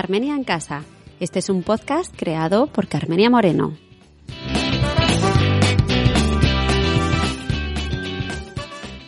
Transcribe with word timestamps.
Carmenia 0.00 0.34
en 0.34 0.44
Casa. 0.44 0.82
Este 1.20 1.40
es 1.40 1.50
un 1.50 1.62
podcast 1.62 2.10
creado 2.16 2.68
por 2.68 2.88
Carmenia 2.88 3.28
Moreno. 3.28 3.76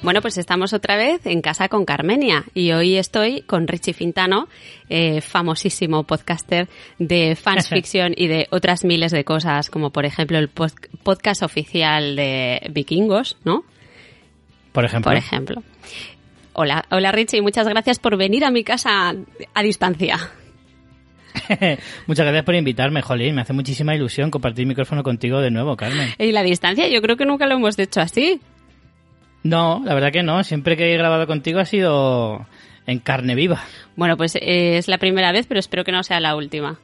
Bueno, 0.03 0.21
pues 0.21 0.37
estamos 0.37 0.75
otra 0.75 0.97
vez 0.97 1.25
en 1.25 1.41
casa 1.41 1.71
con 1.71 1.87
Carmenia 1.87 2.45
y 2.53 2.73
hoy 2.73 2.97
estoy 2.97 3.41
con 3.41 3.69
Richie 3.69 3.95
Fintano, 3.95 4.49
eh, 4.91 5.23
famosísimo 5.23 6.05
podcaster 6.05 6.69
de 6.99 7.37
fans 7.37 7.69
fiction 7.71 8.13
y 8.15 8.27
de 8.27 8.47
otras 8.51 8.85
miles 8.85 9.13
de 9.13 9.25
cosas, 9.25 9.71
como 9.71 9.93
por 9.93 10.05
ejemplo 10.05 10.37
el 10.37 10.51
podcast 10.51 11.43
oficial 11.43 12.17
de 12.17 12.69
Vikingos, 12.71 13.39
¿no? 13.45 13.65
Por 14.73 14.85
ejemplo. 14.85 15.11
Por 15.11 15.17
ejemplo. 15.17 15.63
Hola, 16.53 16.85
hola 16.91 17.13
Richie, 17.13 17.41
muchas 17.41 17.67
gracias 17.67 17.99
por 17.99 18.19
venir 18.19 18.45
a 18.45 18.51
mi 18.51 18.63
casa 18.63 19.15
a 19.55 19.63
distancia. 19.63 20.19
Muchas 22.07 22.25
gracias 22.25 22.45
por 22.45 22.55
invitarme, 22.55 23.03
Jolín. 23.03 23.35
Me 23.35 23.43
hace 23.43 23.53
muchísima 23.53 23.95
ilusión 23.95 24.31
compartir 24.31 24.67
micrófono 24.67 25.03
contigo 25.03 25.41
de 25.41 25.51
nuevo, 25.51 25.77
Carmen. 25.77 26.11
Y 26.19 26.33
la 26.33 26.43
distancia, 26.43 26.89
yo 26.89 27.01
creo 27.03 27.17
que 27.17 27.25
nunca 27.25 27.47
lo 27.47 27.55
hemos 27.55 27.79
hecho 27.79 28.01
así. 28.01 28.41
No, 29.43 29.83
la 29.85 29.95
verdad 29.95 30.13
que 30.13 30.23
no. 30.23 30.45
Siempre 30.45 30.77
que 30.77 30.93
he 30.93 30.97
grabado 30.97 31.27
contigo 31.27 31.61
ha 31.61 31.65
sido 31.65 32.47
en 32.87 32.99
carne 32.99 33.35
viva. 33.35 33.63
Bueno, 33.97 34.17
pues 34.17 34.37
eh, 34.37 34.79
es 34.79 34.89
la 34.89 34.99
primera 34.99 35.33
vez, 35.33 35.47
pero 35.47 35.61
espero 35.61 35.85
que 35.85 35.93
no 35.93 36.03
sea 36.03 36.21
la 36.21 36.37
última. 36.37 36.79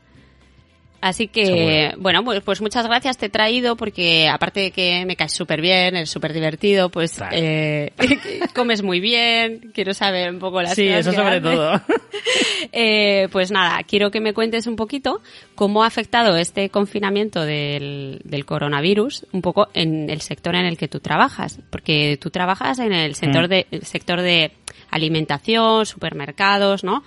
Así 1.00 1.28
que, 1.28 1.94
bueno, 1.98 2.24
pues, 2.24 2.40
pues, 2.42 2.60
muchas 2.60 2.84
gracias. 2.84 3.16
Te 3.18 3.26
he 3.26 3.28
traído 3.28 3.76
porque, 3.76 4.28
aparte 4.28 4.60
de 4.60 4.70
que 4.72 5.04
me 5.06 5.14
caes 5.14 5.32
súper 5.32 5.60
bien, 5.60 5.94
eres 5.94 6.10
súper 6.10 6.32
divertido, 6.32 6.88
pues 6.88 7.20
eh, 7.30 7.92
comes 8.54 8.82
muy 8.82 8.98
bien. 8.98 9.70
Quiero 9.72 9.94
saber 9.94 10.30
un 10.30 10.40
poco 10.40 10.60
las 10.60 10.74
Sí, 10.74 10.88
eso 10.88 11.12
sobre 11.12 11.40
todo. 11.40 11.80
eh, 12.72 13.28
pues 13.30 13.52
nada, 13.52 13.80
quiero 13.84 14.10
que 14.10 14.20
me 14.20 14.34
cuentes 14.34 14.66
un 14.66 14.74
poquito 14.74 15.22
cómo 15.54 15.84
ha 15.84 15.86
afectado 15.86 16.36
este 16.36 16.68
confinamiento 16.68 17.44
del, 17.44 18.20
del, 18.24 18.44
coronavirus 18.44 19.26
un 19.32 19.42
poco 19.42 19.68
en 19.74 20.10
el 20.10 20.20
sector 20.20 20.56
en 20.56 20.64
el 20.64 20.76
que 20.76 20.88
tú 20.88 20.98
trabajas. 20.98 21.60
Porque 21.70 22.18
tú 22.20 22.30
trabajas 22.30 22.80
en 22.80 22.92
el 22.92 23.14
sector, 23.14 23.44
Mm. 23.44 23.50
de, 23.50 23.66
el 23.70 23.84
sector 23.84 24.20
de 24.20 24.50
alimentación, 24.90 25.86
supermercados, 25.86 26.82
¿no? 26.82 27.04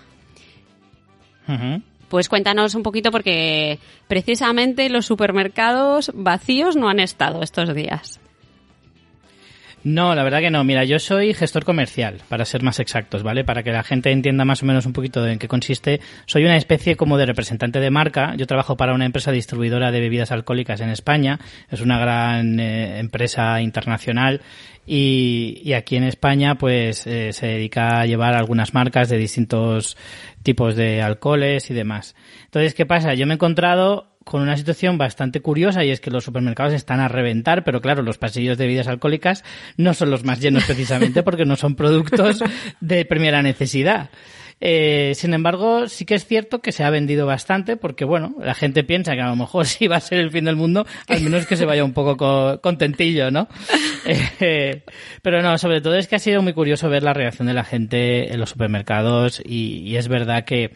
Pues 2.11 2.27
cuéntanos 2.27 2.75
un 2.75 2.83
poquito 2.83 3.09
porque 3.09 3.79
precisamente 4.09 4.89
los 4.89 5.05
supermercados 5.05 6.11
vacíos 6.13 6.75
no 6.75 6.89
han 6.89 6.99
estado 6.99 7.41
estos 7.41 7.73
días. 7.73 8.19
No, 9.83 10.13
la 10.13 10.23
verdad 10.23 10.41
que 10.41 10.51
no. 10.51 10.63
Mira, 10.63 10.83
yo 10.83 10.99
soy 10.99 11.33
gestor 11.33 11.65
comercial, 11.65 12.21
para 12.29 12.45
ser 12.45 12.61
más 12.61 12.79
exactos, 12.79 13.23
¿vale? 13.23 13.43
Para 13.43 13.63
que 13.63 13.71
la 13.71 13.83
gente 13.83 14.11
entienda 14.11 14.45
más 14.45 14.61
o 14.61 14.65
menos 14.67 14.85
un 14.85 14.93
poquito 14.93 15.25
en 15.27 15.39
qué 15.39 15.47
consiste. 15.47 16.01
Soy 16.27 16.45
una 16.45 16.55
especie 16.55 16.95
como 16.95 17.17
de 17.17 17.25
representante 17.25 17.79
de 17.79 17.89
marca. 17.89 18.35
Yo 18.35 18.45
trabajo 18.45 18.77
para 18.77 18.93
una 18.93 19.05
empresa 19.05 19.31
distribuidora 19.31 19.91
de 19.91 19.99
bebidas 19.99 20.31
alcohólicas 20.31 20.81
en 20.81 20.89
España. 20.89 21.39
Es 21.69 21.81
una 21.81 21.99
gran 21.99 22.59
eh, 22.59 22.99
empresa 22.99 23.59
internacional. 23.61 24.41
Y, 24.85 25.61
y, 25.63 25.73
aquí 25.73 25.95
en 25.95 26.03
España, 26.03 26.55
pues, 26.55 27.05
eh, 27.07 27.33
se 27.33 27.47
dedica 27.47 28.01
a 28.01 28.05
llevar 28.05 28.35
algunas 28.35 28.73
marcas 28.73 29.09
de 29.09 29.17
distintos 29.17 29.95
tipos 30.43 30.75
de 30.75 31.01
alcoholes 31.01 31.69
y 31.71 31.73
demás. 31.73 32.15
Entonces, 32.45 32.73
¿qué 32.73 32.85
pasa? 32.85 33.13
Yo 33.13 33.25
me 33.25 33.33
he 33.33 33.35
encontrado 33.35 34.10
con 34.31 34.41
una 34.41 34.55
situación 34.55 34.97
bastante 34.97 35.41
curiosa 35.41 35.83
y 35.83 35.91
es 35.91 35.99
que 35.99 36.09
los 36.09 36.23
supermercados 36.23 36.71
están 36.71 37.01
a 37.01 37.09
reventar, 37.09 37.65
pero 37.65 37.81
claro, 37.81 38.01
los 38.01 38.17
pasillos 38.17 38.57
de 38.57 38.63
bebidas 38.63 38.87
alcohólicas 38.87 39.43
no 39.75 39.93
son 39.93 40.09
los 40.09 40.23
más 40.23 40.39
llenos 40.39 40.63
precisamente 40.63 41.21
porque 41.23 41.43
no 41.43 41.57
son 41.57 41.75
productos 41.75 42.41
de 42.79 43.03
primera 43.03 43.41
necesidad. 43.41 44.09
Eh, 44.61 45.11
sin 45.15 45.33
embargo, 45.33 45.89
sí 45.89 46.05
que 46.05 46.15
es 46.15 46.25
cierto 46.25 46.61
que 46.61 46.71
se 46.71 46.85
ha 46.85 46.89
vendido 46.89 47.25
bastante 47.25 47.75
porque, 47.75 48.05
bueno, 48.05 48.33
la 48.39 48.53
gente 48.53 48.85
piensa 48.85 49.15
que 49.15 49.21
a 49.21 49.27
lo 49.27 49.35
mejor 49.35 49.65
sí 49.67 49.87
va 49.87 49.97
a 49.97 49.99
ser 49.99 50.19
el 50.19 50.31
fin 50.31 50.45
del 50.45 50.55
mundo, 50.55 50.87
al 51.09 51.19
menos 51.19 51.45
que 51.45 51.57
se 51.57 51.65
vaya 51.65 51.83
un 51.83 51.91
poco 51.91 52.15
co 52.15 52.61
contentillo, 52.61 53.31
¿no? 53.31 53.49
Eh, 54.43 54.83
pero 55.21 55.43
no, 55.43 55.55
sobre 55.59 55.81
todo 55.81 55.95
es 55.95 56.07
que 56.07 56.15
ha 56.15 56.19
sido 56.19 56.41
muy 56.41 56.53
curioso 56.53 56.89
ver 56.89 57.03
la 57.03 57.13
reacción 57.13 57.47
de 57.47 57.53
la 57.53 57.63
gente 57.63 58.33
en 58.33 58.39
los 58.39 58.49
supermercados 58.49 59.39
y, 59.45 59.81
y 59.81 59.97
es 59.97 60.07
verdad 60.07 60.45
que 60.45 60.71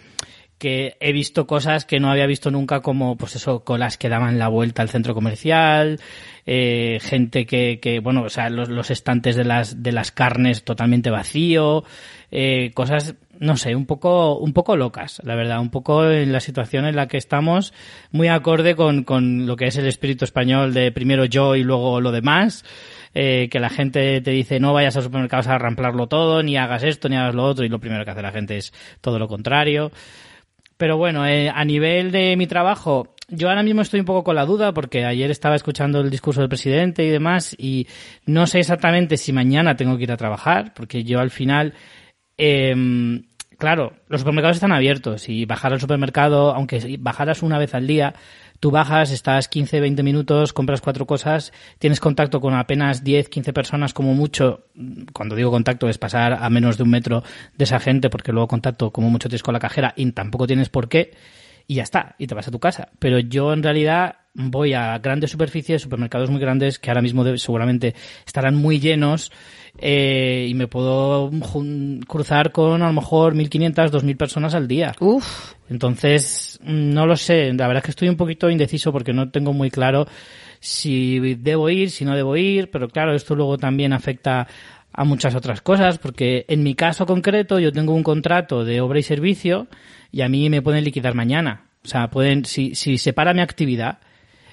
que 0.57 0.95
he 1.01 1.11
visto 1.11 1.47
cosas 1.47 1.85
que 1.85 1.99
no 1.99 2.09
había 2.09 2.27
visto 2.27 2.49
nunca 2.49 2.81
como 2.81 3.17
pues 3.17 3.35
eso 3.35 3.63
colas 3.63 3.97
que 3.97 4.07
daban 4.07 4.39
la 4.39 4.47
vuelta 4.47 4.81
al 4.81 4.89
centro 4.89 5.13
comercial 5.13 5.99
eh, 6.45 6.99
gente 7.01 7.45
que, 7.45 7.79
que 7.81 7.99
bueno 7.99 8.23
o 8.23 8.29
sea 8.29 8.49
los, 8.49 8.69
los, 8.69 8.89
estantes 8.89 9.35
de 9.35 9.43
las 9.43 9.83
de 9.83 9.91
las 9.91 10.11
carnes 10.11 10.63
totalmente 10.63 11.09
vacío 11.09 11.83
eh, 12.31 12.71
cosas 12.73 13.15
no 13.39 13.57
sé 13.57 13.75
un 13.75 13.85
poco 13.85 14.37
un 14.37 14.53
poco 14.53 14.77
locas 14.77 15.21
la 15.25 15.35
verdad 15.35 15.59
un 15.59 15.71
poco 15.71 16.09
en 16.09 16.31
la 16.31 16.39
situación 16.39 16.85
en 16.85 16.95
la 16.95 17.07
que 17.07 17.17
estamos 17.17 17.73
muy 18.11 18.29
acorde 18.29 18.75
con, 18.75 19.03
con 19.03 19.47
lo 19.47 19.57
que 19.57 19.65
es 19.65 19.75
el 19.75 19.87
espíritu 19.87 20.23
español 20.23 20.73
de 20.73 20.91
primero 20.93 21.25
yo 21.25 21.55
y 21.55 21.63
luego 21.63 21.99
lo 21.99 22.11
demás 22.13 22.63
eh, 23.13 23.49
que 23.51 23.59
la 23.59 23.69
gente 23.69 24.21
te 24.21 24.31
dice 24.31 24.61
no 24.61 24.71
vayas 24.71 24.95
a 24.95 25.01
supermercados 25.01 25.47
a 25.47 25.57
ramplarlo 25.57 26.07
todo 26.07 26.43
ni 26.43 26.55
hagas 26.55 26.83
esto 26.83 27.09
ni 27.09 27.17
hagas 27.17 27.35
lo 27.35 27.43
otro 27.43 27.65
y 27.65 27.69
lo 27.69 27.79
primero 27.79 28.05
que 28.05 28.11
hace 28.11 28.21
la 28.21 28.31
gente 28.31 28.55
es 28.55 28.71
todo 29.01 29.19
lo 29.19 29.27
contrario 29.27 29.91
pero 30.77 30.97
bueno, 30.97 31.25
eh, 31.25 31.49
a 31.49 31.63
nivel 31.63 32.11
de 32.11 32.35
mi 32.35 32.47
trabajo, 32.47 33.15
yo 33.27 33.49
ahora 33.49 33.63
mismo 33.63 33.81
estoy 33.81 34.01
un 34.01 34.05
poco 34.05 34.23
con 34.23 34.35
la 34.35 34.45
duda 34.45 34.73
porque 34.73 35.05
ayer 35.05 35.31
estaba 35.31 35.55
escuchando 35.55 36.01
el 36.01 36.09
discurso 36.09 36.41
del 36.41 36.49
presidente 36.49 37.03
y 37.03 37.09
demás 37.09 37.55
y 37.57 37.87
no 38.25 38.45
sé 38.45 38.59
exactamente 38.59 39.17
si 39.17 39.33
mañana 39.33 39.75
tengo 39.75 39.97
que 39.97 40.03
ir 40.03 40.11
a 40.11 40.17
trabajar 40.17 40.73
porque 40.73 41.03
yo 41.03 41.19
al 41.19 41.31
final, 41.31 41.73
eh, 42.37 42.75
claro, 43.57 43.93
los 44.09 44.21
supermercados 44.21 44.57
están 44.57 44.73
abiertos 44.73 45.29
y 45.29 45.45
bajar 45.45 45.73
al 45.73 45.81
supermercado, 45.81 46.53
aunque 46.53 46.97
bajaras 46.99 47.41
una 47.41 47.57
vez 47.57 47.73
al 47.73 47.87
día, 47.87 48.13
tú 48.65 48.71
bajas, 48.71 49.11
estás 49.11 49.47
15, 49.47 49.79
20 49.79 50.01
minutos, 50.01 50.51
compras 50.51 50.81
cuatro 50.81 51.05
cosas, 51.05 51.53
tienes 51.77 51.99
contacto 51.99 52.41
con 52.41 52.55
apenas 52.55 53.03
10, 53.03 53.29
15 53.29 53.53
personas 53.53 53.93
como 53.93 54.15
mucho. 54.15 54.65
Cuando 55.13 55.35
digo 55.35 55.51
contacto 55.51 55.87
es 55.87 55.99
pasar 55.99 56.33
a 56.33 56.49
menos 56.49 56.75
de 56.75 56.81
un 56.81 56.89
metro 56.89 57.21
de 57.55 57.63
esa 57.63 57.79
gente 57.79 58.09
porque 58.09 58.31
luego 58.31 58.47
contacto 58.47 58.89
como 58.89 59.11
mucho 59.11 59.29
tienes 59.29 59.43
con 59.43 59.53
la 59.53 59.59
cajera 59.59 59.93
y 59.95 60.11
tampoco 60.13 60.47
tienes 60.47 60.69
por 60.69 60.89
qué 60.89 61.11
y 61.67 61.75
ya 61.75 61.83
está, 61.83 62.15
y 62.17 62.25
te 62.25 62.33
vas 62.33 62.47
a 62.47 62.51
tu 62.51 62.59
casa. 62.59 62.89
Pero 62.97 63.19
yo 63.19 63.53
en 63.53 63.61
realidad 63.61 64.15
voy 64.33 64.73
a 64.73 64.97
grandes 64.97 65.29
superficies, 65.29 65.83
supermercados 65.83 66.31
muy 66.31 66.39
grandes 66.39 66.79
que 66.79 66.89
ahora 66.89 67.03
mismo 67.03 67.23
seguramente 67.37 67.93
estarán 68.25 68.55
muy 68.55 68.79
llenos 68.79 69.31
eh, 69.77 70.47
y 70.49 70.53
me 70.53 70.67
puedo 70.67 71.29
cruzar 72.07 72.51
con 72.51 72.81
a 72.81 72.87
lo 72.87 72.93
mejor 72.93 73.35
1.500, 73.35 73.91
2.000 73.91 74.17
personas 74.17 74.55
al 74.55 74.67
día. 74.67 74.93
Uf. 74.99 75.53
Entonces, 75.69 76.59
no 76.63 77.05
lo 77.05 77.15
sé, 77.15 77.53
la 77.53 77.67
verdad 77.67 77.77
es 77.77 77.83
que 77.83 77.91
estoy 77.91 78.09
un 78.09 78.17
poquito 78.17 78.49
indeciso 78.49 78.91
porque 78.91 79.13
no 79.13 79.29
tengo 79.31 79.53
muy 79.53 79.71
claro 79.71 80.07
si 80.59 81.35
debo 81.35 81.69
ir, 81.69 81.91
si 81.91 82.05
no 82.05 82.15
debo 82.15 82.37
ir, 82.37 82.71
pero 82.71 82.87
claro, 82.87 83.13
esto 83.13 83.35
luego 83.35 83.57
también 83.57 83.93
afecta 83.93 84.47
a 84.91 85.03
muchas 85.03 85.35
otras 85.35 85.61
cosas, 85.61 85.97
porque 85.97 86.45
en 86.47 86.63
mi 86.63 86.73
caso 86.73 87.05
concreto 87.05 87.59
yo 87.59 87.71
tengo 87.71 87.93
un 87.93 88.03
contrato 88.03 88.63
de 88.63 88.79
obra 88.79 88.99
y 88.99 89.03
servicio 89.03 89.67
y 90.11 90.21
a 90.21 90.29
mí 90.29 90.49
me 90.49 90.61
pueden 90.61 90.83
liquidar 90.83 91.13
mañana. 91.13 91.65
O 91.83 91.87
sea, 91.87 92.09
pueden, 92.09 92.45
si, 92.45 92.73
si 92.75 92.97
se 92.97 93.13
para 93.13 93.33
mi 93.33 93.41
actividad, 93.41 93.99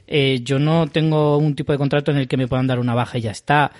eh, 0.06 0.40
yo 0.42 0.58
no 0.58 0.88
tengo 0.88 1.38
un 1.38 1.54
tipo 1.54 1.72
de 1.72 1.78
contrato 1.78 2.10
en 2.10 2.18
el 2.18 2.28
que 2.28 2.36
me 2.36 2.48
puedan 2.48 2.66
dar 2.66 2.78
una 2.78 2.94
baja 2.94 3.18
y 3.18 3.22
ya 3.22 3.30
está. 3.30 3.72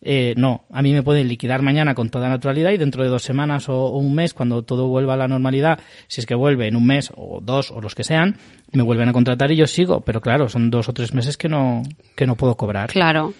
Eh, 0.00 0.34
no, 0.36 0.64
a 0.70 0.80
mí 0.82 0.92
me 0.92 1.02
pueden 1.02 1.28
liquidar 1.28 1.62
mañana 1.62 1.94
con 1.94 2.08
toda 2.08 2.28
naturalidad 2.28 2.70
y 2.70 2.76
dentro 2.76 3.02
de 3.02 3.08
dos 3.08 3.22
semanas 3.22 3.68
o, 3.68 3.88
un 3.88 4.14
mes, 4.14 4.32
cuando 4.32 4.62
todo 4.62 4.86
vuelva 4.86 5.14
a 5.14 5.16
la 5.16 5.28
normalidad, 5.28 5.80
si 6.06 6.20
es 6.20 6.26
que 6.26 6.34
vuelve 6.34 6.68
en 6.68 6.76
un 6.76 6.86
mes 6.86 7.10
o 7.16 7.40
dos 7.42 7.70
o 7.70 7.80
los 7.80 7.94
que 7.94 8.04
sean, 8.04 8.36
me 8.72 8.82
vuelven 8.82 9.08
a 9.08 9.12
contratar 9.12 9.50
y 9.50 9.56
yo 9.56 9.66
sigo. 9.66 10.00
Pero 10.02 10.20
claro, 10.20 10.48
son 10.48 10.70
dos 10.70 10.88
o 10.88 10.92
tres 10.92 11.14
meses 11.14 11.36
que 11.36 11.48
no, 11.48 11.82
que 12.14 12.26
no 12.26 12.36
puedo 12.36 12.56
cobrar. 12.56 12.90
Claro. 12.90 13.34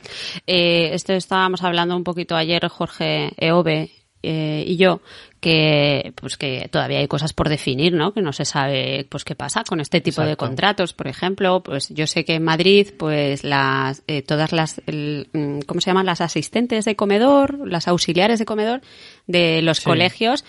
Eh, 0.46 0.90
esto 0.94 1.12
estábamos 1.12 1.62
hablando 1.62 1.96
un 1.96 2.04
poquito 2.04 2.34
ayer, 2.34 2.66
Jorge 2.68 3.30
Eove 3.36 3.90
eh, 4.22 4.64
y 4.66 4.76
yo 4.76 5.00
que 5.40 6.12
pues 6.16 6.36
que 6.36 6.68
todavía 6.70 6.98
hay 6.98 7.06
cosas 7.06 7.32
por 7.32 7.48
definir, 7.48 7.92
¿no? 7.92 8.12
Que 8.12 8.22
no 8.22 8.32
se 8.32 8.44
sabe 8.44 9.06
pues 9.08 9.24
qué 9.24 9.36
pasa 9.36 9.62
con 9.62 9.80
este 9.80 10.00
tipo 10.00 10.22
de 10.22 10.36
contratos, 10.36 10.92
por 10.92 11.06
ejemplo, 11.06 11.62
pues 11.62 11.88
yo 11.90 12.06
sé 12.06 12.24
que 12.24 12.34
en 12.34 12.44
Madrid 12.44 12.88
pues 12.98 13.44
las 13.44 14.02
eh, 14.08 14.22
todas 14.22 14.52
las 14.52 14.80
mm, 14.86 15.60
¿cómo 15.66 15.80
se 15.80 15.90
llaman? 15.90 16.06
las 16.06 16.20
asistentes 16.20 16.84
de 16.84 16.96
comedor, 16.96 17.68
las 17.68 17.86
auxiliares 17.86 18.40
de 18.40 18.44
comedor 18.46 18.80
de 19.28 19.62
los 19.62 19.80
colegios 19.80 20.44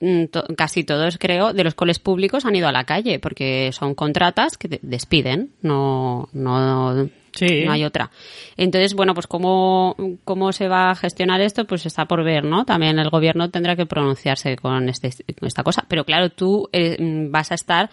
mm, 0.00 0.24
casi 0.56 0.84
todos 0.84 1.16
creo 1.18 1.54
de 1.54 1.64
los 1.64 1.74
coles 1.74 1.98
públicos 1.98 2.44
han 2.44 2.56
ido 2.56 2.68
a 2.68 2.72
la 2.72 2.84
calle 2.84 3.18
porque 3.18 3.70
son 3.72 3.94
contratas 3.94 4.58
que 4.58 4.78
despiden, 4.82 5.52
no 5.62 6.28
no 6.34 7.08
no 7.40 7.72
hay 7.72 7.84
otra. 7.84 8.10
Entonces, 8.56 8.94
bueno, 8.94 9.14
pues 9.14 9.26
cómo, 9.26 9.96
cómo 10.24 10.52
se 10.52 10.68
va 10.68 10.90
a 10.90 10.94
gestionar 10.94 11.40
esto, 11.40 11.64
pues 11.66 11.86
está 11.86 12.06
por 12.06 12.24
ver, 12.24 12.44
¿no? 12.44 12.64
También 12.64 12.98
el 12.98 13.10
gobierno 13.10 13.50
tendrá 13.50 13.76
que 13.76 13.86
pronunciarse 13.86 14.56
con, 14.56 14.88
este, 14.88 15.10
esta 15.42 15.62
cosa. 15.62 15.84
Pero 15.88 16.04
claro, 16.04 16.30
tú 16.30 16.68
eh, 16.72 16.96
vas 17.30 17.52
a 17.52 17.54
estar 17.54 17.90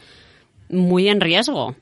muy 0.70 1.08
en 1.08 1.22
riesgo. 1.22 1.76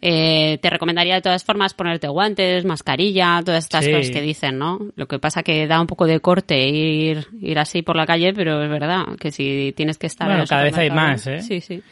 Eh, 0.00 0.58
te 0.60 0.68
recomendaría 0.68 1.14
de 1.14 1.22
todas 1.22 1.44
formas 1.44 1.74
ponerte 1.74 2.08
guantes, 2.08 2.64
mascarilla, 2.64 3.40
todas 3.44 3.64
estas 3.64 3.86
cosas 3.86 4.10
que 4.10 4.20
dicen, 4.20 4.58
¿no? 4.58 4.80
Lo 4.96 5.06
que 5.06 5.18
pasa 5.18 5.42
que 5.42 5.66
da 5.66 5.80
un 5.80 5.86
poco 5.86 6.06
de 6.06 6.20
corte 6.20 6.68
ir, 6.68 7.26
ir 7.40 7.58
así 7.58 7.82
por 7.82 7.96
la 7.96 8.04
calle, 8.04 8.34
pero 8.34 8.62
es 8.62 8.68
verdad 8.68 9.16
que 9.18 9.30
si 9.30 9.72
tienes 9.76 9.98
que 9.98 10.08
estar... 10.08 10.28
Bueno, 10.28 10.44
cada 10.48 10.64
vez 10.64 10.76
hay 10.76 10.90
más, 10.90 11.26
¿eh? 11.26 11.40
Sí, 11.40 11.60
sí 11.60 11.82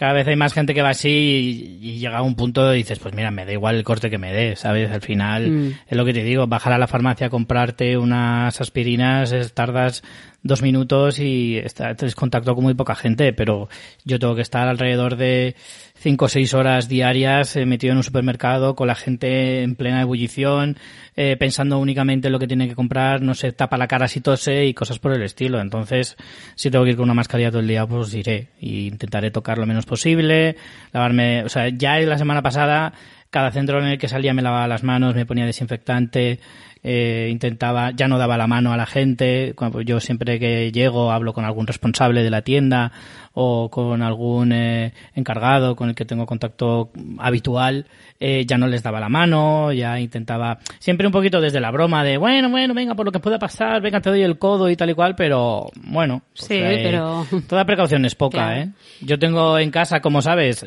cada 0.00 0.14
vez 0.14 0.26
hay 0.26 0.34
más 0.34 0.54
gente 0.54 0.72
que 0.72 0.80
va 0.80 0.88
así 0.88 1.78
y, 1.82 1.98
llega 1.98 2.16
a 2.16 2.22
un 2.22 2.34
punto 2.34 2.72
y 2.72 2.78
dices, 2.78 2.98
pues 2.98 3.14
mira, 3.14 3.30
me 3.30 3.44
da 3.44 3.52
igual 3.52 3.76
el 3.76 3.84
corte 3.84 4.08
que 4.08 4.16
me 4.16 4.32
dé, 4.32 4.56
¿sabes? 4.56 4.90
Al 4.90 5.02
final, 5.02 5.50
mm. 5.50 5.72
es 5.88 5.94
lo 5.98 6.06
que 6.06 6.14
te 6.14 6.24
digo, 6.24 6.46
bajar 6.46 6.72
a 6.72 6.78
la 6.78 6.86
farmacia 6.86 7.26
a 7.26 7.30
comprarte 7.30 7.98
unas 7.98 8.58
aspirinas, 8.62 9.52
tardas 9.52 10.02
dos 10.42 10.62
minutos 10.62 11.18
y 11.18 11.58
estás 11.58 12.14
contacto 12.14 12.54
con 12.54 12.64
muy 12.64 12.74
poca 12.74 12.94
gente, 12.94 13.32
pero 13.32 13.68
yo 14.04 14.18
tengo 14.18 14.34
que 14.34 14.42
estar 14.42 14.68
alrededor 14.68 15.16
de 15.16 15.54
cinco 15.94 16.24
o 16.24 16.28
seis 16.28 16.54
horas 16.54 16.88
diarias 16.88 17.56
eh, 17.56 17.66
metido 17.66 17.92
en 17.92 17.98
un 17.98 18.02
supermercado 18.02 18.74
con 18.74 18.86
la 18.86 18.94
gente 18.94 19.62
en 19.62 19.74
plena 19.74 20.00
ebullición, 20.00 20.78
eh, 21.14 21.36
pensando 21.38 21.78
únicamente 21.78 22.28
en 22.28 22.32
lo 22.32 22.38
que 22.38 22.46
tiene 22.46 22.68
que 22.68 22.74
comprar, 22.74 23.20
no 23.20 23.34
se 23.34 23.52
tapa 23.52 23.76
la 23.76 23.86
cara 23.86 24.08
si 24.08 24.20
tose 24.20 24.64
y 24.64 24.72
cosas 24.72 24.98
por 24.98 25.12
el 25.12 25.22
estilo. 25.22 25.60
Entonces, 25.60 26.16
si 26.54 26.70
tengo 26.70 26.84
que 26.84 26.92
ir 26.92 26.96
con 26.96 27.04
una 27.04 27.14
mascarilla 27.14 27.50
todo 27.50 27.60
el 27.60 27.68
día, 27.68 27.86
pues 27.86 28.14
iré 28.14 28.48
y 28.60 28.86
intentaré 28.86 29.30
tocar 29.30 29.58
lo 29.58 29.66
menos 29.66 29.84
posible, 29.84 30.56
lavarme, 30.92 31.44
o 31.44 31.48
sea, 31.48 31.68
ya 31.68 31.98
la 31.98 32.16
semana 32.16 32.42
pasada 32.42 32.94
cada 33.30 33.52
centro 33.52 33.78
en 33.78 33.86
el 33.86 33.98
que 33.98 34.08
salía 34.08 34.34
me 34.34 34.42
lavaba 34.42 34.66
las 34.66 34.82
manos, 34.82 35.14
me 35.14 35.24
ponía 35.24 35.46
desinfectante, 35.46 36.40
eh, 36.82 37.28
intentaba, 37.30 37.90
ya 37.90 38.08
no 38.08 38.16
daba 38.16 38.38
la 38.38 38.46
mano 38.46 38.72
a 38.72 38.76
la 38.76 38.86
gente. 38.86 39.54
Yo 39.84 40.00
siempre 40.00 40.38
que 40.38 40.72
llego 40.72 41.12
hablo 41.12 41.32
con 41.34 41.44
algún 41.44 41.66
responsable 41.66 42.22
de 42.22 42.30
la 42.30 42.42
tienda 42.42 42.92
o 43.32 43.70
con 43.70 44.02
algún 44.02 44.52
eh, 44.52 44.92
encargado 45.14 45.76
con 45.76 45.90
el 45.90 45.94
que 45.94 46.04
tengo 46.04 46.26
contacto 46.26 46.90
habitual, 47.18 47.86
eh, 48.18 48.44
ya 48.46 48.58
no 48.58 48.66
les 48.66 48.82
daba 48.82 48.98
la 48.98 49.08
mano, 49.08 49.72
ya 49.72 50.00
intentaba, 50.00 50.58
siempre 50.78 51.06
un 51.06 51.12
poquito 51.12 51.40
desde 51.40 51.60
la 51.60 51.70
broma 51.70 52.02
de, 52.02 52.16
bueno, 52.16 52.50
bueno, 52.50 52.74
venga, 52.74 52.94
por 52.94 53.06
lo 53.06 53.12
que 53.12 53.20
pueda 53.20 53.38
pasar, 53.38 53.80
venga, 53.82 54.00
te 54.00 54.10
doy 54.10 54.22
el 54.22 54.38
codo 54.38 54.68
y 54.68 54.76
tal 54.76 54.90
y 54.90 54.94
cual, 54.94 55.14
pero 55.14 55.70
bueno. 55.84 56.22
Pues, 56.34 56.48
sí, 56.48 56.58
pero... 56.58 57.24
Toda 57.48 57.64
precaución 57.64 58.04
es 58.04 58.14
poca, 58.14 58.58
¿eh? 58.58 58.70
Yo 59.00 59.18
tengo 59.18 59.58
en 59.58 59.70
casa, 59.70 60.00
como 60.00 60.22
sabes, 60.22 60.66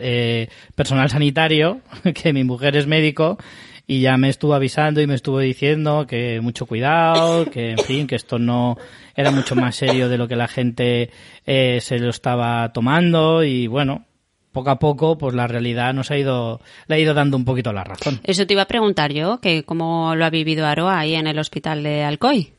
personal 0.75 1.09
sanitario, 1.09 1.81
que 2.15 2.31
mi 2.31 2.43
mujer 2.45 2.77
es 2.77 2.87
médico, 2.87 3.37
y 3.85 4.01
ya 4.01 4.17
me 4.17 4.29
estuvo 4.29 4.53
avisando 4.53 5.01
y 5.01 5.07
me 5.07 5.15
estuvo 5.15 5.39
diciendo 5.39 6.05
que 6.07 6.39
mucho 6.41 6.65
cuidado, 6.65 7.45
que 7.45 7.71
en 7.71 7.79
fin, 7.79 8.07
que 8.07 8.15
esto 8.15 8.39
no 8.39 8.77
era 9.15 9.31
mucho 9.31 9.55
más 9.55 9.75
serio 9.75 10.09
de 10.09 10.17
lo 10.17 10.27
que 10.27 10.35
la 10.35 10.47
gente 10.47 11.09
eh, 11.45 11.79
se 11.81 11.99
lo 11.99 12.09
estaba 12.09 12.71
tomando 12.71 13.43
y 13.43 13.67
bueno, 13.67 14.05
poco 14.53 14.69
a 14.69 14.79
poco, 14.79 15.17
pues 15.17 15.35
la 15.35 15.47
realidad 15.47 15.93
nos 15.93 16.11
ha 16.11 16.17
ido, 16.17 16.61
le 16.87 16.95
ha 16.95 16.99
ido 16.99 17.13
dando 17.13 17.35
un 17.35 17.43
poquito 17.43 17.73
la 17.73 17.83
razón. 17.83 18.21
Eso 18.23 18.47
te 18.47 18.53
iba 18.53 18.61
a 18.61 18.67
preguntar 18.67 19.11
yo, 19.11 19.39
que 19.39 19.63
cómo 19.63 20.15
lo 20.15 20.25
ha 20.25 20.29
vivido 20.29 20.65
Aroa 20.65 20.99
ahí 20.99 21.15
en 21.15 21.27
el 21.27 21.39
hospital 21.39 21.83
de 21.83 22.03
Alcoy. 22.03 22.53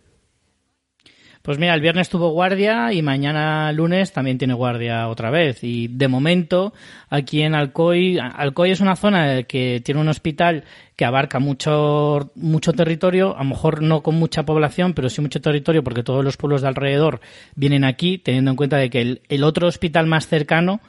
Pues 1.44 1.58
mira, 1.58 1.74
el 1.74 1.82
viernes 1.82 2.08
tuvo 2.08 2.30
guardia 2.30 2.90
y 2.94 3.02
mañana 3.02 3.70
lunes 3.70 4.14
también 4.14 4.38
tiene 4.38 4.54
guardia 4.54 5.08
otra 5.08 5.28
vez. 5.28 5.62
Y 5.62 5.88
de 5.88 6.08
momento, 6.08 6.72
aquí 7.10 7.42
en 7.42 7.54
Alcoy, 7.54 8.18
Alcoy 8.18 8.70
es 8.70 8.80
una 8.80 8.96
zona 8.96 9.42
que 9.42 9.82
tiene 9.84 10.00
un 10.00 10.08
hospital 10.08 10.64
que 10.96 11.04
abarca 11.04 11.40
mucho, 11.40 12.32
mucho 12.34 12.72
territorio, 12.72 13.36
a 13.36 13.42
lo 13.42 13.50
mejor 13.50 13.82
no 13.82 14.02
con 14.02 14.14
mucha 14.14 14.46
población, 14.46 14.94
pero 14.94 15.10
sí 15.10 15.20
mucho 15.20 15.42
territorio 15.42 15.84
porque 15.84 16.02
todos 16.02 16.24
los 16.24 16.38
pueblos 16.38 16.62
de 16.62 16.68
alrededor 16.68 17.20
vienen 17.56 17.84
aquí, 17.84 18.16
teniendo 18.16 18.50
en 18.50 18.56
cuenta 18.56 18.78
de 18.78 18.88
que 18.88 19.20
el, 19.28 19.44
otro 19.44 19.68
hospital 19.68 20.06
más 20.06 20.26
cercano 20.26 20.80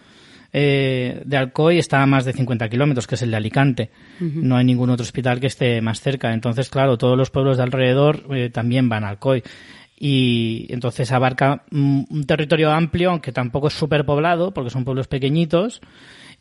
eh, 0.54 1.22
de 1.26 1.36
Alcoy 1.36 1.80
está 1.80 2.02
a 2.02 2.06
más 2.06 2.24
de 2.24 2.32
50 2.32 2.70
kilómetros, 2.70 3.08
que 3.08 3.16
es 3.16 3.22
el 3.24 3.32
de 3.32 3.36
Alicante. 3.36 3.90
No 4.22 4.56
hay 4.56 4.64
ningún 4.64 4.90
otro 4.90 5.04
hospital 5.04 5.42
que 5.42 5.48
esté 5.48 5.82
más 5.82 6.00
cerca. 6.00 6.34
Entonces, 6.34 6.70
claro, 6.70 6.98
todos 6.98 7.18
los 7.18 7.30
pueblos 7.30 7.58
de 7.58 7.64
alrededor 7.64 8.24
eh, 8.34 8.50
también 8.50 8.88
van 8.88 9.04
a 9.04 9.10
Alcoy 9.10 9.44
y 9.98 10.68
entonces 10.70 11.12
abarca 11.12 11.64
un 11.72 12.26
territorio 12.28 12.72
amplio, 12.72 13.12
aunque 13.12 13.32
tampoco 13.32 13.68
es 13.68 13.74
súper 13.74 14.06
poblado, 14.06 14.54
porque 14.54 14.70
son 14.70 14.84
pueblos 14.84 15.08
pequeñitos, 15.08 15.82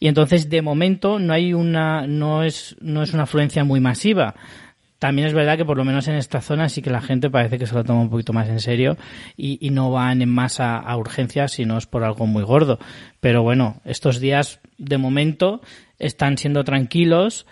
y 0.00 0.08
entonces 0.08 0.50
de 0.50 0.62
momento 0.62 1.18
no 1.18 1.32
hay 1.32 1.54
una, 1.54 2.06
no 2.06 2.42
es, 2.42 2.76
no 2.80 3.02
es 3.02 3.14
una 3.14 3.24
afluencia 3.24 3.64
muy 3.64 3.80
masiva. 3.80 4.34
También 4.98 5.28
es 5.28 5.34
verdad 5.34 5.56
que 5.56 5.64
por 5.64 5.76
lo 5.76 5.84
menos 5.84 6.08
en 6.08 6.14
esta 6.14 6.40
zona 6.40 6.68
sí 6.68 6.80
que 6.80 6.90
la 6.90 7.02
gente 7.02 7.28
parece 7.28 7.58
que 7.58 7.66
se 7.66 7.74
lo 7.74 7.84
toma 7.84 8.00
un 8.00 8.10
poquito 8.10 8.32
más 8.32 8.48
en 8.48 8.60
serio 8.60 8.96
y, 9.36 9.58
y 9.64 9.70
no 9.70 9.90
van 9.90 10.22
en 10.22 10.30
masa 10.30 10.78
a 10.78 10.96
urgencias 10.96 11.52
si 11.52 11.66
no 11.66 11.76
es 11.76 11.86
por 11.86 12.04
algo 12.04 12.26
muy 12.26 12.42
gordo. 12.42 12.78
Pero 13.20 13.42
bueno, 13.42 13.82
estos 13.84 14.18
días 14.18 14.60
de 14.78 14.96
momento 14.96 15.60
están 15.98 16.38
siendo 16.38 16.64
tranquilos 16.64 17.46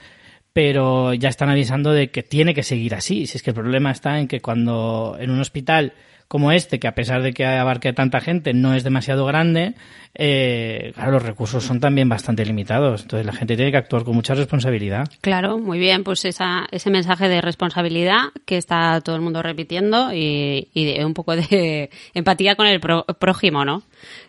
pero 0.52 1.14
ya 1.14 1.28
están 1.28 1.48
avisando 1.48 1.92
de 1.92 2.10
que 2.10 2.22
tiene 2.22 2.54
que 2.54 2.62
seguir 2.62 2.94
así. 2.94 3.26
Si 3.26 3.36
es 3.36 3.42
que 3.42 3.50
el 3.50 3.54
problema 3.54 3.90
está 3.90 4.18
en 4.18 4.28
que 4.28 4.40
cuando 4.40 5.16
en 5.18 5.30
un 5.30 5.40
hospital 5.40 5.94
como 6.32 6.50
este, 6.50 6.80
que 6.80 6.88
a 6.88 6.94
pesar 6.94 7.20
de 7.20 7.34
que 7.34 7.44
abarque 7.44 7.92
tanta 7.92 8.18
gente, 8.18 8.54
no 8.54 8.72
es 8.72 8.84
demasiado 8.84 9.26
grande, 9.26 9.74
eh, 10.14 10.92
claro, 10.94 11.12
los 11.12 11.22
recursos 11.22 11.62
son 11.62 11.78
también 11.78 12.08
bastante 12.08 12.46
limitados. 12.46 13.02
Entonces 13.02 13.26
la 13.26 13.34
gente 13.34 13.54
tiene 13.54 13.70
que 13.70 13.76
actuar 13.76 14.02
con 14.04 14.14
mucha 14.14 14.32
responsabilidad. 14.32 15.10
Claro, 15.20 15.58
muy 15.58 15.78
bien, 15.78 16.04
pues 16.04 16.24
esa, 16.24 16.66
ese 16.70 16.88
mensaje 16.88 17.28
de 17.28 17.42
responsabilidad 17.42 18.30
que 18.46 18.56
está 18.56 19.02
todo 19.02 19.14
el 19.14 19.20
mundo 19.20 19.42
repitiendo 19.42 20.10
y, 20.10 20.70
de 20.72 21.04
un 21.04 21.12
poco 21.12 21.36
de 21.36 21.90
empatía 22.14 22.54
con 22.56 22.66
el 22.66 22.80
prójimo, 22.80 23.66
¿no? 23.66 23.82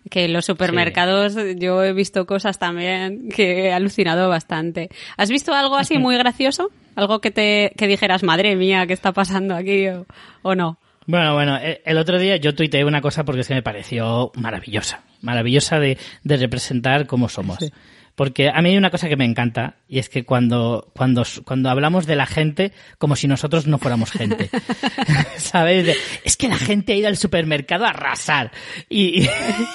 Que 0.09 0.25
en 0.25 0.33
los 0.33 0.43
supermercados 0.43 1.37
yo 1.55 1.85
he 1.85 1.93
visto 1.93 2.25
cosas 2.25 2.59
también 2.59 3.29
que 3.29 3.67
he 3.67 3.73
alucinado 3.73 4.27
bastante. 4.27 4.89
¿Has 5.15 5.29
visto 5.29 5.53
algo 5.53 5.77
así 5.77 5.97
muy 5.99 6.17
gracioso? 6.17 6.69
Algo 6.97 7.21
que 7.21 7.31
te 7.31 7.71
que 7.77 7.87
dijeras, 7.87 8.23
madre 8.23 8.57
mía, 8.57 8.85
¿qué 8.87 8.93
está 8.93 9.13
pasando 9.13 9.55
aquí 9.55 9.87
o 10.41 10.53
no? 10.53 10.79
Bueno, 11.05 11.33
bueno, 11.33 11.57
eh, 11.57 11.81
el 11.85 11.97
otro 11.97 12.17
día 12.17 12.37
yo 12.37 12.55
tuiteé 12.55 12.85
una 12.85 13.01
cosa 13.01 13.23
porque 13.25 13.41
es 13.41 13.47
que 13.47 13.55
me 13.55 13.61
pareció 13.63 14.31
maravillosa, 14.35 15.03
maravillosa 15.21 15.79
de, 15.79 15.97
de 16.23 16.37
representar 16.37 17.07
cómo 17.07 17.29
somos. 17.29 17.59
Porque 18.15 18.49
a 18.49 18.61
mí 18.61 18.69
hay 18.69 18.77
una 18.77 18.91
cosa 18.91 19.09
que 19.09 19.15
me 19.15 19.25
encanta 19.25 19.77
y 19.87 19.97
es 19.97 20.07
que 20.07 20.23
cuando, 20.23 20.91
cuando, 20.95 21.23
cuando 21.45 21.69
hablamos 21.69 22.05
de 22.05 22.15
la 22.15 22.27
gente 22.27 22.71
como 22.99 23.15
si 23.15 23.27
nosotros 23.27 23.65
no 23.65 23.79
fuéramos 23.79 24.11
gente. 24.11 24.51
¿Sabes? 25.37 25.97
es 26.23 26.37
que 26.37 26.47
la 26.47 26.57
gente 26.57 26.93
ha 26.93 26.95
ido 26.95 27.07
al 27.07 27.17
supermercado 27.17 27.85
a 27.85 27.89
arrasar. 27.89 28.51
Y, 28.89 29.27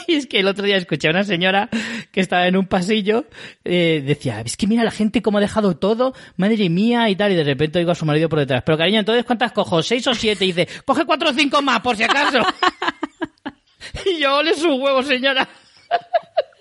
es 0.07 0.27
que 0.27 0.41
el 0.41 0.47
otro 0.47 0.65
día 0.65 0.77
escuché 0.77 1.09
a 1.09 1.11
una 1.11 1.25
señora 1.25 1.69
que 2.13 2.21
estaba 2.21 2.47
en 2.47 2.57
un 2.57 2.67
pasillo, 2.67 3.27
eh, 3.65 4.03
decía, 4.07 4.41
es 4.41 4.57
que 4.57 4.67
mira 4.67 4.85
la 4.85 4.91
gente 4.91 5.23
cómo 5.23 5.39
ha 5.39 5.41
dejado 5.41 5.77
todo, 5.77 6.15
madre 6.37 6.69
mía 6.69 7.09
y 7.09 7.17
tal, 7.17 7.33
y 7.33 7.35
de 7.35 7.45
repente 7.45 7.79
oigo 7.79 7.91
a 7.91 7.95
su 7.95 8.07
marido 8.07 8.29
por 8.29 8.39
detrás. 8.39 8.63
Pero 8.65 8.79
cariño, 8.79 9.01
entonces 9.01 9.25
¿cuántas 9.25 9.53
cojo? 9.53 9.83
¿Seis 9.83 10.07
o 10.07 10.15
siete? 10.15 10.45
Y 10.45 10.53
dice, 10.53 10.69
coge 10.85 11.05
cuatro 11.05 11.31
o 11.31 11.33
cinco 11.33 11.61
más 11.63 11.81
por 11.81 11.97
si 11.97 12.05
acaso. 12.05 12.39
y 14.07 14.21
yo, 14.21 14.37
ole 14.37 14.55
su 14.55 14.73
huevo, 14.75 15.03
señora. 15.03 15.49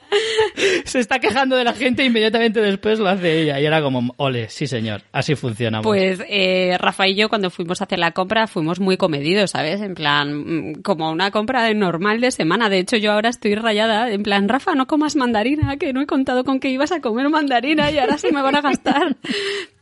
se 0.86 1.00
está 1.00 1.20
quejando 1.20 1.56
de 1.56 1.64
la 1.64 1.74
gente 1.74 2.04
e 2.04 2.06
inmediatamente 2.06 2.62
después 2.62 3.00
lo 3.00 3.08
hace 3.08 3.42
ella. 3.42 3.60
Y 3.60 3.66
era 3.66 3.82
como, 3.82 4.14
ole, 4.18 4.50
sí 4.50 4.68
señor, 4.68 5.04
así 5.12 5.36
funciona. 5.36 5.82
Pues 5.82 6.22
eh, 6.28 6.78
Rafa 6.80 7.08
y 7.08 7.16
yo 7.16 7.30
cuando 7.30 7.50
fuimos 7.50 7.82
a 7.82 7.86
hacer 7.86 8.00
la 8.00 8.12
compra 8.12 8.48
fuimos 8.48 8.80
muy 8.80 8.98
comedidos, 8.98 9.52
¿sabes? 9.52 9.82
En 9.82 9.96
plan, 9.96 10.72
mm, 10.72 10.82
como 10.82 11.12
una 11.12 11.32
compra 11.32 11.74
normal 11.74 12.22
de 12.22 12.32
semana. 12.32 12.70
De 12.70 12.80
hecho, 12.80 12.98
yo 12.98 13.12
ahora 13.12 13.30
estoy 13.30 13.56
rayada, 13.56 14.12
en 14.12 14.24
plan, 14.24 14.50
Rafa, 14.50 14.76
no 14.76 14.88
comas 14.88 15.16
mandarina, 15.16 15.78
que 15.78 15.94
no 15.94 16.02
he 16.02 16.06
contado 16.06 16.44
con 16.44 16.60
que 16.60 16.70
ibas 16.70 16.92
a 16.92 17.02
comer 17.02 17.30
mandarina 17.30 17.92
y 17.92 17.98
ahora 17.98 18.18
sí 18.18 18.28
me 18.32 18.42
van 18.42 18.56
a 18.56 18.62
gastar. 18.62 19.16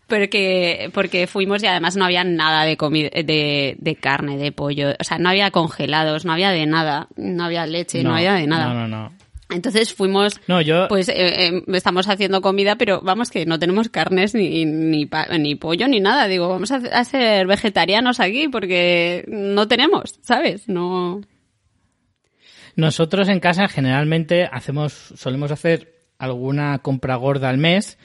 porque 0.08 0.92
porque 0.94 1.28
fuimos 1.28 1.64
y 1.64 1.68
además 1.68 1.96
no 1.96 2.06
había 2.06 2.24
nada 2.24 2.64
de 2.64 2.78
comida 2.78 3.10
de, 3.10 3.76
de, 3.80 3.96
carne 3.96 4.38
de 4.38 4.52
pollo 4.52 4.90
o 5.00 5.04
sea 5.04 5.18
no 5.18 5.30
había 5.30 5.50
congelados 5.52 6.26
no 6.26 6.34
había 6.34 6.52
de 6.52 6.66
nada 6.66 7.08
no 7.16 7.44
había 7.44 7.66
leche 7.66 8.04
no, 8.04 8.10
no 8.10 8.16
había 8.16 8.34
de 8.34 8.46
nada 8.46 8.68
no 8.68 8.88
no 8.88 8.88
no 8.88 9.25
entonces 9.50 9.94
fuimos, 9.94 10.40
no, 10.48 10.60
yo... 10.62 10.88
pues 10.88 11.08
eh, 11.10 11.14
eh, 11.48 11.64
estamos 11.74 12.08
haciendo 12.10 12.42
comida, 12.42 12.78
pero 12.78 13.02
vamos 13.02 13.30
que 13.30 13.46
no 13.46 13.60
tenemos 13.60 13.90
carnes 13.90 14.34
ni, 14.34 14.66
ni, 14.66 15.08
ni 15.40 15.56
pollo 15.56 15.88
ni 15.88 16.00
nada. 16.00 16.28
Digo, 16.28 16.50
vamos 16.50 16.72
a, 16.72 17.04
ser 17.04 17.46
vegetarianos 17.46 18.20
aquí 18.20 18.48
porque 18.48 19.24
no 19.28 19.68
tenemos, 19.68 20.20
¿sabes? 20.22 20.68
No. 20.68 21.22
Nosotros 22.76 23.30
en 23.30 23.40
casa 23.40 23.68
generalmente 23.68 24.50
hacemos, 24.52 24.94
solemos 25.16 25.52
hacer 25.52 25.95
alguna 26.18 26.80
compra 26.80 27.16
gorda 27.16 27.50
al 27.50 27.58
mes 27.58 27.98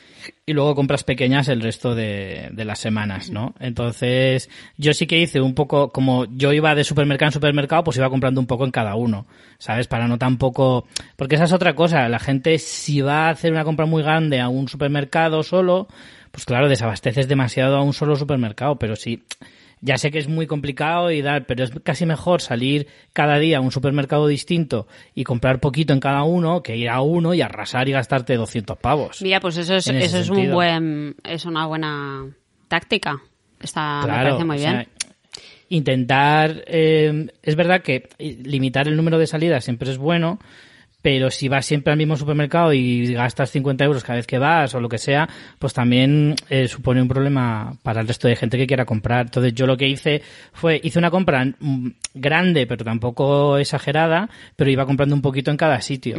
y 0.45 0.53
luego 0.53 0.75
compras 0.75 1.05
pequeñas 1.05 1.49
el 1.49 1.61
resto 1.61 1.95
de, 1.95 2.51
las 2.57 2.79
semanas, 2.79 3.31
¿no? 3.31 3.55
Entonces, 3.61 4.51
yo 4.77 4.93
sí 4.93 5.07
que 5.07 5.19
hice 5.19 5.41
un 5.41 5.55
poco, 5.55 5.91
como 5.93 6.27
yo 6.27 6.53
iba 6.53 6.75
de 6.75 6.85
supermercado 6.85 7.29
en 7.29 7.33
supermercado, 7.33 7.85
pues 7.85 7.97
iba 7.97 8.11
comprando 8.11 8.41
un 8.41 8.47
poco 8.47 8.65
en 8.65 8.71
cada 8.71 8.97
uno, 8.97 9.27
¿sabes? 9.59 9.87
Para 9.87 10.09
no 10.09 10.19
tampoco, 10.19 10.87
porque 11.17 11.37
esa 11.37 11.45
es 11.45 11.53
otra 11.53 11.75
cosa, 11.75 12.09
la 12.09 12.19
gente 12.19 12.59
si 12.59 13.01
va 13.01 13.29
a 13.29 13.31
hacer 13.31 13.53
una 13.53 13.65
compra 13.65 13.87
muy 13.87 14.03
grande 14.03 14.41
a 14.41 14.49
un 14.49 14.69
supermercado 14.69 15.43
solo, 15.43 15.89
pues 16.31 16.45
claro, 16.45 16.69
desabasteces 16.69 17.29
demasiado 17.29 17.77
a 17.77 17.83
un 17.83 17.93
solo 17.93 18.17
supermercado, 18.17 18.77
pero 18.77 18.97
sí, 18.97 19.23
ya 19.81 19.97
sé 19.99 20.11
que 20.11 20.19
es 20.19 20.29
muy 20.29 20.47
complicado 20.47 21.11
y 21.11 21.23
dar, 21.23 21.47
pero 21.47 21.65
es 21.65 21.71
casi 21.83 22.07
mejor 22.07 22.43
salir 22.43 22.87
cada 23.13 23.39
día 23.39 23.59
a 23.59 23.61
un 23.61 23.73
supermercado 23.73 24.27
distinto 24.27 24.87
y 25.15 25.25
comprar 25.25 25.61
poquito 25.61 25.93
en 25.93 26.01
cada 26.01 26.23
uno 26.23 26.63
que 26.63 26.77
ir 26.77 26.89
a 26.89 27.01
uno 27.01 27.35
y 27.35 27.41
arrasar 27.41 27.89
y 27.89 27.93
gastarte 27.93 28.37
200 28.37 28.77
pavos. 28.79 29.23
Mira, 29.23 29.41
pues 29.41 29.57
eso 29.57 29.77
es, 29.77 29.87
eso 29.89 30.19
es 30.19 30.29
un 30.29 30.51
buen, 30.51 31.17
es 31.25 31.45
una 31.47 31.67
buena 31.67 32.27
táctica. 32.69 33.21
Está, 33.61 34.03
me 34.03 34.09
parece 34.09 34.45
muy 34.45 34.57
bien. 34.57 34.89
intentar, 35.69 36.65
eh, 36.67 37.29
es 37.43 37.57
verdad 37.57 37.83
que 37.83 38.09
limitar 38.19 38.89
el 38.89 38.97
número 38.97 39.19
de 39.19 39.27
salidas 39.27 39.65
siempre 39.65 39.91
es 39.91 39.99
bueno, 39.99 40.39
pero 41.03 41.31
si 41.31 41.49
vas 41.49 41.67
siempre 41.67 41.93
al 41.93 41.99
mismo 41.99 42.17
supermercado 42.17 42.73
y 42.73 43.15
gastas 43.15 43.51
50 43.51 43.85
euros 43.85 44.05
cada 44.05 44.17
vez 44.17 44.27
que 44.27 44.39
vas 44.39 44.75
o 44.75 44.81
lo 44.81 44.89
que 44.89 44.99
sea, 44.99 45.29
pues 45.59 45.73
también 45.73 46.35
eh, 46.49 46.69
supone 46.69 47.03
un 47.03 47.09
problema 47.09 47.77
para 47.83 48.01
el 48.01 48.09
resto 48.09 48.29
de 48.29 48.37
gente 48.37 48.59
que 48.59 48.67
quiera 48.67 48.85
comprar. 48.85 49.27
Entonces 49.27 49.55
yo 49.55 49.67
lo 49.67 49.77
que 49.77 49.89
hice 49.89 50.23
fue, 50.53 50.81
hice 50.83 50.99
una 50.99 51.11
compra 51.11 51.45
mm, 51.45 51.89
grande, 52.15 52.67
pero 52.67 52.85
tampoco 52.85 53.59
exagerada, 53.59 54.29
pero 54.57 54.71
iba 54.71 54.87
comprando 54.87 55.15
un 55.15 55.23
poquito 55.23 55.51
en 55.51 55.57
cada 55.57 55.81
sitio. 55.81 56.19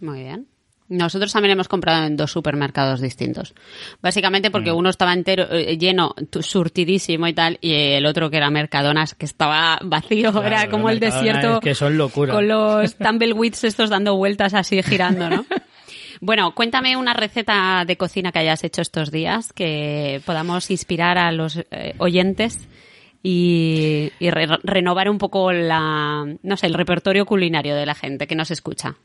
Muy 0.00 0.22
bien. 0.22 0.46
Nosotros 0.88 1.32
también 1.32 1.52
hemos 1.52 1.68
comprado 1.68 2.04
en 2.04 2.16
dos 2.16 2.30
supermercados 2.32 3.00
distintos. 3.00 3.54
Básicamente 4.02 4.50
porque 4.50 4.70
mm. 4.70 4.76
uno 4.76 4.90
estaba 4.90 5.14
entero, 5.14 5.46
eh, 5.50 5.78
lleno, 5.78 6.14
surtidísimo 6.40 7.26
y 7.26 7.32
tal, 7.32 7.58
y 7.62 7.72
el 7.72 8.04
otro 8.04 8.30
que 8.30 8.36
era 8.36 8.50
Mercadonas, 8.50 9.14
que 9.14 9.24
estaba 9.24 9.78
vacío, 9.82 10.42
era 10.42 10.68
como 10.68 10.90
el 10.90 11.00
desierto. 11.00 11.60
Que 11.60 11.74
son 11.74 11.96
locura. 11.96 12.34
Con 12.34 12.48
los 12.48 12.94
tumbleweeds 12.98 13.64
estos 13.64 13.88
dando 13.88 14.16
vueltas 14.16 14.52
así 14.54 14.82
girando, 14.82 15.30
¿no? 15.30 15.46
Bueno, 16.20 16.54
cuéntame 16.54 16.96
una 16.96 17.12
receta 17.12 17.84
de 17.86 17.96
cocina 17.98 18.32
que 18.32 18.38
hayas 18.38 18.64
hecho 18.64 18.80
estos 18.80 19.10
días, 19.10 19.52
que 19.52 20.22
podamos 20.24 20.70
inspirar 20.70 21.18
a 21.18 21.30
los 21.32 21.58
eh, 21.70 21.94
oyentes 21.98 22.66
y, 23.22 24.10
renovar 24.62 25.10
un 25.10 25.18
poco 25.18 25.52
la, 25.52 26.24
no 26.42 26.56
sé, 26.56 26.66
el 26.66 26.74
repertorio 26.74 27.26
culinario 27.26 27.74
de 27.74 27.84
la 27.84 27.94
gente 27.94 28.26
que 28.26 28.36
nos 28.36 28.50
escucha. 28.50 28.96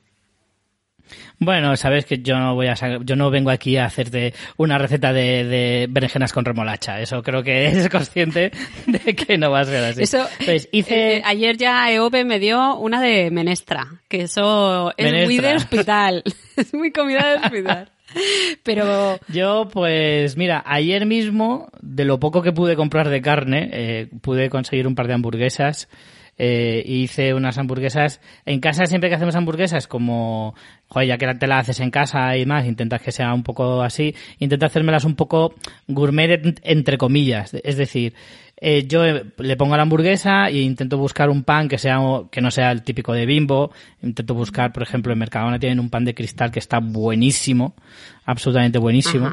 Bueno, 1.39 1.77
sabes 1.77 2.05
que 2.05 2.19
yo 2.19 2.37
no 2.37 2.53
voy 2.53 2.67
a 2.67 2.75
yo 2.75 3.15
no 3.15 3.29
vengo 3.29 3.49
aquí 3.49 3.77
a 3.77 3.85
hacerte 3.85 4.33
una 4.57 4.77
receta 4.77 5.13
de, 5.13 5.87
berenjenas 5.89 6.33
con 6.33 6.43
remolacha. 6.43 6.99
Eso 6.99 7.23
creo 7.23 7.43
que 7.43 7.67
es 7.67 7.89
consciente 7.89 8.51
de 8.85 9.15
que 9.15 9.37
no 9.37 9.49
va 9.49 9.61
a 9.61 9.65
ser 9.65 9.83
así. 9.85 10.03
Eso, 10.03 10.27
pues 10.45 10.67
hice... 10.73 11.17
Eh, 11.17 11.21
ayer 11.25 11.55
ya 11.55 11.89
Eope 11.91 12.25
me 12.25 12.39
dio 12.39 12.75
una 12.75 13.01
de 13.01 13.31
menestra, 13.31 13.87
que 14.09 14.23
eso 14.23 14.93
es 14.97 15.25
muy 15.25 15.37
de 15.37 15.55
hospital. 15.55 16.23
es 16.57 16.73
muy 16.73 16.91
comida 16.91 17.29
de 17.29 17.35
hospital. 17.35 17.91
Pero 18.63 19.19
yo, 19.29 19.69
pues 19.71 20.35
mira, 20.35 20.61
ayer 20.65 21.05
mismo, 21.05 21.69
de 21.81 22.03
lo 22.03 22.19
poco 22.19 22.41
que 22.41 22.51
pude 22.51 22.75
comprar 22.75 23.07
de 23.07 23.21
carne, 23.21 23.69
eh, 23.71 24.07
pude 24.21 24.49
conseguir 24.49 24.87
un 24.87 24.95
par 24.95 25.07
de 25.07 25.13
hamburguesas 25.13 25.87
eh, 26.39 26.81
hice 26.85 27.33
unas 27.33 27.57
hamburguesas. 27.57 28.21
En 28.45 28.61
casa 28.61 28.85
siempre 28.85 29.09
que 29.09 29.15
hacemos 29.15 29.35
hamburguesas, 29.35 29.87
como, 29.87 30.55
joder, 30.87 31.09
ya 31.09 31.17
que 31.17 31.35
te 31.35 31.47
las 31.47 31.63
haces 31.63 31.81
en 31.81 31.91
casa 31.91 32.35
y 32.37 32.45
más, 32.45 32.65
intentas 32.65 33.01
que 33.01 33.11
sea 33.11 33.33
un 33.33 33.43
poco 33.43 33.81
así, 33.83 34.15
intenta 34.39 34.67
hacérmelas 34.67 35.03
un 35.03 35.15
poco 35.15 35.53
gourmet 35.87 36.59
entre 36.63 36.97
comillas. 36.97 37.53
Es 37.53 37.75
decir, 37.75 38.13
eh, 38.61 38.85
yo 38.87 39.03
le 39.03 39.57
pongo 39.57 39.75
la 39.75 39.83
hamburguesa 39.83 40.47
e 40.47 40.59
intento 40.59 40.97
buscar 40.97 41.29
un 41.29 41.43
pan 41.43 41.69
que 41.69 41.77
sea 41.77 41.99
que 42.31 42.41
no 42.41 42.51
sea 42.51 42.71
el 42.71 42.83
típico 42.83 43.13
de 43.13 43.25
Bimbo. 43.25 43.71
Intento 44.01 44.33
buscar, 44.33 44.71
por 44.73 44.83
ejemplo, 44.83 45.11
en 45.11 45.19
Mercadona 45.19 45.59
tienen 45.59 45.79
un 45.79 45.89
pan 45.89 46.05
de 46.05 46.13
cristal 46.13 46.51
que 46.51 46.59
está 46.59 46.79
buenísimo, 46.79 47.73
absolutamente 48.25 48.79
buenísimo. 48.79 49.29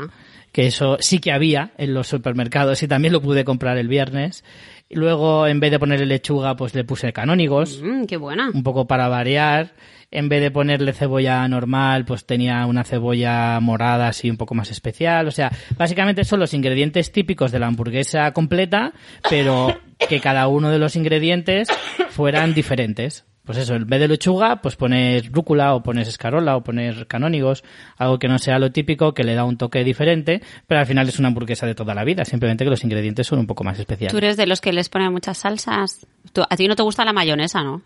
Que 0.53 0.67
eso 0.69 0.97
sí 1.01 1.19
que 1.19 1.33
había 1.33 1.73
en 1.77 1.93
los 1.93 2.07
supermercados 2.07 2.83
y 2.83 2.89
también 2.89 3.13
lo 3.13 3.21
pude 3.21 3.45
comprar 3.45 3.79
el 3.79 3.89
viernes. 3.89 4.43
Luego, 4.91 5.47
en 5.47 5.59
vez 5.59 5.73
de 5.73 5.79
ponerle 5.79 6.07
lechuga, 6.07 6.57
pues 6.57 6.75
le 6.75 6.85
puse 6.85 7.13
canónigos. 7.13 7.83
Mm, 7.83 8.05
qué 8.05 8.17
buena. 8.17 8.51
Un 8.55 8.63
poco 8.63 8.87
para 8.87 9.09
variar. 9.09 9.75
En 10.13 10.29
vez 10.29 10.41
de 10.41 10.53
ponerle 10.53 10.93
cebolla 10.93 11.47
normal, 11.49 12.05
pues 12.05 12.25
tenía 12.25 12.65
una 12.67 12.85
cebolla 12.85 13.59
morada 13.61 14.07
así 14.09 14.31
un 14.31 14.37
poco 14.37 14.55
más 14.55 14.71
especial. 14.71 15.27
O 15.27 15.33
sea, 15.33 15.51
básicamente 15.77 16.25
son 16.25 16.39
los 16.39 16.55
ingredientes 16.55 17.11
típicos 17.11 17.51
de 17.51 17.59
la 17.59 17.67
hamburguesa 17.67 18.33
completa, 18.33 18.93
pero 19.29 19.77
que 20.09 20.21
cada 20.21 20.47
uno 20.47 20.71
de 20.71 20.79
los 20.79 20.95
ingredientes 20.95 21.69
fueran 22.11 22.55
diferentes 22.55 23.27
pues 23.47 23.59
eso, 23.59 23.77
en 23.77 23.87
vez 23.87 24.01
de 24.01 24.09
lechuga, 24.09 24.61
pues 24.61 24.77
pones 24.77 25.31
rúcula 25.31 25.75
o 25.75 25.83
pones 25.83 26.09
escarola 26.09 26.57
o 26.57 26.65
pones 26.65 27.05
canónigos, 27.07 27.63
algo 27.97 28.19
que 28.19 28.27
no 28.29 28.39
sea 28.39 28.59
lo 28.59 28.73
típico, 28.73 29.15
que 29.15 29.23
le 29.23 29.35
da 29.35 29.45
un 29.45 29.57
toque 29.57 29.85
diferente, 29.85 30.43
pero 30.67 30.81
al 30.81 30.87
final 30.87 31.09
es 31.09 31.19
una 31.19 31.29
hamburguesa 31.29 31.67
de 31.67 31.75
toda 31.77 31.95
la 31.95 32.05
vida, 32.05 32.25
simplemente 32.25 32.65
que 32.65 32.71
los 32.71 32.83
ingredientes 32.83 33.27
son 33.27 33.39
un 33.39 33.47
poco 33.47 33.63
más 33.63 33.79
especiales. 33.79 34.13
Tú 34.13 34.19
eres 34.19 34.37
de 34.37 34.47
los 34.47 34.61
que 34.61 34.73
les 34.73 34.89
ponen 34.89 35.13
muchas 35.13 35.39
salsas. 35.39 36.07
a 36.49 36.57
ti 36.57 36.67
no 36.67 36.75
te 36.75 36.83
gusta 36.83 37.05
la 37.05 37.13
mayonesa, 37.13 37.63
¿no? 37.63 37.83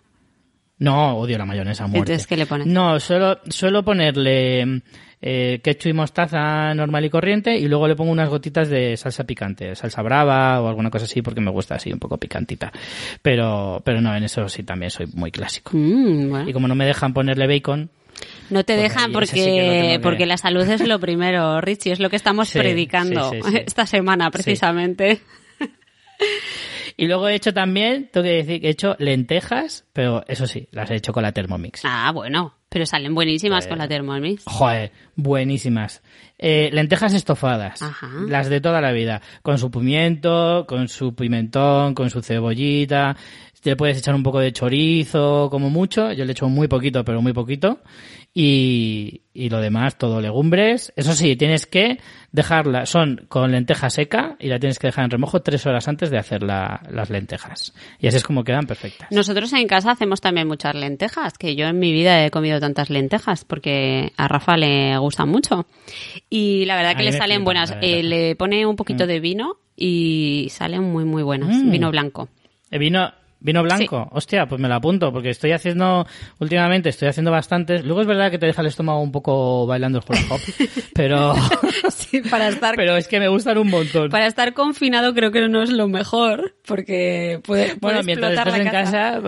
No, 0.81 1.19
odio 1.19 1.39
la 1.39 1.45
mayonesa, 1.45 1.87
muerte. 1.87 2.13
Entonces, 2.13 2.27
¿qué 2.27 2.37
le 2.37 2.47
pones? 2.47 2.67
No, 2.67 2.99
suelo, 2.99 3.39
suelo 3.49 3.85
ponerle 3.85 4.83
eh, 5.21 5.61
ketchup 5.63 5.91
y 5.91 5.93
mostaza 5.93 6.75
normal 6.75 7.05
y 7.05 7.11
corriente 7.11 7.57
y 7.57 7.69
luego 7.69 7.87
le 7.87 7.95
pongo 7.95 8.11
unas 8.11 8.31
gotitas 8.31 8.71
de 8.71 8.97
salsa 8.97 9.25
picante, 9.25 9.77
salsa 9.77 10.01
brava 10.01 10.61
o 10.63 10.69
alguna 10.69 10.91
cosa 10.91 11.05
así 11.05 11.21
porque 11.21 11.43
me 11.43 11.51
gusta 11.51 11.75
así 11.75 11.93
un 11.93 11.99
poco 11.99 12.17
picantita. 12.17 12.73
Pero, 13.21 13.83
pero 13.85 14.01
no, 14.01 14.17
en 14.17 14.25
eso 14.25 14.49
sí 14.49 14.63
también 14.63 14.91
soy 14.91 15.07
muy 15.13 15.31
clásico. 15.31 15.73
Mm, 15.75 16.49
y 16.49 16.53
como 16.55 16.67
no 16.67 16.75
me 16.75 16.87
dejan 16.87 17.13
ponerle 17.13 17.47
bacon, 17.47 17.91
no 18.51 18.65
te 18.65 18.77
dejan 18.77 19.13
porque, 19.13 20.01
porque 20.03 20.27
la 20.27 20.37
salud 20.37 20.69
es 20.69 20.87
lo 20.87 20.99
primero, 20.99 21.61
Richie, 21.61 21.93
es 21.93 22.01
lo 22.01 22.11
que 22.11 22.17
estamos 22.17 22.51
predicando 22.53 23.33
esta 23.67 23.87
semana 23.87 24.31
precisamente. 24.31 25.21
Y 26.97 27.07
luego 27.07 27.29
he 27.29 27.35
hecho 27.35 27.55
también, 27.55 28.11
tengo 28.13 28.25
que 28.25 28.35
decir 28.35 28.61
que 28.61 28.67
he 28.67 28.71
hecho 28.71 28.95
lentejas, 28.99 29.87
pero 29.95 30.23
eso 30.29 30.47
sí, 30.47 30.69
las 30.71 30.91
he 30.91 30.97
hecho 30.97 31.15
con 31.15 31.23
la 31.23 31.33
Thermomix. 31.33 31.81
Ah, 31.85 32.13
bueno, 32.13 32.57
pero 32.69 32.85
salen 32.85 33.15
buenísimas 33.15 33.67
con 33.67 33.79
la 33.79 33.89
Thermomix. 33.89 34.45
Joder, 34.45 34.93
buenísimas. 35.17 36.03
Eh, 36.39 36.69
lentejas 36.73 37.15
estofadas, 37.15 37.81
las 38.29 38.51
de 38.51 38.61
toda 38.61 38.83
la 38.83 38.93
vida, 38.93 39.23
con 39.41 39.57
su 39.57 39.71
pimiento, 39.71 40.67
con 40.69 40.89
su 40.89 41.15
pimentón, 41.15 41.95
con 41.95 42.11
su 42.11 42.21
cebollita. 42.21 43.17
Le 43.63 43.77
puedes 43.77 43.99
echar 43.99 44.15
un 44.15 44.23
poco 44.23 44.41
de 44.41 44.53
chorizo, 44.53 45.49
como 45.51 45.71
mucho. 45.71 46.13
Yo 46.13 46.25
le 46.25 46.33
echo 46.33 46.49
muy 46.49 46.69
poquito, 46.69 47.05
pero 47.05 47.21
muy 47.23 47.33
poquito 47.33 47.81
y, 48.33 49.23
y 49.35 49.49
lo 49.49 49.61
demás 49.61 49.99
todo 49.99 50.21
legumbres. 50.21 50.93
Eso 50.97 51.15
sí, 51.15 51.37
tienes 51.37 51.67
que 51.67 51.99
dejarla, 52.33 52.87
son 52.87 53.27
con 53.29 53.51
lenteja 53.51 53.91
seca 53.91 54.37
y 54.39 54.49
la 54.49 54.59
tienes 54.59 54.79
que 54.79 54.87
dejar 54.87 55.05
en 55.05 55.11
remojo 55.11 55.43
tres 55.43 55.67
horas 55.67 55.89
antes 55.89 56.11
de 56.11 56.19
hacer 56.19 56.43
la, 56.43 56.81
las 56.91 57.11
lentejas. 57.11 57.75
Y 57.99 58.07
así 58.07 58.19
es 58.19 58.23
como 58.23 58.45
quedan 58.45 58.67
perfectas. 58.67 59.11
Nosotros 59.11 59.53
en 59.53 59.67
casa 59.67 59.91
hacemos 59.91 60.21
también 60.21 60.47
muchas 60.47 60.75
lentejas, 60.75 61.39
que 61.39 61.57
yo 61.57 61.67
en 61.67 61.79
mi 61.79 61.93
vida 61.93 62.25
he 62.25 62.31
comido 62.31 62.61
tantas 62.61 62.91
lentejas 62.91 63.45
porque 63.45 64.13
a 64.17 64.29
Rafa 64.29 64.57
le 64.57 64.97
gustan 64.99 65.29
mucho. 65.29 65.67
Y 66.29 66.65
la 66.67 66.77
verdad 66.77 66.97
que 66.97 67.03
le 67.03 67.13
salen 67.13 67.45
buenas. 67.45 67.75
Eh, 67.81 68.03
le 68.03 68.37
pone 68.37 68.65
un 68.67 68.77
poquito 68.77 69.05
mm. 69.05 69.09
de 69.09 69.21
vino 69.21 69.57
y 69.77 70.49
salen 70.51 70.83
muy, 70.83 71.05
muy 71.05 71.23
buenas. 71.23 71.57
Mm. 71.57 71.71
Vino 71.71 71.91
blanco. 71.91 72.29
El 72.71 72.79
vino, 72.79 73.13
¿Vino 73.41 73.63
blanco? 73.63 74.09
Hostia, 74.13 74.47
pues 74.47 74.61
me 74.61 74.69
lo 74.69 74.75
apunto, 74.75 75.13
porque 75.13 75.31
estoy 75.31 75.53
haciendo, 75.53 76.07
últimamente 76.39 76.91
estoy 76.91 77.09
haciendo 77.09 77.31
bastantes. 77.31 77.85
Luego 77.85 78.03
es 78.03 78.07
verdad 78.07 78.31
que 78.31 78.39
te 78.39 78.47
deja 78.47 78.61
el 78.61 78.69
estómago 78.69 79.01
un 79.01 79.13
poco 79.13 79.67
bailando 79.67 79.99
el 79.99 80.05
hula 80.07 80.21
hop, 80.31 80.41
pero... 80.95 81.35
sí, 81.91 82.21
para 82.21 82.49
estar... 82.49 82.77
Pero 82.77 82.97
es 82.97 83.09
que 83.09 83.19
me 83.19 83.29
gustan 83.29 83.57
un 83.57 83.69
montón. 83.69 84.11
Para 84.11 84.27
estar 84.27 84.53
confinado 84.53 85.15
creo 85.15 85.31
que 85.31 85.49
no 85.49 85.63
es 85.63 85.71
lo 85.71 85.89
mejor, 85.89 86.57
porque 86.67 87.41
puede, 87.43 87.75
Bueno, 87.81 88.03
mientras 88.03 88.33
estás 88.33 88.55
en 88.59 88.69
casa, 88.69 89.21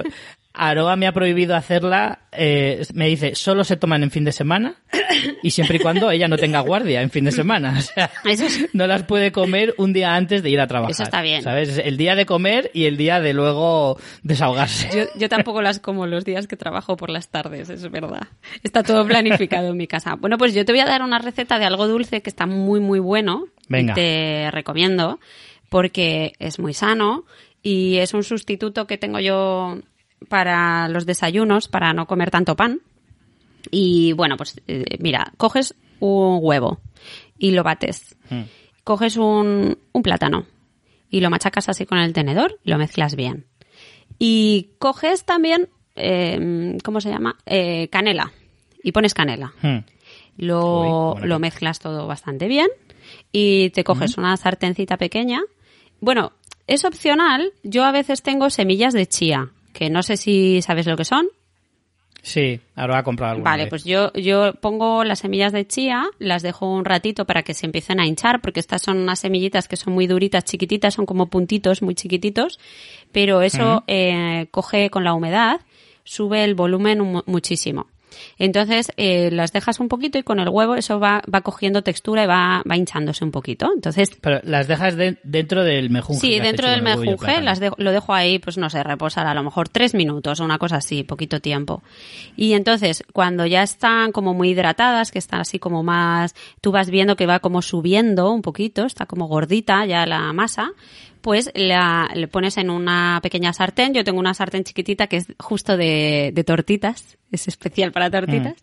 Aroa 0.55 0.97
me 0.97 1.07
ha 1.07 1.13
prohibido 1.13 1.57
hacerla, 1.57 2.21
eh, 2.31 2.85
me 2.93 3.09
dice, 3.09 3.35
solo 3.35 3.65
se 3.65 3.77
toman 3.77 4.03
en 4.03 4.11
fin 4.11 4.25
de 4.25 4.33
semana 4.33 4.77
y 5.43 5.51
siempre 5.51 5.79
y 5.79 5.81
cuando 5.81 6.11
ella 6.11 6.29
no 6.29 6.37
tenga 6.37 6.61
guardia 6.61 7.01
en 7.01 7.11
fin 7.11 7.25
de 7.25 7.33
semana. 7.33 7.79
O 7.83 7.85
sea, 7.85 8.11
no 8.73 8.87
las 8.87 9.03
puede 9.05 9.33
comer 9.33 9.75
un 9.77 9.93
día 9.93 10.15
antes 10.15 10.43
de 10.43 10.51
ir 10.51 10.61
a 10.61 10.67
trabajar. 10.67 10.93
Eso 10.93 11.03
está 11.03 11.21
bien. 11.21 11.43
¿Sabes? 11.43 11.79
El 11.79 11.97
día 11.97 12.15
de 12.15 12.27
comer 12.27 12.71
y 12.75 12.85
el 12.85 12.97
día 12.97 13.21
de 13.21 13.33
luego 13.33 13.99
desahogarse. 14.23 14.89
Yo, 14.95 15.05
yo 15.19 15.29
tampoco 15.29 15.63
las 15.63 15.81
como 15.81 16.07
los 16.07 16.25
días 16.25 16.47
que 16.47 16.57
trabajo 16.57 16.97
por 16.97 17.11
las 17.11 17.29
tardes, 17.29 17.71
es 17.71 17.91
verdad. 17.91 18.29
Está 18.63 18.83
todo 18.83 19.07
planificado 19.07 19.69
en 19.71 19.77
mi 19.77 19.87
casa. 19.87 20.15
Bueno, 20.15 20.39
pues 20.39 20.55
yo 20.55 20.65
te 20.65 20.73
voy 20.73 20.81
a 20.81 20.87
dar 20.87 21.03
una 21.03 21.19
receta 21.19 21.59
de 21.59 21.65
algo 21.65 21.89
dulce 21.89 22.23
que 22.23 22.31
está 22.31 22.47
muy, 22.47 22.81
muy 22.81 22.99
bueno. 22.99 23.47
Venga. 23.69 23.93
Y 23.93 23.95
te 23.95 24.51
recomiendo 24.51 25.19
porque 25.69 26.35
es 26.39 26.59
muy 26.59 26.75
sano 26.75 27.25
y 27.63 27.97
es 27.97 28.13
un 28.13 28.25
sustituto 28.25 28.87
que 28.87 28.99
tengo 28.99 29.21
yo 29.21 29.79
para 30.29 30.89
los 30.89 31.07
desayunos, 31.07 31.69
para 31.69 31.93
no 31.93 32.07
comer 32.07 32.31
tanto 32.31 32.57
pan. 32.57 32.81
Y 33.71 34.13
bueno, 34.13 34.37
pues 34.37 34.61
eh, 34.67 34.85
mira, 34.99 35.33
coges 35.37 35.75
un 36.01 36.39
huevo 36.43 36.81
y 37.39 37.53
lo 37.53 37.63
bates. 37.63 38.17
Mm. 38.31 38.43
Coges 38.85 39.17
un, 39.17 39.79
un 39.93 40.03
plátano 40.03 40.47
y 41.11 41.21
lo 41.21 41.31
machacas 41.31 41.69
así 41.69 41.87
con 41.87 41.99
el 41.99 42.13
tenedor 42.13 42.59
y 42.65 42.71
lo 42.71 42.79
mezclas 42.79 43.15
bien. 43.15 43.47
Y 44.19 44.71
coges 44.79 45.25
también, 45.25 45.69
eh, 45.95 46.79
¿cómo 46.83 47.01
se 47.01 47.11
llama? 47.11 47.37
Eh, 47.47 47.89
canela. 47.89 48.33
Y 48.83 48.93
pones 48.93 49.15
canela. 49.15 49.53
Mm. 49.63 49.79
Lo, 50.39 51.15
Uy, 51.15 51.29
lo 51.29 51.39
mezclas 51.39 51.79
todo 51.79 52.07
bastante 52.07 52.49
bien 52.49 52.69
y 53.31 53.71
te 53.71 53.85
coges 53.85 54.17
una 54.17 54.37
sartencita 54.37 54.97
pequeña. 54.97 55.41
Bueno, 56.01 56.33
es 56.67 56.85
opcional. 56.85 57.53
Yo 57.63 57.85
a 57.85 57.93
veces 57.93 58.23
tengo 58.23 58.51
semillas 58.51 58.95
de 58.95 59.07
chía, 59.07 59.51
que 59.73 59.91
no 59.91 60.03
sé 60.03 60.17
si 60.17 60.63
sabes 60.63 60.87
lo 60.87 60.97
que 60.97 61.05
son. 61.05 61.27
Sí, 62.23 62.61
ahora 62.77 62.99
ha 62.99 63.03
comprado 63.03 63.33
alguna 63.33 63.51
Vale, 63.51 63.65
vez. 63.65 63.71
pues 63.71 63.85
yo, 63.85 64.13
yo 64.13 64.55
pongo 64.55 65.03
las 65.03 65.19
semillas 65.19 65.53
de 65.53 65.67
chía, 65.67 66.05
las 66.21 66.43
dejo 66.43 66.71
un 66.71 66.85
ratito 66.85 67.25
para 67.25 67.43
que 67.43 67.53
se 67.53 67.67
empiecen 67.67 67.99
a 67.99 68.07
hinchar, 68.07 68.41
porque 68.41 68.61
estas 68.61 68.81
son 68.81 68.99
unas 68.99 69.19
semillitas 69.19 69.67
que 69.67 69.77
son 69.77 69.93
muy 69.93 70.07
duritas, 70.07 70.45
chiquititas, 70.45 70.95
son 70.95 71.05
como 71.05 71.27
puntitos 71.27 71.83
muy 71.83 71.97
chiquititos, 71.97 72.61
pero 73.11 73.43
eso 73.43 73.83
eh, 73.89 74.47
coge 74.53 74.89
con 74.89 75.03
la 75.03 75.15
humedad, 75.15 75.63
sube 76.05 76.45
el 76.45 76.55
volumen 76.55 77.23
muchísimo. 77.27 77.89
Entonces 78.39 78.93
eh, 78.97 79.31
las 79.33 79.53
dejas 79.53 79.81
un 79.81 79.89
poquito 79.89 80.19
y 80.19 80.23
con 80.23 80.39
el 80.41 80.49
huevo 80.49 80.75
eso 80.75 80.99
va, 81.01 81.23
va 81.33 81.41
cogiendo 81.43 81.83
textura 81.83 82.25
y 82.25 82.27
va, 82.27 82.63
va 82.69 82.77
hinchándose 82.77 83.25
un 83.25 83.31
poquito. 83.31 83.71
Entonces 83.75 84.11
Pero 84.21 84.41
las 84.45 84.69
dejas 84.69 84.97
de- 84.97 85.19
dentro 85.23 85.65
del 85.65 85.91
mejunje. 85.91 86.21
Sí, 86.21 86.41
dentro 86.41 86.69
del 86.69 86.83
mejunje 86.83 87.41
las 87.41 87.61
lo 87.79 87.93
dejo 87.93 88.13
ahí, 88.15 88.39
pues 88.39 88.59
no 88.59 88.71
sé, 88.71 88.83
reposar 88.83 89.27
a 89.27 89.35
lo 89.35 89.43
mejor 89.43 89.69
tres 89.69 89.95
minutos 89.95 90.41
o 90.41 90.45
una 90.45 90.59
cosa 90.59 90.77
así, 90.77 91.03
poquito 91.03 91.41
tiempo. 91.41 91.83
Y 92.37 92.55
entonces, 92.55 93.05
cuando 93.13 93.47
ya 93.47 93.63
están 93.63 94.13
como 94.13 94.35
muy 94.35 94.51
hidratadas, 94.51 95.11
que 95.11 95.19
están 95.19 95.41
así 95.41 95.59
como 95.59 95.83
más, 95.83 96.35
tú 96.61 96.73
vas 96.73 96.91
viendo 96.91 97.17
que 97.17 97.27
va 97.27 97.39
como 97.41 97.63
subiendo 97.63 98.31
un 98.33 98.43
poquito, 98.43 98.85
está 98.85 99.07
como 99.07 99.27
gordita 99.29 99.85
ya 99.87 100.07
la 100.07 100.33
masa, 100.33 100.73
pues 101.21 101.51
la, 101.55 102.11
le 102.15 102.27
pones 102.29 102.57
en 102.57 102.69
una 102.71 103.21
pequeña 103.23 103.53
sartén. 103.53 103.95
Yo 103.95 104.03
tengo 104.05 104.19
una 104.19 104.35
sartén 104.35 104.65
chiquitita 104.65 105.07
que 105.07 105.19
es 105.19 105.27
justo 105.39 105.77
de, 105.77 106.33
de 106.35 106.45
tortitas, 106.45 107.17
es 107.33 107.49
especial 107.49 107.91
para 107.93 108.11
tortitas. 108.11 108.55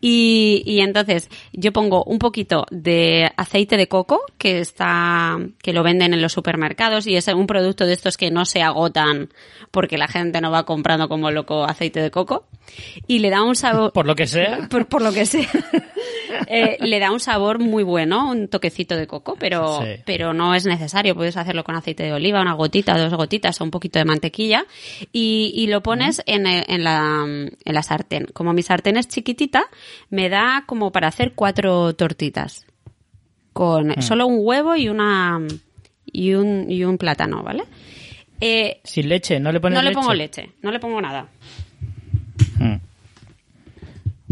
Y, 0.00 0.62
y 0.66 0.80
entonces 0.80 1.28
yo 1.52 1.72
pongo 1.72 2.02
un 2.04 2.18
poquito 2.18 2.66
de 2.70 3.30
aceite 3.36 3.76
de 3.76 3.86
coco 3.88 4.20
que 4.38 4.58
está, 4.60 5.38
que 5.62 5.72
lo 5.72 5.82
venden 5.82 6.14
en 6.14 6.22
los 6.22 6.32
supermercados 6.32 7.06
y 7.06 7.14
es 7.16 7.28
un 7.28 7.46
producto 7.46 7.86
de 7.86 7.92
estos 7.92 8.16
que 8.16 8.30
no 8.30 8.44
se 8.44 8.62
agotan 8.62 9.28
porque 9.70 9.98
la 9.98 10.08
gente 10.08 10.40
no 10.40 10.50
va 10.50 10.64
comprando 10.64 11.08
como 11.08 11.30
loco 11.30 11.64
aceite 11.64 12.00
de 12.00 12.10
coco. 12.10 12.46
Y 13.06 13.20
le 13.20 13.30
da 13.30 13.42
un 13.44 13.54
sabor, 13.54 13.92
Por 13.92 14.06
lo 14.06 14.16
que 14.16 14.26
sea. 14.26 14.66
por, 14.70 14.86
por 14.86 15.02
lo 15.02 15.12
que 15.12 15.26
sea. 15.26 15.46
Eh, 16.48 16.76
le 16.80 16.98
da 16.98 17.12
un 17.12 17.20
sabor 17.20 17.60
muy 17.60 17.82
bueno, 17.82 18.30
un 18.30 18.48
toquecito 18.48 18.94
de 18.96 19.06
coco, 19.06 19.36
pero, 19.38 19.80
Sí. 19.80 20.02
pero 20.04 20.34
no 20.34 20.54
es 20.54 20.66
necesario. 20.66 21.14
Puedes 21.14 21.36
hacerlo 21.36 21.64
con 21.64 21.76
aceite 21.76 22.02
de 22.02 22.12
oliva, 22.12 22.42
una 22.42 22.52
gotita, 22.52 22.98
dos 22.98 23.14
gotitas 23.14 23.58
o 23.60 23.64
un 23.64 23.70
poquito 23.70 23.98
de 23.98 24.04
mantequilla 24.04 24.66
y, 25.12 25.52
y 25.54 25.66
lo 25.68 25.82
pones 25.82 26.22
en, 26.26 26.46
en, 26.46 26.84
la, 26.84 27.24
en 27.24 27.74
la 27.74 27.82
sartén. 27.82 28.05
Como 28.32 28.52
mi 28.52 28.62
sartén 28.62 28.96
es 28.96 29.08
chiquitita, 29.08 29.64
me 30.10 30.28
da 30.28 30.64
como 30.66 30.92
para 30.92 31.08
hacer 31.08 31.32
cuatro 31.34 31.94
tortitas 31.94 32.66
con 33.52 34.02
solo 34.02 34.26
un 34.26 34.38
huevo 34.40 34.76
y 34.76 34.90
una 34.90 35.40
y 36.04 36.34
un, 36.34 36.70
y 36.70 36.84
un 36.84 36.98
plátano, 36.98 37.42
¿vale? 37.42 37.64
Eh, 38.40 38.80
Sin 38.84 39.08
leche, 39.08 39.40
no 39.40 39.50
le 39.50 39.60
pones 39.60 39.76
no 39.78 39.82
le 39.82 39.92
pongo 39.92 40.12
leche, 40.12 40.50
no 40.62 40.70
le 40.70 40.78
pongo 40.78 41.00
nada. 41.00 41.26
Mm. 42.58 42.76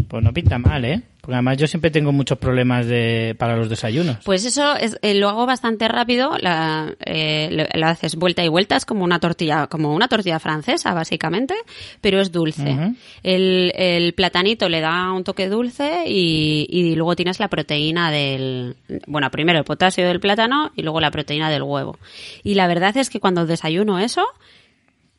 Pues 0.07 0.23
no 0.23 0.31
pinta 0.31 0.59
mal, 0.59 0.85
¿eh? 0.85 1.01
Porque 1.25 1.33
además 1.37 1.57
yo 1.57 1.65
siempre 1.65 1.89
tengo 1.89 2.11
muchos 2.11 2.37
problemas 2.37 2.85
de 2.85 3.35
para 3.39 3.57
los 3.57 3.67
desayunos. 3.67 4.17
Pues 4.23 4.45
eso 4.45 4.75
es, 4.75 4.99
eh, 5.01 5.15
lo 5.15 5.27
hago 5.27 5.47
bastante 5.47 5.87
rápido, 5.87 6.37
la, 6.39 6.93
eh, 7.03 7.49
lo, 7.51 7.79
lo 7.79 7.87
haces 7.87 8.15
vuelta 8.15 8.45
y 8.45 8.47
vuelta, 8.47 8.75
es 8.75 8.85
como 8.85 9.03
una 9.03 9.19
tortilla, 9.19 9.65
como 9.65 9.95
una 9.95 10.07
tortilla 10.07 10.37
francesa 10.39 10.93
básicamente, 10.93 11.55
pero 11.99 12.21
es 12.21 12.31
dulce. 12.31 12.95
El 13.23 14.13
platanito 14.15 14.69
le 14.69 14.81
da 14.81 15.11
un 15.13 15.23
toque 15.23 15.49
dulce 15.49 16.03
y, 16.05 16.67
y 16.69 16.95
luego 16.95 17.15
tienes 17.15 17.39
la 17.39 17.47
proteína 17.47 18.11
del, 18.11 18.75
bueno, 19.07 19.31
primero 19.31 19.57
el 19.57 19.65
potasio 19.65 20.07
del 20.07 20.19
plátano 20.19 20.73
y 20.75 20.83
luego 20.83 21.01
la 21.01 21.09
proteína 21.09 21.49
del 21.49 21.63
huevo. 21.63 21.97
Y 22.43 22.53
la 22.53 22.67
verdad 22.67 22.95
es 22.97 23.09
que 23.09 23.19
cuando 23.19 23.47
desayuno 23.47 23.97
eso, 23.97 24.23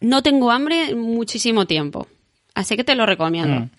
no 0.01 0.23
tengo 0.23 0.53
hambre 0.53 0.95
muchísimo 0.95 1.66
tiempo. 1.66 2.07
Así 2.55 2.77
que 2.77 2.85
te 2.85 2.95
lo 2.95 3.07
recomiendo. 3.07 3.61
Mm. 3.62 3.71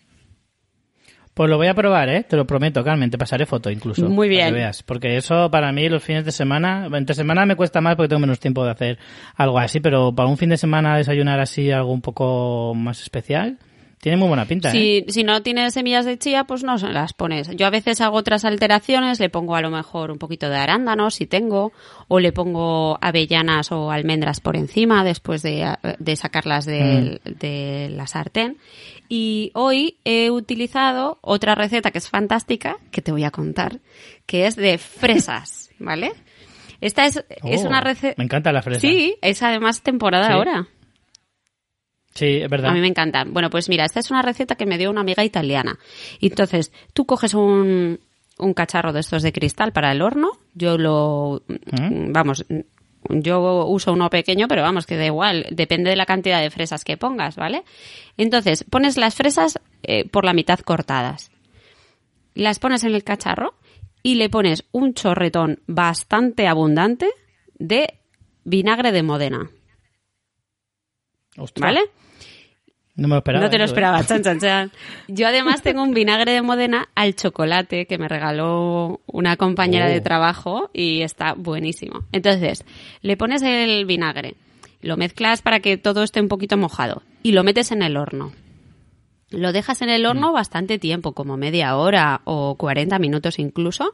Pues 1.37 1.51
lo 1.51 1.57
voy 1.57 1.67
a 1.67 1.75
probar, 1.75 2.09
¿eh? 2.09 2.23
Te 2.27 2.35
lo 2.35 2.47
prometo, 2.47 2.83
Carmen. 2.83 3.11
Te 3.11 3.17
pasaré 3.19 3.45
foto 3.45 3.69
incluso. 3.69 4.09
Muy 4.09 4.27
para 4.27 4.37
que 4.37 4.43
bien. 4.45 4.53
veas. 4.55 4.81
Porque 4.81 5.17
eso 5.17 5.51
para 5.51 5.71
mí 5.71 5.87
los 5.87 6.01
fines 6.01 6.25
de 6.25 6.31
semana... 6.31 6.89
Entre 6.91 7.13
semana 7.13 7.45
me 7.45 7.55
cuesta 7.55 7.79
más 7.79 7.95
porque 7.95 8.09
tengo 8.09 8.21
menos 8.21 8.39
tiempo 8.39 8.65
de 8.65 8.71
hacer 8.71 8.97
algo 9.35 9.59
así, 9.59 9.79
pero 9.79 10.15
para 10.15 10.29
un 10.29 10.39
fin 10.39 10.49
de 10.49 10.57
semana 10.57 10.97
desayunar 10.97 11.39
así 11.39 11.69
algo 11.69 11.91
un 11.91 12.01
poco 12.01 12.73
más 12.73 13.03
especial, 13.03 13.59
tiene 13.99 14.17
muy 14.17 14.27
buena 14.27 14.45
pinta, 14.45 14.69
¿eh? 14.69 15.03
Si, 15.07 15.11
si 15.11 15.23
no 15.23 15.41
tienes 15.41 15.73
semillas 15.73 16.05
de 16.05 16.17
chía, 16.19 16.43
pues 16.43 16.63
no 16.63 16.75
las 16.77 17.13
pones. 17.13 17.49
Yo 17.55 17.65
a 17.65 17.69
veces 17.71 17.99
hago 18.01 18.15
otras 18.17 18.45
alteraciones, 18.45 19.19
le 19.19 19.29
pongo 19.29 19.55
a 19.55 19.61
lo 19.61 19.69
mejor 19.71 20.11
un 20.11 20.19
poquito 20.19 20.49
de 20.49 20.55
arándanos 20.57 21.15
si 21.15 21.25
tengo, 21.25 21.71
o 22.07 22.19
le 22.19 22.31
pongo 22.31 22.97
avellanas 23.01 23.71
o 23.71 23.89
almendras 23.91 24.39
por 24.39 24.55
encima 24.55 25.03
después 25.03 25.41
de, 25.41 25.75
de 25.99 26.15
sacarlas 26.15 26.65
del- 26.65 27.21
de 27.25 27.89
la 27.91 28.05
sartén. 28.07 28.57
Y 29.09 29.51
hoy 29.55 29.97
he 30.05 30.29
utilizado 30.31 31.17
otra 31.21 31.55
receta 31.55 31.91
que 31.91 31.97
es 31.97 32.09
fantástica, 32.09 32.77
que 32.91 33.01
te 33.01 33.11
voy 33.11 33.23
a 33.23 33.31
contar, 33.31 33.79
que 34.25 34.45
es 34.45 34.55
de 34.55 34.77
fresas, 34.77 35.69
¿vale? 35.79 36.11
Esta 36.81 37.07
es, 37.07 37.17
es 37.43 37.63
Oh, 37.63 37.67
una 37.67 37.81
receta... 37.81 38.13
Me 38.19 38.25
encanta 38.25 38.51
la 38.51 38.61
fresa. 38.61 38.81
Sí, 38.81 39.15
es 39.23 39.41
además 39.41 39.81
temporada 39.81 40.27
Sí. 40.27 40.33
ahora. 40.33 40.67
Sí, 42.17 42.39
es 42.41 42.49
verdad. 42.49 42.71
A 42.71 42.73
mí 42.73 42.81
me 42.81 42.87
encantan. 42.87 43.31
Bueno, 43.31 43.51
pues 43.51 43.69
mira, 43.69 43.85
esta 43.85 43.99
es 43.99 44.09
una 44.09 44.23
receta 44.23 44.55
que 44.55 44.65
me 44.65 44.79
dio 44.79 44.89
una 44.89 45.01
amiga 45.01 45.23
italiana. 45.23 45.77
Entonces, 46.19 46.71
tú 46.93 47.05
coges 47.05 47.35
un, 47.35 47.99
un 48.39 48.53
cacharro 48.55 48.91
de 48.91 49.01
estos 49.01 49.21
de 49.21 49.31
cristal 49.31 49.71
para 49.71 49.91
el 49.91 50.01
horno. 50.01 50.31
Yo 50.55 50.79
lo, 50.79 51.43
¿Mm? 51.47 52.11
vamos, 52.11 52.43
yo 53.09 53.65
uso 53.67 53.93
uno 53.93 54.09
pequeño, 54.09 54.47
pero 54.47 54.63
vamos, 54.63 54.87
que 54.87 54.97
da 54.97 55.05
igual. 55.05 55.45
Depende 55.51 55.91
de 55.91 55.95
la 55.95 56.07
cantidad 56.07 56.41
de 56.41 56.49
fresas 56.49 56.83
que 56.83 56.97
pongas, 56.97 57.35
¿vale? 57.35 57.63
Entonces, 58.17 58.63
pones 58.63 58.97
las 58.97 59.13
fresas 59.13 59.59
eh, 59.83 60.09
por 60.09 60.25
la 60.25 60.33
mitad 60.33 60.59
cortadas. 60.59 61.29
Las 62.33 62.57
pones 62.57 62.83
en 62.83 62.95
el 62.95 63.03
cacharro 63.03 63.53
y 64.01 64.15
le 64.15 64.29
pones 64.29 64.63
un 64.71 64.95
chorretón 64.95 65.59
bastante 65.67 66.47
abundante 66.47 67.09
de 67.59 67.99
vinagre 68.43 68.91
de 68.91 69.03
Modena, 69.03 69.51
Ostras, 71.37 71.73
¿vale? 71.73 71.81
No 72.95 73.07
me 73.07 73.13
lo 73.13 73.19
esperaba. 73.19 73.45
No 73.45 73.49
te 73.51 73.57
lo 73.57 73.63
¿eh? 73.63 73.67
esperaba, 73.67 74.03
chan, 74.07 74.23
chan, 74.23 74.39
chan. 74.39 74.71
Yo 75.07 75.27
además 75.27 75.61
tengo 75.61 75.83
un 75.83 75.93
vinagre 75.93 76.31
de 76.31 76.41
Modena 76.41 76.89
al 76.95 77.15
chocolate 77.15 77.85
que 77.85 77.97
me 77.99 78.07
regaló 78.07 79.01
una 79.05 79.37
compañera 79.37 79.85
Oh. 79.85 79.89
de 79.89 80.01
trabajo 80.01 80.69
y 80.73 81.01
está 81.03 81.33
buenísimo. 81.33 82.05
Entonces, 82.11 82.65
le 83.01 83.15
pones 83.15 83.43
el 83.43 83.85
vinagre, 83.85 84.33
lo 84.81 84.97
mezclas 84.97 85.41
para 85.43 85.59
que 85.59 85.77
todo 85.77 86.03
esté 86.03 86.21
un 86.21 86.27
poquito 86.27 86.57
mojado 86.57 87.03
y 87.21 87.33
lo 87.33 87.43
metes 87.43 87.71
en 87.71 87.83
el 87.83 87.97
horno. 87.97 88.31
Lo 89.29 89.51
dejas 89.51 89.81
en 89.81 89.89
el 89.89 90.05
horno 90.05 90.31
bastante 90.31 90.79
tiempo, 90.79 91.11
como 91.11 91.35
media 91.37 91.75
hora 91.75 92.21
o 92.23 92.55
40 92.55 92.97
minutos 92.97 93.39
incluso. 93.39 93.93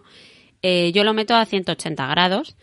Eh, 0.61 0.91
yo 0.93 1.03
lo 1.03 1.13
meto 1.13 1.35
a 1.35 1.43
180 1.45 2.05
grados 2.07 2.55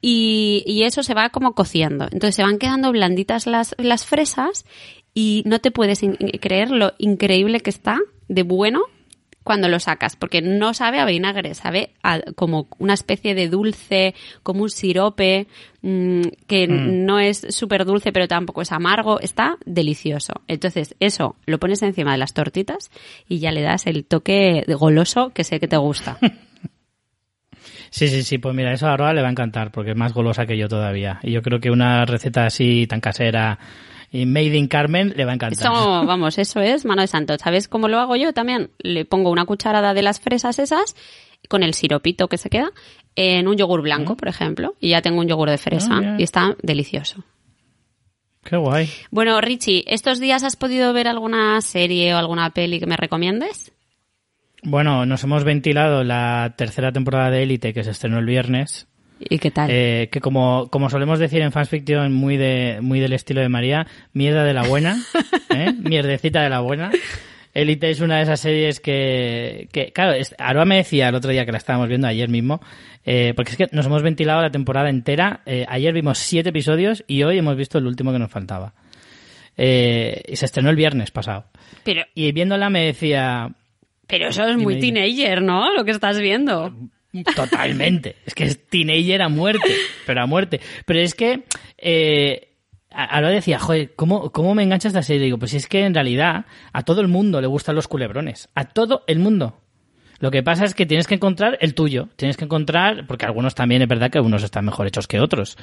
y, 0.00 0.62
y 0.66 0.82
eso 0.84 1.02
se 1.02 1.14
va 1.14 1.30
como 1.30 1.54
cociendo. 1.54 2.04
Entonces 2.04 2.34
se 2.36 2.42
van 2.42 2.58
quedando 2.58 2.92
blanditas 2.92 3.46
las, 3.46 3.74
las 3.78 4.04
fresas 4.06 4.64
y 5.14 5.42
no 5.46 5.58
te 5.60 5.70
puedes 5.70 6.02
in- 6.02 6.16
creer 6.40 6.70
lo 6.70 6.92
increíble 6.98 7.60
que 7.60 7.70
está 7.70 7.98
de 8.28 8.42
bueno 8.42 8.82
cuando 9.44 9.68
lo 9.68 9.80
sacas, 9.80 10.14
porque 10.14 10.42
no 10.42 10.74
sabe 10.74 11.00
a 11.00 11.06
vinagre, 11.06 11.54
sabe 11.54 11.94
a 12.02 12.20
como 12.36 12.68
una 12.78 12.92
especie 12.92 13.34
de 13.34 13.48
dulce, 13.48 14.14
como 14.42 14.62
un 14.64 14.68
sirope, 14.68 15.46
mm, 15.80 16.20
que 16.46 16.66
no 16.68 17.18
es 17.18 17.46
súper 17.48 17.86
dulce, 17.86 18.12
pero 18.12 18.28
tampoco 18.28 18.60
es 18.60 18.72
amargo, 18.72 19.20
está 19.20 19.56
delicioso. 19.64 20.34
Entonces, 20.48 20.96
eso 21.00 21.34
lo 21.46 21.58
pones 21.58 21.80
encima 21.80 22.12
de 22.12 22.18
las 22.18 22.34
tortitas 22.34 22.90
y 23.26 23.38
ya 23.38 23.50
le 23.50 23.62
das 23.62 23.86
el 23.86 24.04
toque 24.04 24.64
de 24.66 24.74
goloso 24.74 25.30
que 25.30 25.44
sé 25.44 25.58
que 25.60 25.68
te 25.68 25.78
gusta. 25.78 26.18
Sí, 27.90 28.08
sí, 28.08 28.22
sí, 28.22 28.38
pues 28.38 28.54
mira, 28.54 28.72
eso 28.72 28.86
a 28.86 28.92
Aroa 28.92 29.12
le 29.12 29.22
va 29.22 29.28
a 29.28 29.30
encantar 29.30 29.70
porque 29.70 29.90
es 29.90 29.96
más 29.96 30.12
golosa 30.12 30.46
que 30.46 30.56
yo 30.56 30.68
todavía. 30.68 31.20
Y 31.22 31.32
yo 31.32 31.42
creo 31.42 31.60
que 31.60 31.70
una 31.70 32.04
receta 32.04 32.46
así 32.46 32.86
tan 32.86 33.00
casera 33.00 33.58
y 34.10 34.26
made 34.26 34.56
in 34.56 34.68
Carmen 34.68 35.12
le 35.16 35.24
va 35.24 35.32
a 35.32 35.34
encantar. 35.34 35.72
Eso, 35.72 35.72
vamos, 36.06 36.38
eso 36.38 36.60
es 36.60 36.84
mano 36.84 37.02
de 37.02 37.08
santo. 37.08 37.36
¿Sabes 37.38 37.68
cómo 37.68 37.88
lo 37.88 37.98
hago 37.98 38.16
yo 38.16 38.32
también? 38.32 38.70
Le 38.78 39.04
pongo 39.04 39.30
una 39.30 39.44
cucharada 39.44 39.94
de 39.94 40.02
las 40.02 40.20
fresas 40.20 40.58
esas 40.58 40.96
con 41.48 41.62
el 41.62 41.74
siropito 41.74 42.28
que 42.28 42.38
se 42.38 42.50
queda 42.50 42.70
en 43.14 43.48
un 43.48 43.56
yogur 43.56 43.82
blanco, 43.82 44.16
por 44.16 44.28
ejemplo, 44.28 44.74
y 44.80 44.90
ya 44.90 45.02
tengo 45.02 45.20
un 45.20 45.28
yogur 45.28 45.50
de 45.50 45.58
fresa 45.58 45.98
Ah, 45.98 46.16
y 46.18 46.22
está 46.22 46.56
delicioso. 46.62 47.24
Qué 48.44 48.56
guay. 48.56 48.88
Bueno, 49.10 49.40
Richie, 49.40 49.84
¿estos 49.86 50.20
días 50.20 50.42
has 50.42 50.56
podido 50.56 50.92
ver 50.92 51.08
alguna 51.08 51.60
serie 51.60 52.14
o 52.14 52.18
alguna 52.18 52.50
peli 52.50 52.80
que 52.80 52.86
me 52.86 52.96
recomiendes? 52.96 53.72
Bueno, 54.62 55.06
nos 55.06 55.22
hemos 55.24 55.44
ventilado 55.44 56.04
la 56.04 56.54
tercera 56.56 56.92
temporada 56.92 57.30
de 57.30 57.42
Élite 57.42 57.72
que 57.72 57.84
se 57.84 57.90
estrenó 57.90 58.18
el 58.18 58.26
viernes. 58.26 58.86
¿Y 59.20 59.38
qué 59.38 59.50
tal? 59.50 59.70
Eh, 59.70 60.08
que 60.12 60.20
como, 60.20 60.68
como 60.70 60.90
solemos 60.90 61.18
decir 61.18 61.42
en 61.42 61.52
Fansfiction, 61.52 62.12
muy 62.12 62.36
de 62.36 62.78
muy 62.80 63.00
del 63.00 63.12
estilo 63.12 63.40
de 63.40 63.48
María, 63.48 63.86
mierda 64.12 64.44
de 64.44 64.54
la 64.54 64.62
buena, 64.62 64.96
¿eh? 65.54 65.72
mierdecita 65.72 66.42
de 66.42 66.50
la 66.50 66.60
buena. 66.60 66.90
Elite 67.54 67.90
es 67.90 68.00
una 68.00 68.18
de 68.18 68.22
esas 68.22 68.40
series 68.40 68.78
que, 68.78 69.68
que 69.72 69.92
claro, 69.92 70.16
Aroa 70.38 70.64
me 70.64 70.76
decía 70.76 71.08
el 71.08 71.14
otro 71.14 71.30
día 71.30 71.44
que 71.44 71.52
la 71.52 71.58
estábamos 71.58 71.88
viendo 71.88 72.06
ayer 72.06 72.28
mismo, 72.28 72.60
eh, 73.04 73.32
porque 73.34 73.52
es 73.52 73.56
que 73.56 73.66
nos 73.72 73.86
hemos 73.86 74.02
ventilado 74.02 74.42
la 74.42 74.50
temporada 74.50 74.88
entera. 74.90 75.40
Eh, 75.46 75.66
ayer 75.68 75.92
vimos 75.92 76.18
siete 76.18 76.50
episodios 76.50 77.04
y 77.08 77.22
hoy 77.24 77.38
hemos 77.38 77.56
visto 77.56 77.78
el 77.78 77.86
último 77.86 78.12
que 78.12 78.18
nos 78.18 78.30
faltaba. 78.30 78.74
Eh, 79.56 80.22
y 80.28 80.36
se 80.36 80.44
estrenó 80.44 80.70
el 80.70 80.76
viernes 80.76 81.10
pasado. 81.10 81.46
Pero, 81.82 82.02
Y 82.14 82.30
viéndola 82.30 82.70
me 82.70 82.84
decía, 82.84 83.50
pero 84.08 84.28
eso 84.30 84.44
es 84.48 84.56
muy 84.56 84.80
teenager, 84.80 85.40
¿no? 85.42 85.72
Lo 85.72 85.84
que 85.84 85.92
estás 85.92 86.18
viendo. 86.18 86.74
Totalmente. 87.36 88.16
es 88.26 88.34
que 88.34 88.44
es 88.44 88.66
teenager 88.68 89.22
a 89.22 89.28
muerte, 89.28 89.72
pero 90.06 90.22
a 90.22 90.26
muerte. 90.26 90.60
Pero 90.86 91.00
es 91.00 91.14
que 91.14 91.44
eh, 91.78 92.48
a- 92.90 93.04
ahora 93.16 93.30
decía, 93.30 93.58
joder, 93.58 93.94
¿cómo, 93.96 94.30
¿cómo 94.32 94.54
me 94.54 94.62
engancha 94.62 94.88
esta 94.88 95.02
serie? 95.02 95.24
Digo, 95.24 95.38
pues 95.38 95.54
es 95.54 95.66
que 95.68 95.84
en 95.84 95.94
realidad 95.94 96.44
a 96.72 96.82
todo 96.82 97.00
el 97.00 97.08
mundo 97.08 97.40
le 97.40 97.46
gustan 97.46 97.74
los 97.76 97.88
culebrones. 97.88 98.48
A 98.54 98.64
todo 98.64 99.04
el 99.06 99.18
mundo. 99.18 99.60
Lo 100.20 100.32
que 100.32 100.42
pasa 100.42 100.64
es 100.64 100.74
que 100.74 100.84
tienes 100.84 101.06
que 101.06 101.14
encontrar 101.14 101.58
el 101.60 101.74
tuyo. 101.74 102.08
Tienes 102.16 102.36
que 102.36 102.44
encontrar, 102.44 103.06
porque 103.06 103.24
algunos 103.24 103.54
también 103.54 103.82
es 103.82 103.88
verdad 103.88 104.10
que 104.10 104.18
unos 104.18 104.42
están 104.42 104.64
mejor 104.64 104.88
hechos 104.88 105.06
que 105.06 105.20
otros. 105.20 105.56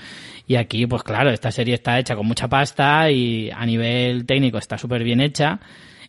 Y 0.48 0.56
aquí, 0.56 0.88
pues 0.88 1.04
claro, 1.04 1.30
esta 1.30 1.52
serie 1.52 1.74
está 1.74 2.00
hecha 2.00 2.16
con 2.16 2.26
mucha 2.26 2.48
pasta 2.48 3.12
y 3.12 3.52
a 3.52 3.66
nivel 3.66 4.26
técnico 4.26 4.58
está 4.58 4.78
súper 4.78 5.04
bien 5.04 5.20
hecha. 5.20 5.60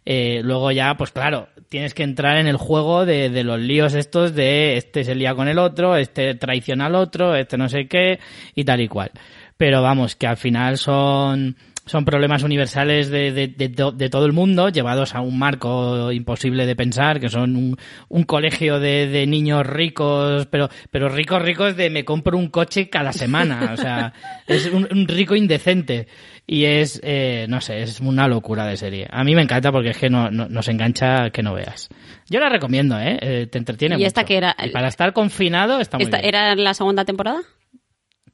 Eh, 0.05 0.40
luego 0.44 0.70
ya, 0.70 0.96
pues 0.96 1.11
claro, 1.11 1.49
tienes 1.68 1.94
que 1.94 2.02
entrar 2.02 2.37
en 2.38 2.46
el 2.46 2.57
juego 2.57 3.05
de, 3.07 3.31
de 3.31 3.44
los 3.44 3.61
líos 3.61 3.94
estos 3.94 4.35
de 4.35 4.76
este 4.76 5.05
se 5.05 5.14
lía 5.14 5.35
con 5.35 5.48
el 5.48 5.59
otro, 5.59 5.96
este 5.96 6.35
traiciona 6.35 6.87
al 6.87 6.94
otro, 6.94 7.35
este 7.35 7.57
no 7.59 7.68
sé 7.68 7.87
qué, 7.88 8.18
y 8.55 8.64
tal 8.64 8.81
y 8.81 8.88
cual. 8.88 9.11
Pero 9.57 9.83
vamos, 9.83 10.16
que 10.16 10.26
al 10.26 10.37
final 10.37 10.79
son, 10.79 11.57
son 11.87 12.05
problemas 12.05 12.42
universales 12.42 13.09
de, 13.11 13.31
de, 13.33 13.46
de, 13.49 13.68
to- 13.68 13.92
de 13.92 14.11
todo 14.11 14.27
el 14.27 14.33
mundo, 14.33 14.68
llevados 14.70 15.14
a 15.14 15.20
un 15.20 15.38
marco 15.38 16.11
imposible 16.12 16.66
de 16.66 16.75
pensar, 16.77 17.20
que 17.20 17.29
son 17.29 17.55
un, 17.57 17.77
un 18.09 18.22
colegio 18.25 18.81
de, 18.81 19.07
de 19.07 19.27
niños 19.27 19.64
ricos, 19.64 20.46
pero, 20.46 20.68
pero 20.90 21.09
ricos, 21.09 21.40
ricos 21.40 21.77
de 21.77 21.88
me 21.90 22.05
compro 22.05 22.37
un 22.37 22.49
coche 22.49 22.90
cada 22.90 23.12
semana, 23.12 23.70
o 23.72 23.77
sea, 23.77 24.12
es 24.49 24.66
un, 24.66 24.88
un 24.90 25.07
rico 25.07 25.37
indecente. 25.37 26.09
Y 26.49 26.64
es, 26.64 27.01
eh, 27.03 27.46
no 27.49 27.61
sé, 27.61 27.83
es 27.83 27.99
una 28.01 28.29
locura 28.29 28.66
de 28.66 28.77
serie. 28.77 29.09
A 29.11 29.25
mí 29.25 29.35
me 29.35 29.42
encanta 29.42 29.72
porque 29.72 29.90
es 29.90 29.99
que 29.99 30.09
no, 30.11 30.31
no- 30.31 30.49
nos 30.49 30.68
engancha 30.68 31.31
que 31.31 31.42
no 31.42 31.55
veas. 31.55 31.88
Yo 32.29 32.38
la 32.40 32.49
recomiendo, 32.49 32.99
¿eh? 33.01 33.18
Eh, 33.20 33.46
te 33.51 33.59
entretiene 33.59 33.96
¿Y 33.99 34.05
esta 34.05 34.25
que 34.25 34.37
era? 34.37 34.55
Y 34.64 34.70
para 34.70 34.87
estar 34.88 35.12
confinado 35.12 35.81
está 35.81 35.99
muy 35.99 36.05
Esta- 36.05 36.18
bien. 36.18 36.29
¿Era 36.29 36.55
la 36.55 36.75
segunda 36.75 37.05
temporada? 37.05 37.40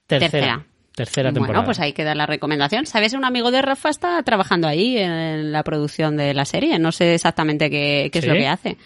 Tercera. 0.07 0.31
tercera. 0.31 0.67
Tercera 0.94 1.33
temporada. 1.33 1.61
Bueno, 1.61 1.64
pues 1.64 1.81
ahí 1.81 1.92
queda 1.92 2.14
la 2.14 2.26
recomendación. 2.26 2.87
¿Sabes? 2.87 3.14
Un 3.14 3.24
amigo 3.24 3.50
de 3.50 3.62
Rafa 3.62 3.88
está 3.88 4.22
trabajando 4.22 4.68
ahí 4.68 4.98
en 4.98 5.50
la 5.50 5.62
producción 5.62 6.16
de 6.16 6.35
la 6.35 6.44
serie. 6.44 6.78
No 6.78 6.92
sé 6.92 7.14
exactamente 7.14 7.70
qué, 7.70 8.11
qué 8.12 8.18
es 8.18 8.26
lo 8.26 8.35
que 8.35 8.46
hace. 8.46 8.76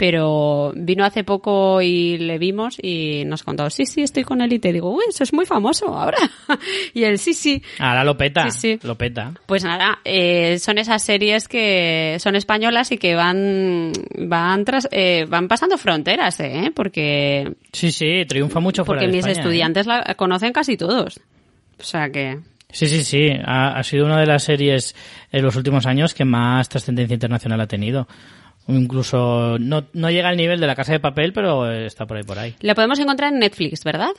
Pero 0.00 0.72
vino 0.74 1.04
hace 1.04 1.24
poco 1.24 1.82
y 1.82 2.16
le 2.16 2.38
vimos 2.38 2.78
y 2.80 3.24
nos 3.26 3.42
contó, 3.42 3.68
sí, 3.68 3.84
sí, 3.84 4.00
estoy 4.00 4.24
con 4.24 4.40
él 4.40 4.50
y 4.54 4.58
te 4.58 4.72
digo, 4.72 4.90
uy, 4.90 5.04
eso 5.06 5.24
es 5.24 5.34
muy 5.34 5.44
famoso 5.44 5.94
ahora. 5.94 6.16
y 6.94 7.04
él, 7.04 7.18
sí, 7.18 7.34
sí. 7.34 7.62
Ahora 7.78 8.02
lo 8.02 8.16
peta. 8.16 8.48
Sí, 8.48 8.58
sí. 8.58 8.78
Lo 8.82 8.96
peta. 8.96 9.34
Pues 9.44 9.62
nada, 9.62 9.98
eh, 10.06 10.58
son 10.58 10.78
esas 10.78 11.02
series 11.02 11.48
que 11.48 12.16
son 12.18 12.34
españolas 12.34 12.92
y 12.92 12.96
que 12.96 13.14
van 13.14 13.92
van 14.16 14.64
tras, 14.64 14.88
eh, 14.90 15.26
van 15.28 15.48
pasando 15.48 15.76
fronteras, 15.76 16.40
¿eh? 16.40 16.72
Porque 16.74 17.52
Sí, 17.70 17.92
sí, 17.92 18.24
triunfa 18.26 18.58
mucho 18.58 18.86
fuera 18.86 19.00
porque 19.00 19.08
de 19.08 19.12
mis 19.12 19.26
España, 19.26 19.34
¿eh? 19.34 19.40
estudiantes 19.40 19.86
la 19.86 20.14
conocen 20.14 20.54
casi 20.54 20.78
todos. 20.78 21.20
O 21.80 21.84
sea 21.84 22.10
que 22.10 22.38
Sí, 22.72 22.86
sí, 22.86 23.02
sí. 23.02 23.30
Ha, 23.44 23.78
ha 23.78 23.82
sido 23.82 24.06
una 24.06 24.20
de 24.20 24.26
las 24.26 24.44
series 24.44 24.94
en 25.32 25.42
los 25.42 25.56
últimos 25.56 25.86
años 25.86 26.14
que 26.14 26.24
más 26.24 26.68
trascendencia 26.68 27.14
internacional 27.14 27.60
ha 27.60 27.66
tenido. 27.66 28.06
Incluso 28.68 29.58
no, 29.58 29.86
no 29.92 30.10
llega 30.10 30.28
al 30.28 30.36
nivel 30.36 30.60
de 30.60 30.66
la 30.66 30.76
casa 30.76 30.92
de 30.92 31.00
papel, 31.00 31.32
pero 31.32 31.70
está 31.70 32.06
por 32.06 32.18
ahí 32.18 32.22
por 32.22 32.38
ahí. 32.38 32.54
la 32.60 32.74
podemos 32.74 32.98
encontrar 32.98 33.32
en 33.32 33.40
Netflix, 33.40 33.82
¿verdad? 33.84 34.10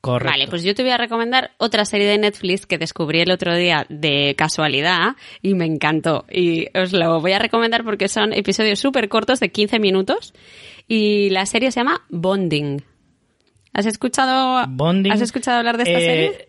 Correcto. 0.00 0.30
Vale, 0.30 0.46
pues 0.48 0.62
yo 0.62 0.74
te 0.74 0.82
voy 0.82 0.92
a 0.92 0.96
recomendar 0.96 1.52
otra 1.58 1.84
serie 1.84 2.06
de 2.06 2.18
Netflix 2.18 2.66
que 2.66 2.78
descubrí 2.78 3.20
el 3.20 3.32
otro 3.32 3.54
día 3.56 3.84
de 3.88 4.34
casualidad 4.36 5.16
y 5.42 5.54
me 5.54 5.66
encantó. 5.66 6.24
Y 6.30 6.68
os 6.76 6.92
lo 6.92 7.20
voy 7.20 7.32
a 7.32 7.38
recomendar 7.38 7.84
porque 7.84 8.08
son 8.08 8.32
episodios 8.32 8.78
súper 8.78 9.08
cortos 9.08 9.40
de 9.40 9.50
15 9.50 9.80
minutos 9.80 10.34
y 10.86 11.30
la 11.30 11.46
serie 11.46 11.72
se 11.72 11.80
llama 11.80 12.02
Bonding. 12.10 12.82
¿Has 13.72 13.86
escuchado, 13.86 14.64
Bonding. 14.68 15.12
¿has 15.12 15.20
escuchado 15.20 15.58
hablar 15.58 15.76
de 15.76 15.82
esta 15.84 15.98
Eh, 15.98 16.06
serie? 16.06 16.48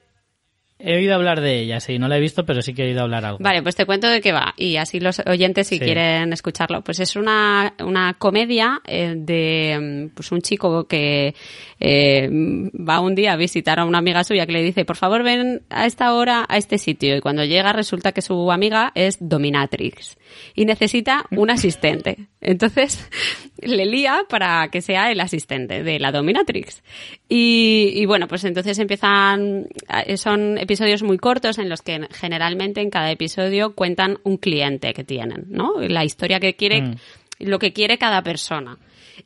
He 0.82 0.95
oído 0.95 1.13
hablar 1.13 1.41
de 1.41 1.60
ella, 1.60 1.82
sí. 1.82 1.99
No 1.99 2.08
la 2.08 2.15
he 2.15 2.21
visto, 2.21 2.45
pero 2.45 2.62
sí 2.62 2.73
que 2.73 2.84
he 2.84 2.88
oído 2.88 3.01
hablar 3.01 3.25
algo. 3.25 3.39
Vale, 3.41 3.62
pues 3.62 3.75
te 3.75 3.86
cuento 3.86 4.08
de 4.08 4.21
qué 4.21 4.32
va 4.32 4.53
y 4.55 4.77
así 4.77 5.01
los 5.01 5.19
oyentes 5.27 5.67
si 5.67 5.77
Sí. 5.77 5.84
quieren 5.84 6.32
escucharlo. 6.32 6.82
Pues 6.86 7.01
es 7.01 7.17
una, 7.17 7.73
una 7.84 8.13
comedia 8.13 8.82
eh, 8.86 9.13
de 9.17 10.10
pues 10.15 10.32
un 10.32 10.41
chico 10.41 10.88
que 10.88 11.36
eh, 11.79 12.29
va 12.29 12.99
un 12.99 13.15
día 13.15 13.33
a 13.33 13.37
visitar 13.37 13.79
a 13.79 13.85
una 13.85 13.99
amiga 13.99 14.23
suya 14.23 14.45
que 14.45 14.51
le 14.51 14.63
dice, 14.63 14.85
por 14.85 14.97
favor 14.97 15.23
ven 15.23 15.61
a 15.69 15.85
esta 15.85 16.13
hora 16.13 16.45
a 16.47 16.57
este 16.57 16.77
sitio 16.77 17.15
y 17.15 17.21
cuando 17.21 17.43
llega 17.45 17.71
resulta 17.73 18.11
que 18.11 18.21
su 18.21 18.51
amiga 18.51 18.91
es 18.95 19.17
dominatrix 19.19 20.17
y 20.55 20.65
necesita 20.65 21.25
un 21.31 21.49
asistente. 21.49 22.27
Entonces 22.41 23.09
le 23.61 23.85
lía 23.85 24.25
para 24.29 24.67
que 24.69 24.81
sea 24.81 25.11
el 25.11 25.19
asistente 25.19 25.83
de 25.83 25.99
la 25.99 26.11
dominatrix. 26.11 26.83
Y, 27.27 27.91
y 27.95 28.05
bueno, 28.05 28.27
pues 28.27 28.43
entonces 28.43 28.77
empiezan, 28.79 29.67
eh, 30.05 30.17
son 30.17 30.57
episodios 30.57 31.03
muy 31.03 31.17
cortos 31.17 31.59
en 31.59 31.69
los 31.69 31.81
que 31.81 32.07
generalmente 32.11 32.81
en 32.81 32.89
cada 32.89 33.11
episodio 33.11 33.75
cuentan 33.75 34.19
un 34.23 34.37
cliente 34.37 34.93
que 34.93 35.03
tienen, 35.03 35.45
¿no? 35.49 35.73
La 35.79 36.03
historia 36.03 36.39
que 36.39 36.55
quiere, 36.55 36.81
Mm. 36.81 36.95
lo 37.39 37.59
que 37.59 37.73
quiere 37.73 37.97
cada 37.97 38.21
persona. 38.21 38.77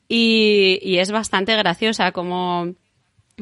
Y, 0.08 0.80
y 0.82 0.98
es 0.98 1.12
bastante 1.12 1.56
graciosa 1.56 2.12
como 2.12 2.74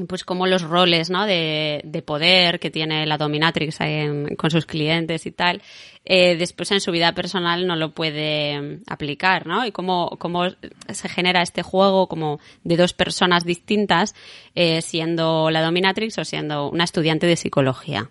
pues 0.07 0.23
como 0.23 0.47
los 0.47 0.61
roles 0.61 1.09
¿no? 1.09 1.25
de, 1.25 1.81
de 1.83 2.01
poder 2.01 2.59
que 2.59 2.69
tiene 2.71 3.05
la 3.05 3.17
dominatrix 3.17 3.81
en- 3.81 4.35
con 4.35 4.49
sus 4.49 4.65
clientes 4.65 5.25
y 5.25 5.31
tal, 5.31 5.61
eh, 6.05 6.35
después 6.37 6.71
en 6.71 6.79
su 6.81 6.91
vida 6.91 7.13
personal 7.13 7.67
no 7.67 7.75
lo 7.75 7.91
puede 7.91 8.59
mm, 8.59 8.83
aplicar, 8.87 9.45
¿no? 9.45 9.65
Y 9.65 9.71
cómo, 9.71 10.17
cómo 10.17 10.45
se 10.89 11.09
genera 11.09 11.41
este 11.41 11.61
juego 11.61 12.07
como 12.07 12.39
de 12.63 12.77
dos 12.77 12.93
personas 12.93 13.43
distintas, 13.45 14.15
eh, 14.55 14.81
siendo 14.81 15.49
la 15.51 15.61
dominatrix 15.61 16.17
o 16.17 16.25
siendo 16.25 16.69
una 16.69 16.85
estudiante 16.85 17.27
de 17.27 17.35
psicología. 17.35 18.09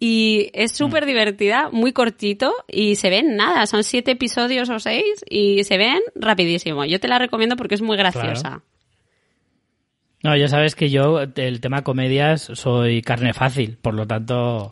Y 0.00 0.50
es 0.52 0.72
súper 0.72 1.06
divertida, 1.06 1.70
muy 1.70 1.92
cortito 1.92 2.52
y 2.68 2.96
se 2.96 3.08
ven 3.10 3.36
nada, 3.36 3.66
son 3.66 3.84
siete 3.84 4.10
episodios 4.10 4.68
o 4.70 4.78
seis 4.80 5.24
y 5.30 5.62
se 5.64 5.78
ven 5.78 6.00
rapidísimo. 6.14 6.84
Yo 6.84 6.98
te 7.00 7.08
la 7.08 7.18
recomiendo 7.18 7.56
porque 7.56 7.76
es 7.76 7.82
muy 7.82 7.96
graciosa. 7.96 8.40
Claro. 8.42 8.62
No, 10.22 10.36
ya 10.36 10.48
sabes 10.48 10.74
que 10.74 10.88
yo, 10.88 11.20
el 11.20 11.60
tema 11.60 11.82
comedias, 11.82 12.50
soy 12.54 13.02
carne 13.02 13.32
fácil. 13.32 13.76
Por 13.82 13.94
lo 13.94 14.06
tanto, 14.06 14.70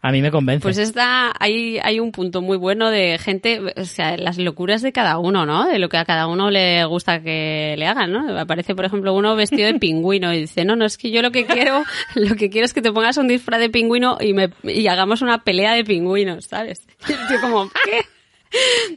a 0.00 0.12
mí 0.12 0.20
me 0.20 0.30
convence. 0.30 0.62
Pues 0.62 0.76
esta, 0.76 1.32
hay, 1.40 1.78
hay 1.82 1.98
un 1.98 2.12
punto 2.12 2.42
muy 2.42 2.58
bueno 2.58 2.90
de 2.90 3.18
gente, 3.18 3.60
o 3.74 3.84
sea, 3.86 4.18
las 4.18 4.36
locuras 4.36 4.82
de 4.82 4.92
cada 4.92 5.18
uno, 5.18 5.46
¿no? 5.46 5.66
De 5.66 5.78
lo 5.78 5.88
que 5.88 5.96
a 5.96 6.04
cada 6.04 6.28
uno 6.28 6.50
le 6.50 6.84
gusta 6.84 7.22
que 7.22 7.74
le 7.76 7.86
hagan, 7.86 8.12
¿no? 8.12 8.38
Aparece, 8.38 8.74
por 8.74 8.84
ejemplo, 8.84 9.14
uno 9.14 9.34
vestido 9.34 9.66
de 9.66 9.78
pingüino 9.80 10.32
y 10.34 10.40
dice, 10.40 10.66
no, 10.66 10.76
no, 10.76 10.84
es 10.84 10.98
que 10.98 11.10
yo 11.10 11.22
lo 11.22 11.32
que 11.32 11.46
quiero, 11.46 11.82
lo 12.14 12.36
que 12.36 12.50
quiero 12.50 12.66
es 12.66 12.74
que 12.74 12.82
te 12.82 12.92
pongas 12.92 13.16
un 13.16 13.28
disfraz 13.28 13.58
de 13.58 13.70
pingüino 13.70 14.18
y 14.20 14.32
me, 14.34 14.50
y 14.62 14.86
hagamos 14.88 15.22
una 15.22 15.42
pelea 15.42 15.72
de 15.72 15.84
pingüinos, 15.84 16.44
¿sabes? 16.44 16.86
Y 17.08 17.28
tío 17.28 17.40
como, 17.40 17.70
¿qué? 17.84 18.02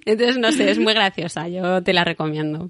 Entonces, 0.05 0.38
no 0.38 0.51
sé, 0.51 0.69
es 0.69 0.77
muy 0.77 0.93
graciosa, 0.93 1.47
yo 1.47 1.81
te 1.81 1.93
la 1.93 2.03
recomiendo. 2.03 2.69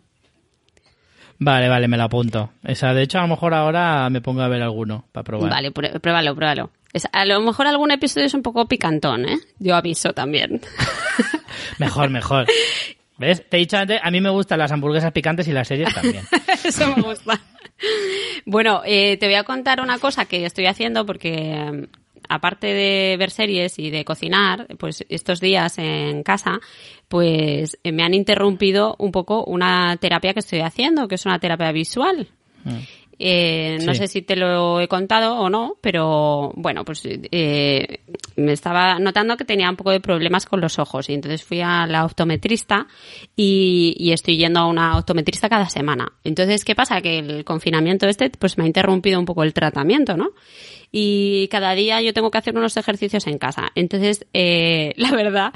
Vale, 1.39 1.69
vale, 1.69 1.87
me 1.87 1.97
la 1.97 2.05
apunto. 2.05 2.51
Esa, 2.63 2.93
de 2.93 3.03
hecho, 3.03 3.19
a 3.19 3.21
lo 3.21 3.27
mejor 3.27 3.53
ahora 3.53 4.09
me 4.09 4.21
pongo 4.21 4.41
a 4.41 4.47
ver 4.47 4.61
alguno 4.63 5.05
para 5.11 5.23
probar. 5.23 5.49
Vale, 5.51 5.71
prue- 5.73 5.99
pruébalo, 5.99 6.35
pruébalo. 6.35 6.71
Es- 6.93 7.07
a 7.11 7.25
lo 7.25 7.39
mejor 7.41 7.67
algún 7.67 7.91
episodio 7.91 8.25
es 8.25 8.33
un 8.33 8.41
poco 8.41 8.67
picantón, 8.67 9.27
¿eh? 9.29 9.37
Yo 9.59 9.75
aviso 9.75 10.13
también. 10.13 10.61
Mejor, 11.79 12.09
mejor. 12.09 12.45
¿Ves? 13.19 13.43
Te 13.49 13.57
he 13.57 13.59
dicho 13.59 13.77
antes, 13.77 13.99
a 14.01 14.09
mí 14.11 14.21
me 14.21 14.29
gustan 14.29 14.59
las 14.59 14.71
hamburguesas 14.71 15.11
picantes 15.11 15.47
y 15.47 15.51
las 15.51 15.67
series 15.67 15.93
también. 15.93 16.23
Eso 16.63 16.95
me 16.95 17.01
gusta. 17.03 17.39
Bueno, 18.45 18.81
eh, 18.85 19.17
te 19.17 19.25
voy 19.27 19.35
a 19.35 19.43
contar 19.43 19.81
una 19.81 19.99
cosa 19.99 20.25
que 20.25 20.45
estoy 20.45 20.65
haciendo 20.67 21.05
porque 21.05 21.87
aparte 22.29 22.67
de 22.67 23.15
ver 23.17 23.31
series 23.31 23.79
y 23.79 23.89
de 23.89 24.05
cocinar, 24.05 24.67
pues 24.77 25.05
estos 25.09 25.39
días 25.39 25.77
en 25.77 26.23
casa, 26.23 26.59
pues 27.07 27.77
eh, 27.83 27.91
me 27.91 28.03
han 28.03 28.13
interrumpido 28.13 28.95
un 28.99 29.11
poco 29.11 29.43
una 29.45 29.97
terapia 29.97 30.33
que 30.33 30.39
estoy 30.39 30.59
haciendo, 30.59 31.07
que 31.07 31.15
es 31.15 31.25
una 31.25 31.39
terapia 31.39 31.71
visual. 31.71 32.27
Eh, 33.19 33.77
no 33.83 33.93
Sí. 33.93 33.99
sé 34.01 34.07
si 34.07 34.21
te 34.21 34.35
lo 34.35 34.79
he 34.79 34.87
contado 34.87 35.35
o 35.39 35.49
no, 35.49 35.75
pero 35.81 36.51
bueno, 36.55 36.85
pues 36.85 37.01
eh, 37.05 38.01
me 38.35 38.51
estaba 38.53 38.99
notando 38.99 39.37
que 39.37 39.45
tenía 39.45 39.69
un 39.69 39.75
poco 39.75 39.91
de 39.91 39.99
problemas 39.99 40.45
con 40.45 40.61
los 40.61 40.77
ojos 40.77 41.09
y 41.09 41.13
entonces 41.15 41.43
fui 41.43 41.61
a 41.61 41.87
la 41.87 42.05
optometrista 42.05 42.87
y, 43.35 43.95
y 43.97 44.11
estoy 44.11 44.37
yendo 44.37 44.59
a 44.59 44.65
una 44.67 44.97
optometrista 44.97 45.49
cada 45.49 45.67
semana. 45.69 46.13
Entonces, 46.23 46.63
¿qué 46.63 46.75
pasa? 46.75 47.01
Que 47.01 47.19
el 47.19 47.43
confinamiento 47.43 48.07
este 48.07 48.29
pues 48.29 48.57
me 48.57 48.65
ha 48.65 48.67
interrumpido 48.67 49.19
un 49.19 49.25
poco 49.25 49.43
el 49.43 49.53
tratamiento, 49.53 50.15
¿no? 50.15 50.29
Y 50.91 51.49
cada 51.49 51.73
día 51.73 52.01
yo 52.01 52.13
tengo 52.13 52.31
que 52.31 52.37
hacer 52.37 52.55
unos 52.55 52.77
ejercicios 52.77 53.27
en 53.27 53.37
casa. 53.39 53.71
Entonces, 53.75 54.25
eh, 54.33 54.93
la 54.97 55.11
verdad 55.11 55.53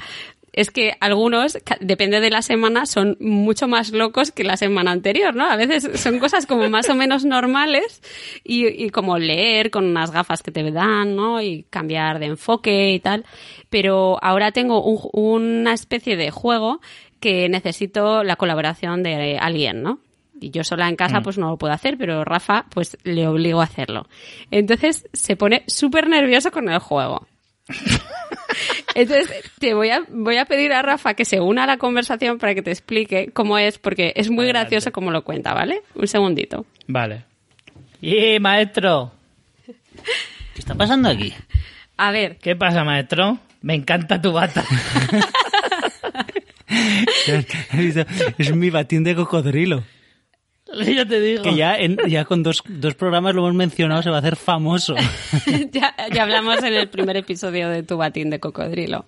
es 0.52 0.70
que 0.70 0.94
algunos, 1.00 1.56
depende 1.80 2.20
de 2.20 2.28
la 2.30 2.42
semana, 2.42 2.84
son 2.86 3.16
mucho 3.20 3.68
más 3.68 3.90
locos 3.92 4.32
que 4.32 4.44
la 4.44 4.56
semana 4.56 4.90
anterior, 4.90 5.34
¿no? 5.34 5.44
A 5.50 5.56
veces 5.56 5.98
son 6.00 6.18
cosas 6.18 6.46
como 6.46 6.68
más 6.68 6.88
o 6.90 6.94
menos 6.94 7.24
normales 7.24 8.02
y, 8.44 8.66
y 8.68 8.90
como 8.90 9.18
leer 9.18 9.70
con 9.70 9.86
unas 9.86 10.10
gafas 10.10 10.42
que 10.42 10.50
te 10.50 10.70
dan, 10.70 11.16
¿no? 11.16 11.40
Y 11.40 11.64
cambiar 11.70 12.18
de 12.18 12.26
enfoque 12.26 12.92
y 12.92 13.00
tal. 13.00 13.24
Pero 13.70 14.18
ahora 14.22 14.52
tengo 14.52 14.82
un- 14.84 15.08
una 15.12 15.72
especie 15.72 16.16
de 16.16 16.30
juego 16.30 16.80
que 17.18 17.48
necesito 17.48 18.22
la 18.24 18.36
colaboración 18.36 19.02
de 19.02 19.38
alguien, 19.38 19.82
¿no? 19.82 20.00
Y 20.40 20.50
yo 20.50 20.64
sola 20.64 20.88
en 20.88 20.96
casa 20.96 21.14
pues 21.22 21.38
no 21.38 21.50
lo 21.50 21.56
puedo 21.56 21.72
hacer, 21.72 21.96
pero 21.96 22.24
Rafa 22.24 22.66
pues 22.74 22.98
le 23.04 23.28
obligo 23.28 23.60
a 23.60 23.64
hacerlo. 23.64 24.06
Entonces 24.50 25.06
se 25.12 25.36
pone 25.36 25.62
súper 25.68 26.08
nervioso 26.08 26.50
con 26.50 26.68
el 26.68 26.80
juego. 26.80 27.26
Entonces, 28.94 29.50
te 29.58 29.74
voy 29.74 29.90
a, 29.90 30.02
voy 30.10 30.36
a 30.36 30.44
pedir 30.44 30.72
a 30.72 30.82
Rafa 30.82 31.14
que 31.14 31.24
se 31.24 31.40
una 31.40 31.64
a 31.64 31.66
la 31.66 31.78
conversación 31.78 32.38
para 32.38 32.54
que 32.54 32.62
te 32.62 32.70
explique 32.70 33.30
cómo 33.32 33.56
es, 33.58 33.78
porque 33.78 34.12
es 34.16 34.28
muy 34.30 34.44
Adelante. 34.44 34.70
gracioso 34.76 34.92
como 34.92 35.10
lo 35.10 35.24
cuenta, 35.24 35.54
¿vale? 35.54 35.82
Un 35.94 36.06
segundito. 36.06 36.66
Vale. 36.86 37.24
¡Y 38.00 38.38
maestro! 38.40 39.12
¿Qué 39.66 40.58
está 40.58 40.74
pasando 40.74 41.08
aquí? 41.08 41.32
A 41.96 42.10
ver, 42.10 42.36
¿Qué 42.38 42.56
pasa, 42.56 42.84
maestro? 42.84 43.38
Me 43.62 43.74
encanta 43.74 44.20
tu 44.20 44.32
bata. 44.32 44.64
es 48.38 48.54
mi 48.54 48.70
batín 48.70 49.04
de 49.04 49.14
cocodrilo. 49.14 49.84
ya 50.94 51.04
te 51.06 51.20
digo. 51.20 51.42
Que 51.42 51.54
ya, 51.54 51.76
en- 51.76 51.98
ya 52.08 52.24
con 52.24 52.42
dos, 52.42 52.62
dos 52.68 52.94
programas 52.94 53.34
lo 53.34 53.42
hemos 53.42 53.54
mencionado, 53.54 54.02
se 54.02 54.10
va 54.10 54.16
a 54.16 54.18
hacer 54.20 54.36
famoso. 54.36 54.94
ya, 55.72 55.94
ya 56.12 56.22
hablamos 56.22 56.62
en 56.62 56.74
el 56.74 56.88
primer 56.88 57.16
episodio 57.16 57.68
de 57.68 57.82
tu 57.82 57.96
batín 57.96 58.30
de 58.30 58.40
cocodrilo. 58.40 59.04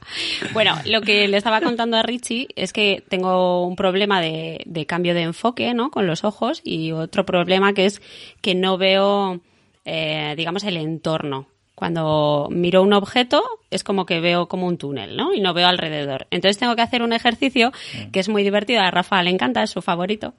Bueno, 0.52 0.74
lo 0.86 1.00
que 1.00 1.26
le 1.28 1.36
estaba 1.36 1.60
contando 1.60 1.96
a 1.96 2.02
Richie 2.02 2.48
es 2.56 2.72
que 2.72 3.02
tengo 3.08 3.66
un 3.66 3.76
problema 3.76 4.20
de, 4.20 4.62
de 4.66 4.86
cambio 4.86 5.14
de 5.14 5.22
enfoque, 5.22 5.74
¿no? 5.74 5.90
Con 5.90 6.06
los 6.06 6.24
ojos 6.24 6.60
y 6.64 6.92
otro 6.92 7.24
problema 7.26 7.72
que 7.72 7.86
es 7.86 8.00
que 8.40 8.54
no 8.54 8.78
veo, 8.78 9.40
eh, 9.84 10.34
digamos, 10.36 10.64
el 10.64 10.76
entorno. 10.76 11.48
Cuando 11.74 12.48
miro 12.50 12.82
un 12.82 12.92
objeto 12.92 13.42
es 13.70 13.82
como 13.82 14.06
que 14.06 14.20
veo 14.20 14.46
como 14.46 14.66
un 14.66 14.78
túnel, 14.78 15.16
¿no? 15.16 15.34
Y 15.34 15.40
no 15.40 15.54
veo 15.54 15.66
alrededor. 15.66 16.26
Entonces 16.30 16.58
tengo 16.58 16.76
que 16.76 16.82
hacer 16.82 17.02
un 17.02 17.12
ejercicio 17.12 17.72
que 18.12 18.20
es 18.20 18.28
muy 18.28 18.42
divertido. 18.44 18.80
A 18.82 18.90
Rafa 18.92 19.20
le 19.22 19.30
encanta, 19.30 19.62
es 19.62 19.70
su 19.70 19.82
favorito. 19.82 20.34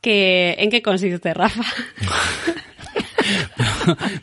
Que, 0.00 0.54
¿En 0.58 0.70
qué 0.70 0.82
consiste, 0.82 1.34
Rafa? 1.34 1.64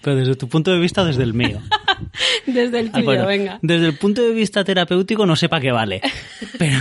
Pero 0.02 0.16
desde 0.18 0.36
tu 0.36 0.48
punto 0.48 0.72
de 0.72 0.80
vista 0.80 1.04
desde 1.04 1.24
el 1.24 1.34
mío. 1.34 1.60
Desde 2.46 2.80
el 2.80 2.88
Ah, 2.90 2.92
tuyo, 2.94 3.06
bueno, 3.06 3.26
venga. 3.26 3.60
Desde 3.62 3.88
el 3.88 3.98
punto 3.98 4.22
de 4.22 4.34
vista 4.34 4.64
terapéutico 4.64 5.26
no 5.26 5.36
sé 5.36 5.50
para 5.50 5.62
qué 5.62 5.72
vale. 5.72 6.02
Pero, 6.60 6.80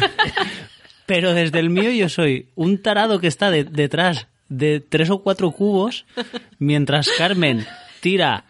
pero 1.06 1.34
desde 1.34 1.58
el 1.58 1.70
mío 1.70 1.90
yo 1.90 2.08
soy 2.08 2.48
un 2.54 2.80
tarado 2.82 3.18
que 3.20 3.26
está 3.28 3.50
de- 3.50 3.64
detrás 3.64 4.26
de 4.48 4.80
tres 4.80 5.10
o 5.10 5.22
cuatro 5.22 5.50
cubos 5.50 6.04
mientras 6.58 7.08
Carmen 7.18 7.66
tira 8.00 8.44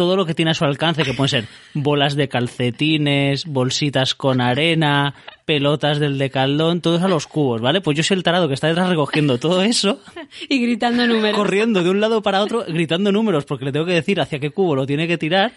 todo 0.00 0.16
lo 0.16 0.24
que 0.24 0.34
tiene 0.34 0.52
a 0.52 0.54
su 0.54 0.64
alcance, 0.64 1.02
que 1.02 1.12
pueden 1.12 1.28
ser 1.28 1.44
bolas 1.74 2.16
de 2.16 2.26
calcetines, 2.26 3.44
bolsitas 3.44 4.14
con 4.14 4.40
arena, 4.40 5.12
pelotas 5.44 6.00
del 6.00 6.16
decaldón, 6.16 6.80
todos 6.80 7.02
a 7.02 7.08
los 7.08 7.26
cubos, 7.26 7.60
¿vale? 7.60 7.82
Pues 7.82 7.98
yo 7.98 8.02
soy 8.02 8.16
el 8.16 8.22
tarado 8.22 8.48
que 8.48 8.54
está 8.54 8.68
detrás 8.68 8.88
recogiendo 8.88 9.36
todo 9.36 9.62
eso, 9.62 10.00
Y 10.48 10.58
gritando 10.62 11.06
números. 11.06 11.36
corriendo 11.36 11.82
de 11.84 11.90
un 11.90 12.00
lado 12.00 12.22
para 12.22 12.40
otro, 12.40 12.64
gritando 12.66 13.12
números, 13.12 13.44
porque 13.44 13.66
le 13.66 13.72
tengo 13.72 13.84
que 13.84 13.92
decir 13.92 14.22
hacia 14.22 14.38
qué 14.38 14.48
cubo 14.48 14.74
lo 14.74 14.86
tiene 14.86 15.06
que 15.06 15.18
tirar, 15.18 15.52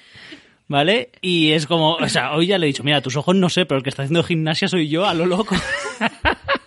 ¿vale? 0.67 1.11
Y 1.21 1.51
es 1.51 1.65
como, 1.65 1.93
o 1.93 2.09
sea, 2.09 2.33
hoy 2.33 2.47
ya 2.47 2.57
le 2.57 2.65
he 2.65 2.67
dicho, 2.67 2.83
mira, 2.83 2.99
tus 2.99 3.15
ojos 3.15 3.33
no 3.37 3.47
sé, 3.47 3.65
pero 3.65 3.77
el 3.77 3.83
que 3.85 3.91
está 3.91 4.01
haciendo 4.03 4.23
gimnasia 4.23 4.67
soy 4.67 4.89
yo, 4.89 5.05
a 5.05 5.13
lo 5.13 5.25
loco. 5.25 5.55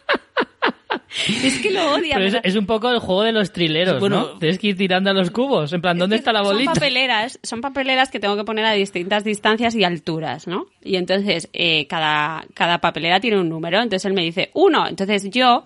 Es 1.45 1.59
que 1.61 1.71
lo 1.71 1.93
odia. 1.95 2.17
Pero 2.17 2.41
es 2.43 2.57
un 2.57 2.67
poco 2.67 2.91
el 2.91 2.99
juego 2.99 3.23
de 3.23 3.33
los 3.33 3.53
trileros, 3.53 4.01
Bueno, 4.01 4.21
¿no? 4.35 4.39
Tienes 4.39 4.59
que 4.59 4.69
ir 4.69 4.77
tirando 4.77 5.11
a 5.11 5.13
los 5.13 5.31
cubos. 5.31 5.73
En 5.73 5.81
plan, 5.81 5.97
¿dónde 5.99 6.17
está 6.17 6.33
la 6.33 6.43
bolita? 6.43 6.73
Son 6.73 6.75
papeleras, 6.75 7.39
son 7.43 7.61
papeleras 7.61 8.11
que 8.11 8.19
tengo 8.21 8.37
que 8.37 8.45
poner 8.45 8.65
a 8.65 8.73
distintas 8.73 9.23
distancias 9.25 9.75
y 9.75 9.85
alturas, 9.85 10.47
¿no? 10.47 10.67
Y 10.83 10.97
entonces 10.97 11.49
eh, 11.53 11.87
cada, 11.87 12.45
cada 12.55 12.79
papelera 12.79 13.21
tiene 13.21 13.39
un 13.41 13.49
número. 13.49 13.79
Entonces 13.81 14.05
él 14.05 14.13
me 14.15 14.23
dice 14.23 14.51
uno. 14.55 14.87
Entonces 14.89 15.31
yo 15.31 15.65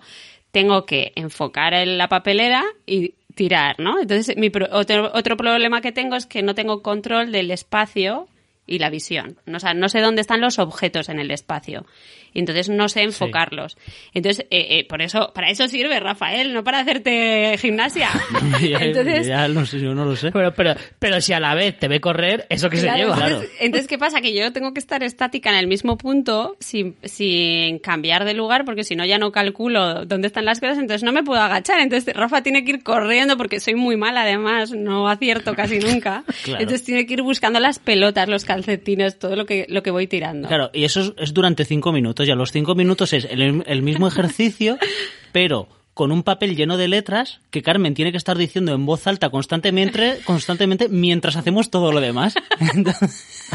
tengo 0.51 0.85
que 0.85 1.11
enfocar 1.15 1.73
en 1.73 1.97
la 1.97 2.07
papelera 2.07 2.63
y 2.85 3.15
tirar, 3.35 3.79
¿no? 3.79 3.99
Entonces 3.99 4.35
mi 4.37 4.49
pro- 4.49 4.67
otro, 4.71 5.09
otro 5.13 5.37
problema 5.37 5.81
que 5.81 5.91
tengo 5.91 6.15
es 6.15 6.25
que 6.25 6.43
no 6.43 6.53
tengo 6.55 6.81
control 6.81 7.31
del 7.31 7.49
espacio 7.51 8.27
y 8.67 8.79
la 8.79 8.89
visión. 8.89 9.37
O 9.53 9.59
sea, 9.59 9.73
no 9.73 9.89
sé 9.89 10.01
dónde 10.01 10.21
están 10.21 10.39
los 10.41 10.59
objetos 10.59 11.09
en 11.09 11.19
el 11.19 11.31
espacio. 11.31 11.85
Y 12.33 12.39
entonces 12.39 12.69
no 12.69 12.87
sé 12.89 13.01
enfocarlos. 13.03 13.77
Entonces, 14.13 14.45
eh, 14.49 14.79
eh, 14.79 14.87
por 14.87 15.01
eso, 15.01 15.31
para 15.33 15.49
eso 15.49 15.67
sirve 15.67 15.99
Rafael, 15.99 16.53
no 16.53 16.63
para 16.63 16.79
hacerte 16.79 17.57
gimnasia. 17.59 18.09
ya, 18.61 18.77
Entonces, 18.79 19.27
ya 19.27 19.47
no 19.47 19.65
sé, 19.65 19.79
yo 19.79 19.93
no 19.93 20.05
lo 20.05 20.15
sé. 20.15 20.31
Pero, 20.31 20.53
pero, 20.53 20.75
pero 20.99 21.19
si 21.21 21.33
a 21.33 21.39
la 21.39 21.53
vez 21.55 21.77
te 21.77 21.87
ve 21.87 21.99
correr, 21.99 22.45
¿eso 22.49 22.69
que 22.69 22.77
se 22.77 22.83
Claro, 22.83 22.97
lleva? 22.99 23.15
Entonces, 23.27 23.51
entonces, 23.59 23.87
¿qué 23.87 23.97
pasa? 23.97 24.21
Que 24.21 24.33
yo 24.33 24.51
tengo 24.53 24.73
que 24.73 24.79
estar 24.79 25.03
estática 25.03 25.49
en 25.51 25.57
el 25.57 25.67
mismo 25.67 25.97
punto 25.97 26.55
sin, 26.59 26.95
sin 27.03 27.79
cambiar 27.79 28.25
de 28.25 28.33
lugar, 28.33 28.65
porque 28.65 28.83
si 28.83 28.95
no 28.95 29.05
ya 29.05 29.17
no 29.17 29.31
calculo 29.31 30.05
dónde 30.05 30.27
están 30.27 30.45
las 30.45 30.59
cosas, 30.59 30.77
entonces 30.77 31.03
no 31.03 31.11
me 31.11 31.23
puedo 31.23 31.41
agachar. 31.41 31.79
Entonces 31.79 32.13
Rafa 32.15 32.41
tiene 32.43 32.63
que 32.63 32.71
ir 32.71 32.83
corriendo 32.83 33.37
porque 33.37 33.59
soy 33.59 33.75
muy 33.75 33.97
mala 33.97 34.21
además, 34.21 34.71
no 34.71 35.07
acierto 35.09 35.53
casi 35.55 35.79
nunca. 35.79 36.23
Claro. 36.43 36.61
Entonces 36.61 36.83
tiene 36.85 37.05
que 37.05 37.13
ir 37.13 37.21
buscando 37.21 37.59
las 37.59 37.77
pelotas, 37.77 38.27
los 38.27 38.45
calcetines, 38.45 39.19
todo 39.19 39.35
lo 39.35 39.45
que, 39.45 39.67
lo 39.69 39.83
que 39.83 39.91
voy 39.91 40.07
tirando. 40.07 40.47
Claro, 40.47 40.71
y 40.73 40.85
eso 40.85 41.01
es, 41.01 41.13
es 41.17 41.33
durante 41.33 41.65
cinco 41.65 41.91
minutos. 41.91 42.20
Y 42.27 42.31
a 42.31 42.35
los 42.35 42.51
cinco 42.51 42.75
minutos 42.75 43.13
es 43.13 43.25
el, 43.25 43.63
el 43.65 43.81
mismo 43.81 44.07
ejercicio, 44.07 44.77
pero 45.31 45.67
con 45.93 46.11
un 46.11 46.23
papel 46.23 46.55
lleno 46.55 46.77
de 46.77 46.87
letras 46.87 47.41
que 47.49 47.61
Carmen 47.61 47.93
tiene 47.93 48.11
que 48.11 48.17
estar 48.17 48.37
diciendo 48.37 48.73
en 48.73 48.85
voz 48.85 49.07
alta 49.07 49.29
constantemente, 49.29 50.19
constantemente 50.25 50.87
mientras 50.89 51.35
hacemos 51.35 51.69
todo 51.69 51.91
lo 51.91 51.99
demás. 51.99 52.33
Entonces, 52.73 53.49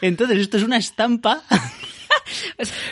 entonces 0.00 0.38
esto 0.38 0.56
es 0.56 0.62
una 0.62 0.76
estampa. 0.78 1.42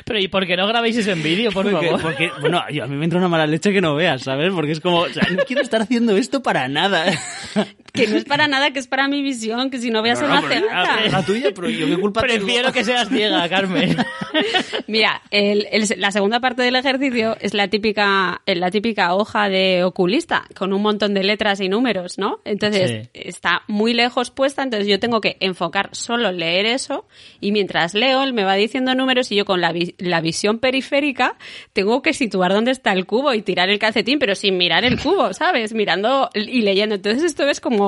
Pero 0.04 0.18
¿y 0.18 0.28
por 0.28 0.46
qué 0.46 0.56
no 0.56 0.66
grabáis 0.66 0.96
eso 0.96 1.10
en 1.12 1.22
vídeo, 1.22 1.50
por 1.52 1.70
Porque, 1.70 1.86
favor? 1.86 2.02
porque, 2.02 2.30
bueno, 2.40 2.62
yo- 2.70 2.84
a 2.84 2.86
mí 2.86 2.96
me 2.96 3.04
entra 3.04 3.18
una 3.18 3.28
mala 3.28 3.46
leche 3.46 3.72
que 3.72 3.80
no 3.80 3.94
veas, 3.94 4.22
¿sabes? 4.22 4.52
Porque 4.52 4.72
es 4.72 4.80
como, 4.80 4.98
o 5.00 5.08
sea, 5.08 5.22
no 5.30 5.42
quiero 5.44 5.62
estar 5.62 5.80
haciendo 5.82 6.16
esto 6.16 6.42
para 6.42 6.68
nada. 6.68 7.06
Que 7.94 8.08
no 8.08 8.16
es 8.16 8.24
para 8.24 8.48
nada, 8.48 8.72
que 8.72 8.80
es 8.80 8.88
para 8.88 9.06
mi 9.06 9.22
visión, 9.22 9.70
que 9.70 9.78
si 9.78 9.88
no 9.90 10.00
voy 10.00 10.10
a 10.10 10.16
ser 10.16 10.28
No, 10.28 10.40
una 10.40 10.48
cegata. 10.48 11.00
la, 11.08 11.22
tuya, 11.24 11.50
pero 11.54 11.70
yo 11.70 11.86
qué 11.86 11.96
culpa 11.96 12.22
tengo? 12.22 12.34
Prefiero 12.44 12.72
que 12.72 12.82
seas 12.82 13.08
ciega, 13.08 13.48
Carmen. 13.48 13.96
Mira, 14.88 15.22
el- 15.30 15.68
el- 15.70 15.86
la 15.98 16.10
segunda 16.10 16.40
parte 16.40 16.62
del 16.62 16.74
ejercicio 16.74 17.36
es 17.40 17.54
la 17.54 17.68
típica, 17.68 18.42
eh, 18.46 18.56
la 18.56 18.72
típica 18.72 19.14
hoja 19.14 19.48
de 19.48 19.84
oculista 19.84 20.44
con 20.56 20.72
un 20.72 20.82
montón 20.82 21.14
de 21.14 21.22
letras 21.22 21.60
y 21.60 21.68
números, 21.68 22.18
¿no? 22.18 22.40
Entonces 22.44 22.90
Sí. 22.90 23.10
está 23.14 23.62
muy 23.68 23.94
lejos 23.94 24.32
puesta, 24.32 24.64
entonces 24.64 24.88
yo 24.88 24.98
tengo 24.98 25.20
que 25.20 25.36
enfocar 25.38 25.90
solo 25.92 26.30
en 26.30 26.38
leer 26.38 26.66
eso 26.66 27.06
y 27.40 27.52
mientras 27.52 27.94
leo 27.94 28.24
él 28.24 28.32
me 28.32 28.42
va 28.42 28.54
diciendo 28.54 28.96
números 28.96 29.30
y 29.30 29.36
yo 29.36 29.44
con 29.44 29.60
la, 29.60 29.70
vi- 29.70 29.94
la 29.98 30.20
visión 30.20 30.58
periférica 30.58 31.36
tengo 31.72 32.02
que 32.02 32.12
situar 32.12 32.52
dónde 32.52 32.72
está 32.72 32.92
el 32.92 33.06
cubo 33.06 33.32
y 33.34 33.42
tirar 33.42 33.70
el 33.70 33.78
calcetín, 33.78 34.18
pero 34.18 34.34
sin 34.34 34.56
mirar 34.58 34.84
el 34.84 34.98
cubo, 35.00 35.32
¿sabes? 35.32 35.74
Mirando 35.74 36.28
y 36.34 36.62
leyendo. 36.62 36.96
Entonces 36.96 37.22
esto 37.22 37.46
es 37.48 37.60
como 37.60 37.83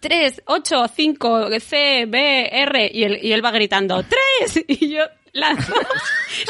3, 0.00 0.42
8, 0.46 0.86
5, 0.94 1.60
C, 1.60 2.06
B, 2.06 2.48
R 2.52 2.90
y 2.92 3.04
él, 3.04 3.18
y 3.22 3.32
él 3.32 3.44
va 3.44 3.50
gritando 3.50 4.02
3 4.02 4.64
y 4.68 4.90
yo 4.90 5.02
lanzo, 5.36 5.74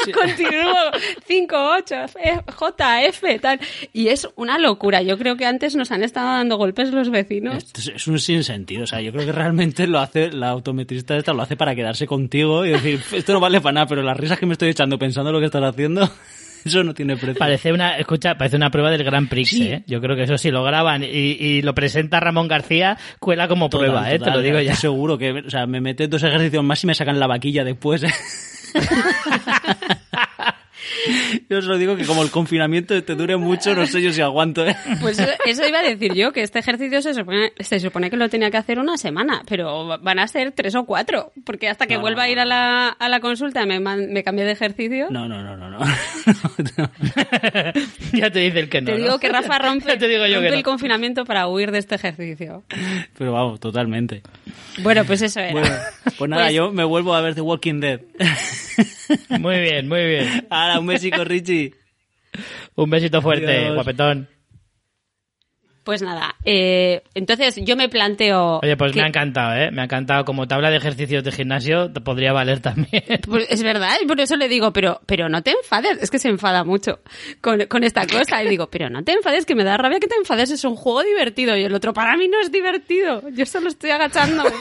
continúo 0.13 0.91
5, 1.25 1.55
8, 1.79 1.95
J, 2.55 3.03
F, 3.05 3.39
tal. 3.39 3.59
Y 3.93 4.07
es 4.07 4.27
una 4.35 4.57
locura. 4.57 5.01
Yo 5.01 5.17
creo 5.17 5.35
que 5.35 5.45
antes 5.45 5.75
nos 5.75 5.91
han 5.91 6.03
estado 6.03 6.29
dando 6.29 6.57
golpes 6.57 6.91
los 6.91 7.09
vecinos. 7.09 7.57
Esto 7.57 7.91
es 7.93 8.07
un 8.07 8.19
sinsentido. 8.19 8.83
O 8.83 8.87
sea, 8.87 9.01
yo 9.01 9.11
creo 9.11 9.25
que 9.25 9.31
realmente 9.31 9.87
lo 9.87 9.99
hace, 9.99 10.31
la 10.31 10.49
autometrista 10.49 11.17
esta 11.17 11.33
lo 11.33 11.43
hace 11.43 11.55
para 11.55 11.75
quedarse 11.75 12.07
contigo 12.07 12.65
y 12.65 12.69
decir, 12.69 13.01
esto 13.11 13.33
no 13.33 13.39
vale 13.39 13.61
para 13.61 13.73
nada, 13.73 13.87
pero 13.87 14.01
las 14.01 14.17
risas 14.17 14.39
que 14.39 14.45
me 14.45 14.53
estoy 14.53 14.69
echando 14.69 14.97
pensando 14.97 15.31
lo 15.31 15.39
que 15.39 15.45
estás 15.45 15.63
haciendo, 15.63 16.09
eso 16.67 16.83
no 16.83 16.93
tiene 16.93 17.15
precio. 17.17 17.35
Parece 17.39 17.71
una, 17.73 17.97
escucha, 17.97 18.35
parece 18.37 18.55
una 18.57 18.69
prueba 18.69 18.91
del 18.91 19.03
Gran 19.03 19.27
Prix, 19.27 19.49
Sí. 19.49 19.63
¿eh? 19.67 19.83
Yo 19.87 19.99
creo 20.01 20.15
que 20.15 20.23
eso 20.23 20.37
si 20.37 20.51
lo 20.51 20.63
graban 20.63 21.03
y, 21.03 21.07
y 21.07 21.61
lo 21.61 21.73
presenta 21.73 22.19
Ramón 22.19 22.47
García, 22.47 22.97
cuela 23.19 23.47
como 23.47 23.69
Total, 23.69 23.87
prueba, 23.89 24.11
¿eh? 24.11 24.19
total, 24.19 24.33
Te 24.33 24.37
lo 24.39 24.43
digo 24.43 24.59
ya. 24.61 24.75
seguro 24.75 25.17
que, 25.17 25.31
o 25.31 25.49
sea, 25.49 25.65
me 25.67 25.81
mete 25.81 26.07
dos 26.07 26.23
ejercicios 26.23 26.63
más 26.63 26.83
y 26.83 26.87
me 26.87 26.93
sacan 26.95 27.19
la 27.19 27.27
vaquilla 27.27 27.63
después. 27.63 28.03
¿eh? 28.03 28.09
Yo 31.49 31.59
os 31.59 31.65
lo 31.65 31.77
digo 31.77 31.95
que 31.95 32.05
como 32.05 32.23
el 32.23 32.31
confinamiento 32.31 33.01
te 33.03 33.15
dure 33.15 33.37
mucho, 33.37 33.73
no 33.75 33.85
sé 33.85 34.01
yo 34.01 34.11
si 34.11 34.21
aguanto. 34.21 34.65
¿eh? 34.67 34.75
Pues 35.01 35.19
eso, 35.45 35.67
iba 35.67 35.79
a 35.79 35.83
decir 35.83 36.13
yo, 36.13 36.31
que 36.33 36.41
este 36.41 36.59
ejercicio 36.59 37.01
se 37.01 37.13
supone, 37.13 37.53
se 37.59 37.79
supone 37.79 38.09
que 38.09 38.17
lo 38.17 38.29
tenía 38.29 38.51
que 38.51 38.57
hacer 38.57 38.79
una 38.79 38.97
semana, 38.97 39.43
pero 39.47 39.97
van 39.99 40.19
a 40.19 40.27
ser 40.27 40.51
tres 40.51 40.75
o 40.75 40.85
cuatro, 40.85 41.31
porque 41.45 41.69
hasta 41.69 41.87
que 41.87 41.95
No, 41.95 42.01
vuelva 42.01 42.23
a 42.23 42.29
ir 42.29 42.39
a 42.39 42.45
la, 42.45 42.89
a 42.89 43.09
la 43.09 43.19
consulta 43.19 43.65
me, 43.65 43.79
man- 43.79 44.11
me 44.11 44.23
cambie 44.23 44.45
de 44.45 44.51
ejercicio. 44.51 45.07
No, 45.09 45.27
no, 45.27 45.41
no, 45.43 45.55
no. 45.57 45.69
no. 45.69 45.79
ya 48.13 48.31
te 48.31 48.39
dice 48.39 48.59
el 48.59 48.69
que 48.69 48.81
no. 48.81 48.87
Te 48.91 48.97
digo 48.97 49.09
¿no? 49.09 49.19
que 49.19 49.29
Rafa 49.29 49.59
rompe, 49.59 49.97
te 49.97 50.07
digo 50.07 50.25
yo 50.27 50.35
rompe 50.35 50.49
que 50.49 50.55
el 50.57 50.63
confinamiento 50.63 51.25
para 51.25 51.47
huir 51.47 51.71
de 51.71 51.79
este 51.79 51.95
ejercicio. 51.95 52.63
Pero 53.17 53.33
vamos, 53.33 53.59
totalmente. 53.59 54.21
Bueno, 54.79 55.03
pues 55.05 55.21
eso 55.21 55.39
era. 55.39 55.51
Bueno, 55.51 55.69
pues 56.17 56.29
nada, 56.29 56.43
Pues- 56.45 56.55
yo 56.55 56.71
me 56.71 56.83
vuelvo 56.83 57.13
a 57.13 57.21
ver 57.21 57.35
The 57.35 57.41
Walking 57.41 57.79
Dead. 57.79 58.01
Muy 59.39 59.59
bien, 59.59 59.87
muy 59.87 60.05
bien. 60.05 60.47
Ahora, 60.49 60.79
un 60.79 60.87
besico, 60.87 61.23
Richie. 61.23 61.73
Un 62.75 62.89
besito 62.89 63.21
fuerte, 63.21 63.57
Adiós. 63.57 63.75
guapetón. 63.75 64.27
Pues 65.83 66.01
nada, 66.01 66.35
eh, 66.43 67.01
entonces 67.13 67.55
yo 67.63 67.77
me 67.77 67.87
planteo... 67.87 68.59
Oye, 68.61 68.75
pues 68.75 68.91
que- 68.91 68.99
me 68.99 69.05
ha 69.05 69.07
encantado, 69.07 69.55
¿eh? 69.55 69.71
Me 69.71 69.79
ha 69.79 69.85
encantado. 69.85 70.25
Como 70.25 70.45
tabla 70.45 70.69
de 70.69 70.75
ejercicios 70.75 71.23
de 71.23 71.31
gimnasio, 71.31 71.89
te 71.93 72.01
podría 72.01 72.33
valer 72.33 72.59
también. 72.59 73.03
Pues 73.25 73.47
es 73.49 73.63
verdad, 73.63 73.95
y 74.03 74.05
por 74.05 74.19
eso 74.19 74.35
le 74.35 74.49
digo, 74.49 74.73
pero, 74.73 74.99
pero 75.05 75.29
no 75.29 75.41
te 75.43 75.51
enfades, 75.51 75.97
es 76.01 76.11
que 76.11 76.19
se 76.19 76.27
enfada 76.27 76.65
mucho 76.65 76.99
con, 77.39 77.65
con 77.67 77.85
esta 77.85 78.05
cosa. 78.05 78.43
Y 78.43 78.49
digo, 78.49 78.69
pero 78.69 78.89
no 78.89 79.01
te 79.05 79.13
enfades, 79.13 79.45
que 79.45 79.55
me 79.55 79.63
da 79.63 79.77
rabia 79.77 80.01
que 80.01 80.07
te 80.07 80.15
enfades, 80.17 80.51
es 80.51 80.65
un 80.65 80.75
juego 80.75 81.03
divertido. 81.03 81.55
Y 81.55 81.63
el 81.63 81.73
otro, 81.73 81.93
para 81.93 82.17
mí 82.17 82.27
no 82.27 82.41
es 82.41 82.51
divertido, 82.51 83.23
yo 83.29 83.45
solo 83.45 83.69
estoy 83.69 83.91
agachándome. 83.91 84.51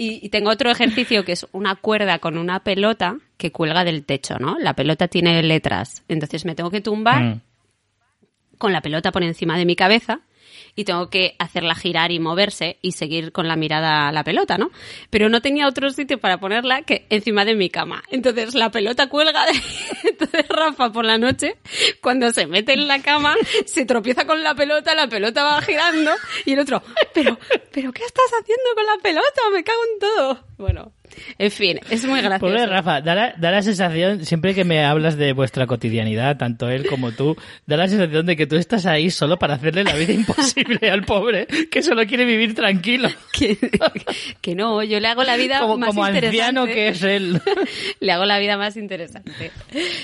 Y, 0.00 0.20
y 0.24 0.28
tengo 0.28 0.50
otro 0.50 0.70
ejercicio 0.70 1.24
que 1.24 1.32
es 1.32 1.44
una 1.50 1.74
cuerda 1.74 2.20
con 2.20 2.38
una 2.38 2.60
pelota 2.62 3.18
que 3.36 3.50
cuelga 3.50 3.82
del 3.82 4.04
techo, 4.04 4.36
¿no? 4.38 4.56
La 4.58 4.74
pelota 4.74 5.08
tiene 5.08 5.42
letras, 5.42 6.04
entonces 6.06 6.44
me 6.44 6.54
tengo 6.54 6.70
que 6.70 6.80
tumbar 6.80 7.22
Mm. 7.24 7.40
con 8.58 8.72
la 8.72 8.80
pelota 8.80 9.10
por 9.10 9.22
encima 9.24 9.58
de 9.58 9.64
mi 9.64 9.74
cabeza 9.76 10.20
y 10.78 10.84
tengo 10.84 11.10
que 11.10 11.34
hacerla 11.40 11.74
girar 11.74 12.12
y 12.12 12.20
moverse 12.20 12.78
y 12.82 12.92
seguir 12.92 13.32
con 13.32 13.48
la 13.48 13.56
mirada 13.56 14.06
a 14.06 14.12
la 14.12 14.22
pelota, 14.22 14.58
¿no? 14.58 14.70
Pero 15.10 15.28
no 15.28 15.42
tenía 15.42 15.66
otro 15.66 15.90
sitio 15.90 16.18
para 16.18 16.38
ponerla 16.38 16.82
que 16.82 17.04
encima 17.10 17.44
de 17.44 17.56
mi 17.56 17.68
cama. 17.68 18.04
Entonces 18.12 18.54
la 18.54 18.70
pelota 18.70 19.08
cuelga 19.08 19.44
de... 19.46 19.60
Entonces 20.08 20.46
Rafa 20.48 20.92
por 20.92 21.04
la 21.04 21.18
noche, 21.18 21.56
cuando 22.00 22.30
se 22.30 22.46
mete 22.46 22.74
en 22.74 22.86
la 22.86 23.02
cama, 23.02 23.34
se 23.66 23.86
tropieza 23.86 24.24
con 24.24 24.44
la 24.44 24.54
pelota, 24.54 24.94
la 24.94 25.08
pelota 25.08 25.42
va 25.42 25.60
girando 25.62 26.12
y 26.44 26.52
el 26.52 26.60
otro, 26.60 26.80
pero, 27.12 27.36
pero 27.72 27.90
¿qué 27.90 28.04
estás 28.04 28.30
haciendo 28.40 28.74
con 28.76 28.86
la 28.86 29.02
pelota? 29.02 29.40
Me 29.52 29.64
cago 29.64 29.80
en 29.92 29.98
todo. 29.98 30.44
Bueno, 30.58 30.92
en 31.38 31.50
fin, 31.50 31.80
es 31.90 32.04
muy 32.06 32.20
gracioso. 32.20 32.40
Pobre 32.54 32.66
Rafa, 32.66 33.00
da 33.00 33.14
la, 33.14 33.34
da 33.36 33.50
la 33.50 33.62
sensación, 33.62 34.24
siempre 34.24 34.54
que 34.54 34.64
me 34.64 34.84
hablas 34.84 35.16
de 35.16 35.32
vuestra 35.32 35.66
cotidianidad, 35.66 36.36
tanto 36.36 36.68
él 36.68 36.86
como 36.86 37.12
tú, 37.12 37.36
da 37.66 37.76
la 37.76 37.88
sensación 37.88 38.26
de 38.26 38.36
que 38.36 38.46
tú 38.46 38.56
estás 38.56 38.86
ahí 38.86 39.10
solo 39.10 39.38
para 39.38 39.54
hacerle 39.54 39.84
la 39.84 39.94
vida 39.94 40.12
imposible 40.14 40.90
al 40.90 41.04
pobre, 41.04 41.46
que 41.70 41.82
solo 41.82 42.04
quiere 42.06 42.24
vivir 42.24 42.54
tranquilo. 42.54 43.08
que, 43.32 43.56
que 44.40 44.54
no, 44.54 44.82
yo 44.82 45.00
le 45.00 45.08
hago 45.08 45.24
la 45.24 45.36
vida 45.36 45.60
Como, 45.60 45.76
más 45.78 45.88
como 45.90 46.06
interesante. 46.06 46.42
anciano 46.42 46.66
que 46.66 46.88
es 46.88 47.02
él. 47.02 47.40
le 48.00 48.12
hago 48.12 48.24
la 48.24 48.38
vida 48.38 48.56
más 48.56 48.76
interesante. 48.76 49.50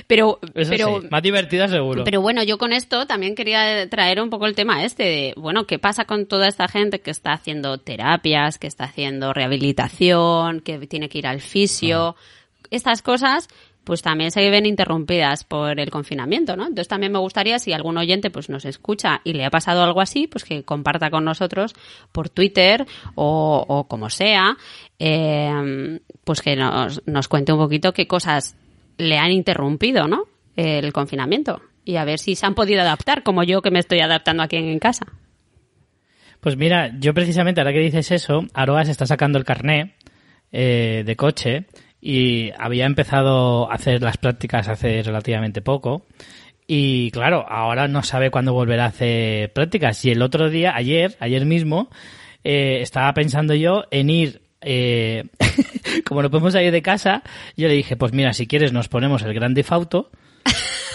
Pero, 0.07 0.39
Eso 0.55 0.71
pero, 0.71 1.01
sí, 1.01 1.09
más 1.11 1.23
divertida 1.23 1.69
seguro. 1.69 2.05
pero 2.05 2.21
bueno, 2.21 2.43
yo 2.43 2.59
con 2.59 2.73
esto 2.73 3.07
también 3.07 3.35
quería 3.35 3.89
traer 3.89 4.21
un 4.21 4.31
poco 4.31 4.47
el 4.47 4.55
tema 4.55 4.85
este 4.85 5.03
de, 5.05 5.35
bueno, 5.37 5.67
¿qué 5.67 5.79
pasa 5.79 6.05
con 6.05 6.27
toda 6.27 6.49
esta 6.49 6.69
gente 6.69 7.01
que 7.01 7.11
está 7.11 7.33
haciendo 7.33 7.79
terapias, 7.79 8.59
que 8.59 8.67
está 8.67 8.85
haciendo 8.85 9.33
rehabilitación, 9.33 10.61
que 10.61 10.79
tiene 10.87 11.04
que 11.09 11.19
ir 11.19 11.27
al 11.27 11.41
fisio? 11.41 12.17
Estas 12.71 13.03
cosas 13.03 13.49
pues 13.85 14.01
también 14.01 14.31
se 14.31 14.49
ven 14.49 14.65
interrumpidas 14.65 15.45
por 15.45 15.79
el 15.79 15.91
confinamiento, 15.91 16.57
¿no? 16.57 16.63
Entonces 16.63 16.89
también 16.89 17.13
me 17.13 17.19
gustaría 17.19 17.59
si 17.59 17.75
algún 17.75 17.99
oyente 17.99 18.31
pues 18.31 18.49
nos 18.49 18.65
escucha 18.65 19.21
y 19.25 19.35
le 19.35 19.45
ha 19.45 19.51
pasado 19.51 19.83
algo 19.83 20.01
así, 20.01 20.27
pues 20.27 20.43
que 20.43 20.63
comparta 20.63 21.11
con 21.11 21.25
nosotros 21.25 21.75
por 22.11 22.31
Twitter 22.31 22.87
o, 23.15 23.63
o 23.69 23.85
como 23.87 24.09
sea, 24.09 24.57
eh, 24.99 26.01
pues 26.25 26.41
que 26.41 26.57
nos, 26.57 27.07
nos 27.07 27.29
cuente 27.29 27.53
un 27.53 27.59
poquito 27.59 27.93
qué 27.93 28.07
cosas 28.07 28.57
le 28.97 29.19
han 29.19 29.33
interrumpido, 29.33 30.09
¿no? 30.09 30.25
El 30.57 30.93
confinamiento 30.93 31.61
y 31.85 31.97
a 31.97 32.05
ver 32.05 32.19
si 32.19 32.35
se 32.35 32.47
han 32.47 32.55
podido 32.55 32.81
adaptar, 32.81 33.23
como 33.23 33.43
yo 33.45 33.63
que 33.63 33.71
me 33.71 33.79
estoy 33.79 34.01
adaptando 34.01 34.43
aquí 34.43 34.57
en 34.57 34.79
casa. 34.79 35.07
Pues 36.41 36.57
mira, 36.57 36.93
yo 36.99 37.15
precisamente 37.15 37.61
ahora 37.61 37.73
que 37.73 37.81
dices 37.81 38.11
eso, 38.11 38.47
Aroa 38.53 38.85
se 38.85 38.91
está 38.91 39.07
sacando 39.07 39.39
el 39.39 39.45
carné 39.45 39.95
eh, 40.53 41.03
de 41.05 41.17
coche 41.17 41.67
y 42.01 42.51
había 42.59 42.87
empezado 42.87 43.71
a 43.71 43.75
hacer 43.75 44.03
las 44.03 44.19
prácticas 44.19 44.69
hace 44.69 45.03
relativamente 45.03 45.63
poco. 45.63 46.07
Y 46.67 47.11
claro, 47.11 47.45
ahora 47.49 47.89
no 47.89 48.03
sabe 48.03 48.31
cuándo 48.31 48.53
volverá 48.53 48.85
a 48.85 48.89
hacer 48.89 49.53
prácticas. 49.53 50.05
Y 50.05 50.11
el 50.11 50.23
otro 50.23 50.51
día, 50.51 50.75
ayer, 50.75 51.17
ayer 51.21 51.45
mismo, 51.47 51.89
eh, 52.43 52.81
estaba 52.81 53.13
pensando 53.15 53.55
yo 53.55 53.85
en 53.91 54.11
ir, 54.11 54.43
eh, 54.61 55.25
como 56.07 56.23
no 56.23 56.31
podemos 56.31 56.53
salir 56.53 56.73
de 56.73 56.83
casa, 56.83 57.23
yo 57.57 57.69
le 57.69 57.75
dije, 57.75 57.97
pues 57.97 58.13
mira, 58.13 58.33
si 58.33 58.47
quieres 58.47 58.73
nos 58.73 58.89
ponemos 58.89 59.23
el 59.23 59.35
Grand 59.35 59.55
Theft 59.55 59.73
Auto 59.73 60.11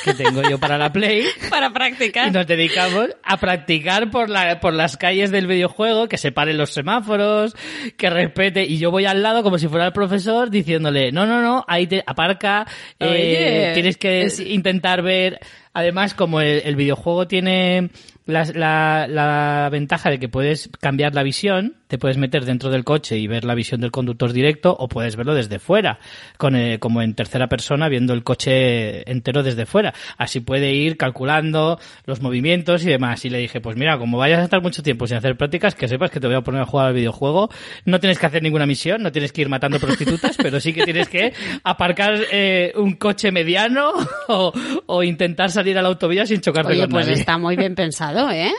que 0.04 0.14
tengo 0.14 0.42
yo 0.50 0.58
para 0.60 0.78
la 0.78 0.92
Play 0.92 1.24
Para 1.50 1.68
y 1.68 1.72
practicar. 1.72 2.32
nos 2.32 2.46
dedicamos 2.48 3.10
a 3.24 3.38
practicar 3.38 4.10
por, 4.12 4.30
la, 4.30 4.60
por 4.60 4.74
las 4.74 4.98
calles 4.98 5.32
del 5.32 5.48
videojuego, 5.48 6.08
que 6.08 6.18
se 6.18 6.32
paren 6.32 6.58
los 6.58 6.72
semáforos, 6.72 7.56
que 7.98 8.10
respete. 8.10 8.64
Y 8.66 8.78
yo 8.78 8.92
voy 8.92 9.06
al 9.06 9.22
lado 9.24 9.44
como 9.44 9.58
si 9.58 9.68
fuera 9.68 9.86
el 9.86 9.94
profesor 9.94 10.50
diciéndole, 10.50 11.12
no, 11.12 11.26
no, 11.26 11.42
no, 11.42 11.66
ahí 11.68 11.88
te 11.88 12.04
aparca, 12.06 12.66
eh, 13.00 13.72
tienes 13.74 13.98
que 13.98 14.24
es- 14.24 14.40
intentar 14.40 15.02
ver. 15.02 15.40
Además, 15.74 16.14
como 16.14 16.42
el, 16.42 16.62
el 16.66 16.76
videojuego 16.76 17.28
tiene 17.28 17.90
la, 18.26 18.44
la, 18.54 19.08
la 19.08 19.70
ventaja 19.72 20.10
de 20.10 20.20
que 20.20 20.28
puedes 20.30 20.70
cambiar 20.82 21.14
la 21.16 21.24
visión, 21.24 21.76
te 21.90 21.98
puedes 21.98 22.18
meter 22.18 22.46
dentro 22.46 22.70
del 22.70 22.84
coche 22.84 23.18
y 23.18 23.26
ver 23.26 23.44
la 23.44 23.56
visión 23.56 23.82
del 23.82 23.90
conductor 23.90 24.32
directo 24.32 24.76
o 24.78 24.88
puedes 24.88 25.16
verlo 25.16 25.34
desde 25.34 25.58
fuera, 25.58 26.00
con, 26.38 26.56
eh, 26.56 26.78
como 26.78 27.02
en 27.02 27.16
tercera 27.16 27.48
persona 27.48 27.90
viendo 27.90 28.14
el 28.14 28.24
coche 28.24 29.10
entero 29.12 29.42
desde 29.42 29.66
fuera. 29.66 29.96
Así 30.16 30.40
puede 30.40 30.72
ir 30.72 30.98
calculando 30.98 31.80
los 32.06 32.22
movimientos 32.22 32.86
y 32.86 32.90
demás. 32.90 33.26
Y 33.26 33.32
le 33.32 33.40
dije, 33.40 33.60
pues 33.60 33.76
mira, 33.76 33.98
como 33.98 34.20
vayas 34.20 34.40
a 34.40 34.44
estar 34.44 34.62
mucho 34.62 34.84
tiempo 34.84 35.08
sin 35.08 35.18
hacer 35.18 35.36
prácticas, 35.36 35.74
que 35.74 35.88
sepas 35.88 36.12
que 36.12 36.20
te 36.20 36.28
voy 36.28 36.36
a 36.36 36.42
poner 36.42 36.62
a 36.62 36.66
jugar 36.66 36.86
al 36.90 36.94
videojuego. 36.94 37.50
No 37.86 38.00
tienes 38.00 38.20
que 38.20 38.26
hacer 38.28 38.44
ninguna 38.44 38.68
misión, 38.68 39.02
no 39.02 39.12
tienes 39.12 39.32
que 39.32 39.42
ir 39.42 39.50
matando 39.50 39.80
prostitutas, 39.80 40.38
pero 40.42 40.60
sí 40.60 40.74
que 40.74 40.84
tienes 40.84 41.10
que 41.10 41.34
aparcar 41.64 42.20
eh, 42.32 42.72
un 42.76 42.98
coche 42.98 43.32
mediano 43.32 43.94
o, 44.28 44.54
o 44.86 45.04
intentar 45.04 45.50
salir 45.50 45.76
a 45.80 45.82
la 45.82 45.88
autovía 45.88 46.28
sin 46.28 46.40
chocarte 46.40 46.74
Oye, 46.74 46.82
con 46.82 46.92
pues 46.92 47.08
nadie. 47.08 47.20
está 47.20 47.40
muy 47.40 47.56
bien 47.56 47.74
pensado, 47.74 48.30
¿eh? 48.30 48.52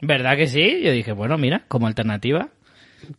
¿Verdad 0.00 0.36
que 0.36 0.46
sí? 0.46 0.80
Yo 0.82 0.92
dije, 0.92 1.12
bueno, 1.12 1.38
mira, 1.38 1.64
como 1.68 1.86
alternativa. 1.86 2.48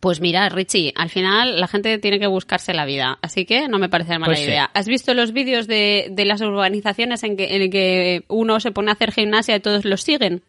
Pues 0.00 0.20
mira, 0.20 0.48
Richie, 0.48 0.92
al 0.96 1.08
final 1.08 1.60
la 1.60 1.66
gente 1.68 1.98
tiene 1.98 2.18
que 2.18 2.26
buscarse 2.26 2.74
la 2.74 2.84
vida, 2.84 3.18
así 3.22 3.44
que 3.46 3.68
no 3.68 3.78
me 3.78 3.88
parece 3.88 4.12
mala 4.18 4.26
Pues 4.26 4.40
sí. 4.40 4.44
idea. 4.44 4.70
¿Has 4.74 4.86
visto 4.86 5.14
los 5.14 5.32
vídeos 5.32 5.66
de, 5.66 6.08
de 6.10 6.24
las 6.24 6.40
urbanizaciones 6.40 7.22
en 7.22 7.36
que, 7.36 7.56
en 7.56 7.70
que 7.70 8.24
uno 8.28 8.60
se 8.60 8.70
pone 8.72 8.90
a 8.90 8.94
hacer 8.94 9.12
gimnasia 9.12 9.56
y 9.56 9.60
todos 9.60 9.84
los 9.84 10.02
siguen? 10.02 10.42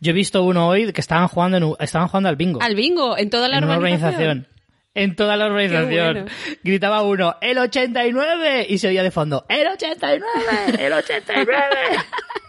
Yo 0.00 0.10
he 0.10 0.14
visto 0.14 0.42
uno 0.44 0.68
hoy 0.68 0.92
que 0.92 1.00
estaban 1.00 1.28
jugando, 1.28 1.56
en 1.56 1.84
estaban 1.84 2.08
jugando 2.08 2.28
al 2.28 2.36
bingo. 2.36 2.60
Al 2.62 2.74
bingo, 2.74 3.16
en 3.18 3.28
toda 3.30 3.48
la 3.48 3.58
en 3.58 3.64
urbanización. 3.64 4.04
organización. 4.12 4.48
En 4.94 5.16
toda 5.16 5.36
la 5.36 5.46
organización. 5.46 6.12
bueno. 6.14 6.26
Gritaba 6.62 7.02
uno, 7.02 7.34
el 7.40 7.58
89, 7.58 8.66
y 8.68 8.78
se 8.78 8.88
oía 8.88 9.02
de 9.02 9.10
fondo, 9.10 9.44
el 9.48 9.66
89, 9.66 10.24
el 10.78 10.92
89. 10.92 11.48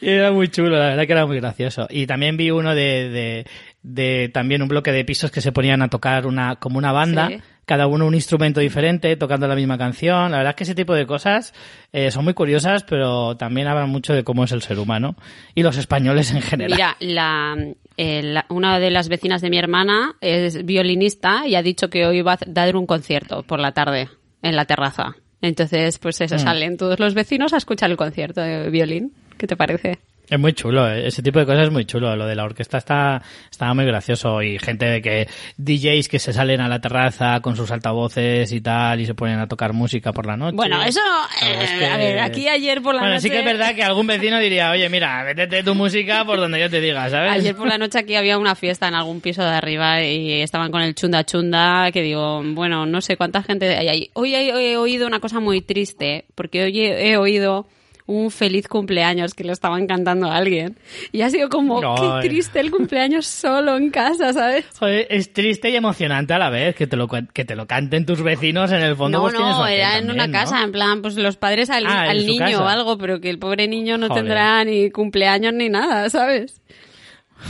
Y 0.00 0.08
era 0.10 0.30
muy 0.32 0.48
chulo, 0.48 0.70
la 0.78 0.88
verdad 0.88 1.06
que 1.06 1.12
era 1.12 1.26
muy 1.26 1.36
gracioso. 1.40 1.86
Y 1.90 2.06
también 2.06 2.36
vi 2.36 2.50
uno 2.50 2.74
de, 2.74 3.08
de, 3.08 3.46
de 3.82 4.30
también 4.32 4.62
un 4.62 4.68
bloque 4.68 4.92
de 4.92 5.04
pisos 5.04 5.30
que 5.30 5.40
se 5.40 5.52
ponían 5.52 5.82
a 5.82 5.88
tocar 5.88 6.26
una, 6.26 6.56
como 6.56 6.78
una 6.78 6.92
banda, 6.92 7.28
Sí. 7.28 7.38
cada 7.64 7.86
uno 7.86 8.06
un 8.06 8.14
instrumento 8.14 8.60
diferente, 8.60 9.16
tocando 9.16 9.48
la 9.48 9.54
misma 9.56 9.78
canción. 9.78 10.30
La 10.30 10.38
verdad 10.38 10.50
es 10.50 10.56
que 10.56 10.64
ese 10.64 10.74
tipo 10.74 10.94
de 10.94 11.06
cosas 11.06 11.54
eh, 11.92 12.10
son 12.10 12.24
muy 12.24 12.34
curiosas, 12.34 12.84
pero 12.84 13.36
también 13.36 13.66
hablan 13.68 13.88
mucho 13.88 14.12
de 14.12 14.22
cómo 14.22 14.44
es 14.44 14.52
el 14.52 14.62
ser 14.62 14.78
humano 14.78 15.16
y 15.54 15.62
los 15.62 15.76
españoles 15.78 16.30
en 16.32 16.42
general. 16.42 16.76
Mira, 16.76 16.96
la, 17.00 17.56
eh, 17.96 18.22
la- 18.22 18.46
una 18.50 18.78
de 18.78 18.90
las 18.90 19.08
vecinas 19.08 19.40
de 19.40 19.50
mi 19.50 19.58
hermana 19.58 20.14
es 20.20 20.64
violinista 20.64 21.46
y 21.48 21.54
ha 21.56 21.62
dicho 21.62 21.88
que 21.90 22.06
hoy 22.06 22.20
va 22.22 22.34
a 22.34 22.38
dar 22.46 22.76
un 22.76 22.86
concierto 22.86 23.42
por 23.44 23.58
la 23.60 23.72
tarde 23.72 24.08
en 24.42 24.54
la 24.56 24.66
terraza. 24.66 25.16
Entonces, 25.42 25.98
pues 25.98 26.20
Mm. 26.20 26.24
eso, 26.24 26.38
salen 26.38 26.76
todos 26.76 27.00
los 27.00 27.14
vecinos 27.14 27.52
a 27.52 27.56
escuchar 27.56 27.90
el 27.90 27.96
concierto 27.96 28.40
de 28.42 28.68
violín. 28.70 29.12
¿Qué 29.38 29.46
te 29.46 29.56
parece? 29.56 29.98
Es 30.28 30.40
muy 30.40 30.54
chulo, 30.54 30.90
eh, 30.90 31.06
ese 31.06 31.22
tipo 31.22 31.38
de 31.38 31.46
cosas 31.46 31.66
es 31.66 31.70
muy 31.70 31.84
chulo. 31.84 32.16
Lo 32.16 32.26
de 32.26 32.34
la 32.34 32.42
orquesta 32.42 32.78
está, 32.78 33.22
estaba 33.48 33.74
muy 33.74 33.84
gracioso 33.84 34.42
y 34.42 34.58
gente 34.58 35.00
que, 35.00 35.28
DJs 35.56 36.08
que 36.08 36.18
se 36.18 36.32
salen 36.32 36.60
a 36.60 36.68
la 36.68 36.80
terraza 36.80 37.38
con 37.40 37.54
sus 37.54 37.70
altavoces 37.70 38.50
y 38.50 38.60
tal 38.60 39.00
y 39.00 39.06
se 39.06 39.14
ponen 39.14 39.38
a 39.38 39.46
tocar 39.46 39.72
música 39.72 40.12
por 40.12 40.26
la 40.26 40.36
noche. 40.36 40.56
Bueno, 40.56 40.82
eso 40.82 41.00
es 41.42 41.70
eh, 41.70 41.78
que- 41.78 41.86
a 41.86 41.96
ver, 41.96 42.18
aquí 42.18 42.48
ayer 42.48 42.82
por 42.82 42.96
la 42.96 43.02
Bueno, 43.02 43.14
noche... 43.14 43.22
sí 43.22 43.30
que 43.30 43.38
es 43.38 43.44
verdad 43.44 43.72
que 43.76 43.84
algún 43.84 44.08
vecino 44.08 44.40
diría, 44.40 44.72
oye, 44.72 44.88
mira, 44.88 45.22
métete 45.22 45.62
tu 45.62 45.76
música 45.76 46.24
por 46.24 46.38
donde 46.38 46.58
yo 46.58 46.68
te 46.68 46.80
diga, 46.80 47.08
¿sabes? 47.08 47.30
Ayer 47.30 47.54
por 47.54 47.68
la 47.68 47.78
noche 47.78 48.00
aquí 48.00 48.16
había 48.16 48.36
una 48.36 48.56
fiesta 48.56 48.88
en 48.88 48.94
algún 48.94 49.20
piso 49.20 49.44
de 49.44 49.50
arriba 49.50 50.02
y 50.02 50.42
estaban 50.42 50.72
con 50.72 50.82
el 50.82 50.96
chunda 50.96 51.24
chunda, 51.24 51.92
que 51.92 52.02
digo, 52.02 52.42
bueno, 52.42 52.84
no 52.84 53.00
sé 53.00 53.16
cuánta 53.16 53.44
gente 53.44 53.76
hay 53.76 53.88
ahí. 53.88 54.10
Hoy 54.14 54.34
he, 54.34 54.76
oído 54.76 55.06
una 55.06 55.20
cosa 55.20 55.38
muy 55.38 55.60
triste, 55.60 56.24
porque 56.34 56.64
hoy 56.64 56.80
he 56.80 57.16
oído 57.16 57.68
un 58.06 58.30
feliz 58.30 58.68
cumpleaños 58.68 59.34
que 59.34 59.42
le 59.42 59.52
estaban 59.52 59.86
cantando 59.88 60.30
a 60.30 60.36
alguien. 60.36 60.78
Y 61.12 61.22
ha 61.22 61.30
sido 61.30 61.48
como, 61.48 61.80
Ay. 61.96 62.22
qué 62.22 62.28
triste 62.28 62.60
el 62.60 62.70
cumpleaños 62.70 63.26
solo 63.26 63.76
en 63.76 63.90
casa, 63.90 64.32
¿sabes? 64.32 64.64
Joder, 64.78 65.06
es 65.10 65.32
triste 65.32 65.70
y 65.70 65.76
emocionante 65.76 66.32
a 66.32 66.38
la 66.38 66.48
vez 66.50 66.76
que 66.76 66.86
te 66.86 66.96
lo, 66.96 67.08
que 67.08 67.44
te 67.44 67.56
lo 67.56 67.66
canten 67.66 68.06
tus 68.06 68.22
vecinos 68.22 68.70
en 68.70 68.82
el 68.82 68.94
fondo. 68.94 69.18
No, 69.18 69.24
pues 69.24 69.34
no, 69.34 69.64
aquel 69.64 69.74
era 69.78 69.98
en 69.98 70.10
una 70.10 70.26
¿no? 70.28 70.32
casa, 70.32 70.62
en 70.62 70.70
plan, 70.72 71.02
pues 71.02 71.16
los 71.16 71.36
padres 71.36 71.68
al, 71.70 71.84
Ah, 71.86 72.02
al 72.10 72.26
niño 72.26 72.38
casa. 72.46 72.62
o 72.64 72.68
algo, 72.68 72.96
pero 72.98 73.20
que 73.20 73.28
el 73.30 73.38
pobre 73.38 73.66
niño 73.66 73.98
no 73.98 74.06
Joder. 74.08 74.22
tendrá 74.22 74.64
ni 74.64 74.90
cumpleaños 74.90 75.52
ni 75.54 75.68
nada, 75.68 76.08
¿sabes? 76.08 76.60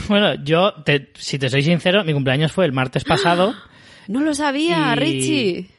Bueno, 0.07 0.43
yo, 0.43 0.73
te- 0.83 1.11
si 1.15 1.39
te 1.39 1.49
soy 1.49 1.63
sincero, 1.63 2.03
mi 2.03 2.13
cumpleaños 2.13 2.51
fue 2.51 2.65
el 2.65 2.71
martes 2.73 3.03
pasado. 3.03 3.53
No 4.09 4.21
lo 4.21 4.33
sabía, 4.33 4.93
Y- 4.93 4.99
Richie. 4.99 5.69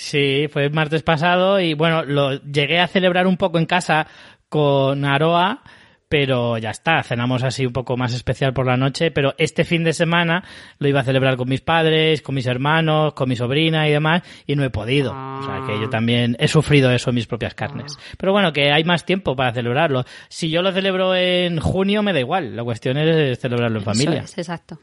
Sí, 0.00 0.46
fue 0.48 0.66
el 0.66 0.72
martes 0.72 1.02
pasado 1.02 1.58
y 1.58 1.74
bueno, 1.74 2.04
lo 2.04 2.40
llegué 2.42 2.78
a 2.78 2.86
celebrar 2.86 3.26
un 3.26 3.36
poco 3.36 3.58
en 3.58 3.66
casa 3.66 4.06
con 4.48 5.04
Aroa, 5.04 5.64
pero 6.08 6.58
ya 6.58 6.70
está, 6.70 7.02
cenamos 7.02 7.42
así 7.42 7.66
un 7.66 7.72
poco 7.72 7.96
más 7.96 8.14
especial 8.14 8.52
por 8.52 8.66
la 8.66 8.76
noche, 8.76 9.10
pero 9.10 9.34
este 9.38 9.64
fin 9.64 9.84
de 9.84 9.92
semana 9.92 10.42
lo 10.78 10.88
iba 10.88 11.00
a 11.00 11.04
celebrar 11.04 11.36
con 11.36 11.48
mis 11.48 11.60
padres, 11.60 12.22
con 12.22 12.34
mis 12.34 12.46
hermanos, 12.46 13.12
con 13.14 13.28
mi 13.28 13.36
sobrina 13.36 13.88
y 13.88 13.92
demás, 13.92 14.22
y 14.46 14.56
no 14.56 14.64
he 14.64 14.70
podido. 14.70 15.12
O 15.12 15.42
sea, 15.42 15.62
que 15.66 15.80
yo 15.80 15.90
también 15.90 16.36
he 16.38 16.48
sufrido 16.48 16.90
eso 16.90 17.10
en 17.10 17.16
mis 17.16 17.26
propias 17.26 17.54
carnes. 17.54 17.96
Pero 18.16 18.32
bueno, 18.32 18.52
que 18.52 18.72
hay 18.72 18.84
más 18.84 19.04
tiempo 19.04 19.36
para 19.36 19.52
celebrarlo. 19.52 20.04
Si 20.28 20.50
yo 20.50 20.62
lo 20.62 20.72
celebro 20.72 21.14
en 21.14 21.60
junio, 21.60 22.02
me 22.02 22.12
da 22.12 22.20
igual. 22.20 22.56
La 22.56 22.64
cuestión 22.64 22.96
es 22.96 23.38
celebrarlo 23.38 23.78
en 23.78 23.84
familia. 23.84 24.22
Es, 24.22 24.38
exacto. 24.38 24.78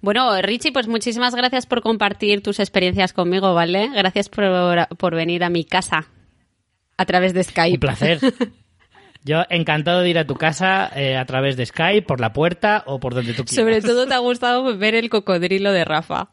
Bueno, 0.00 0.40
Richie, 0.42 0.72
pues 0.72 0.86
muchísimas 0.86 1.34
gracias 1.34 1.66
por 1.66 1.82
compartir 1.82 2.42
tus 2.42 2.60
experiencias 2.60 3.12
conmigo, 3.12 3.52
¿vale? 3.54 3.90
Gracias 3.94 4.28
por, 4.28 4.44
por 4.96 5.14
venir 5.14 5.42
a 5.42 5.50
mi 5.50 5.64
casa 5.64 6.06
a 6.96 7.04
través 7.04 7.34
de 7.34 7.42
Skype. 7.44 7.76
Un 7.76 7.80
placer. 7.80 8.20
Yo 9.28 9.42
encantado 9.50 10.00
de 10.00 10.08
ir 10.08 10.18
a 10.18 10.26
tu 10.26 10.36
casa 10.36 10.90
eh, 10.96 11.18
a 11.18 11.26
través 11.26 11.54
de 11.58 11.66
Skype, 11.66 12.06
por 12.06 12.18
la 12.18 12.32
puerta 12.32 12.82
o 12.86 12.98
por 12.98 13.12
donde 13.12 13.34
tú 13.34 13.44
quieras. 13.44 13.56
Sobre 13.56 13.82
todo 13.82 14.06
te 14.06 14.14
ha 14.14 14.18
gustado 14.20 14.78
ver 14.78 14.94
el 14.94 15.10
cocodrilo 15.10 15.70
de 15.70 15.84
Rafa. 15.84 16.30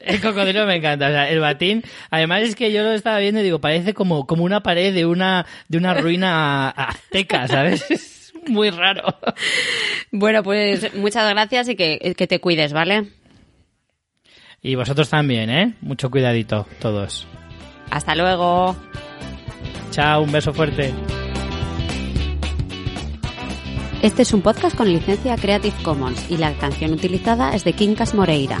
El 0.00 0.20
cocodrilo 0.20 0.66
me 0.66 0.74
encanta, 0.74 1.06
o 1.06 1.10
sea, 1.10 1.30
el 1.30 1.38
batín. 1.38 1.84
Además 2.10 2.42
es 2.42 2.56
que 2.56 2.72
yo 2.72 2.82
lo 2.82 2.90
estaba 2.90 3.20
viendo 3.20 3.38
y 3.38 3.44
digo, 3.44 3.60
parece 3.60 3.94
como, 3.94 4.26
como 4.26 4.42
una 4.42 4.60
pared 4.60 4.92
de 4.92 5.06
una, 5.06 5.46
de 5.68 5.78
una 5.78 5.94
ruina 5.94 6.68
azteca, 6.76 7.46
¿sabes? 7.46 7.86
Es 8.44 8.50
muy 8.50 8.70
raro. 8.70 9.04
Bueno, 10.10 10.42
pues 10.42 10.92
muchas 10.96 11.30
gracias 11.30 11.68
y 11.68 11.76
que, 11.76 12.12
que 12.16 12.26
te 12.26 12.40
cuides, 12.40 12.72
¿vale? 12.72 13.06
Y 14.60 14.74
vosotros 14.74 15.08
también, 15.08 15.48
¿eh? 15.48 15.74
Mucho 15.80 16.10
cuidadito, 16.10 16.66
todos. 16.80 17.28
Hasta 17.92 18.16
luego. 18.16 18.74
Chao, 19.92 20.22
un 20.22 20.32
beso 20.32 20.52
fuerte. 20.52 20.92
Este 24.02 24.22
es 24.22 24.32
un 24.32 24.42
podcast 24.42 24.76
con 24.76 24.92
licencia 24.92 25.36
Creative 25.36 25.76
Commons 25.84 26.28
y 26.28 26.36
la 26.36 26.52
canción 26.54 26.92
utilizada 26.92 27.54
es 27.54 27.62
de 27.62 27.72
Quincas 27.72 28.14
Moreira. 28.14 28.60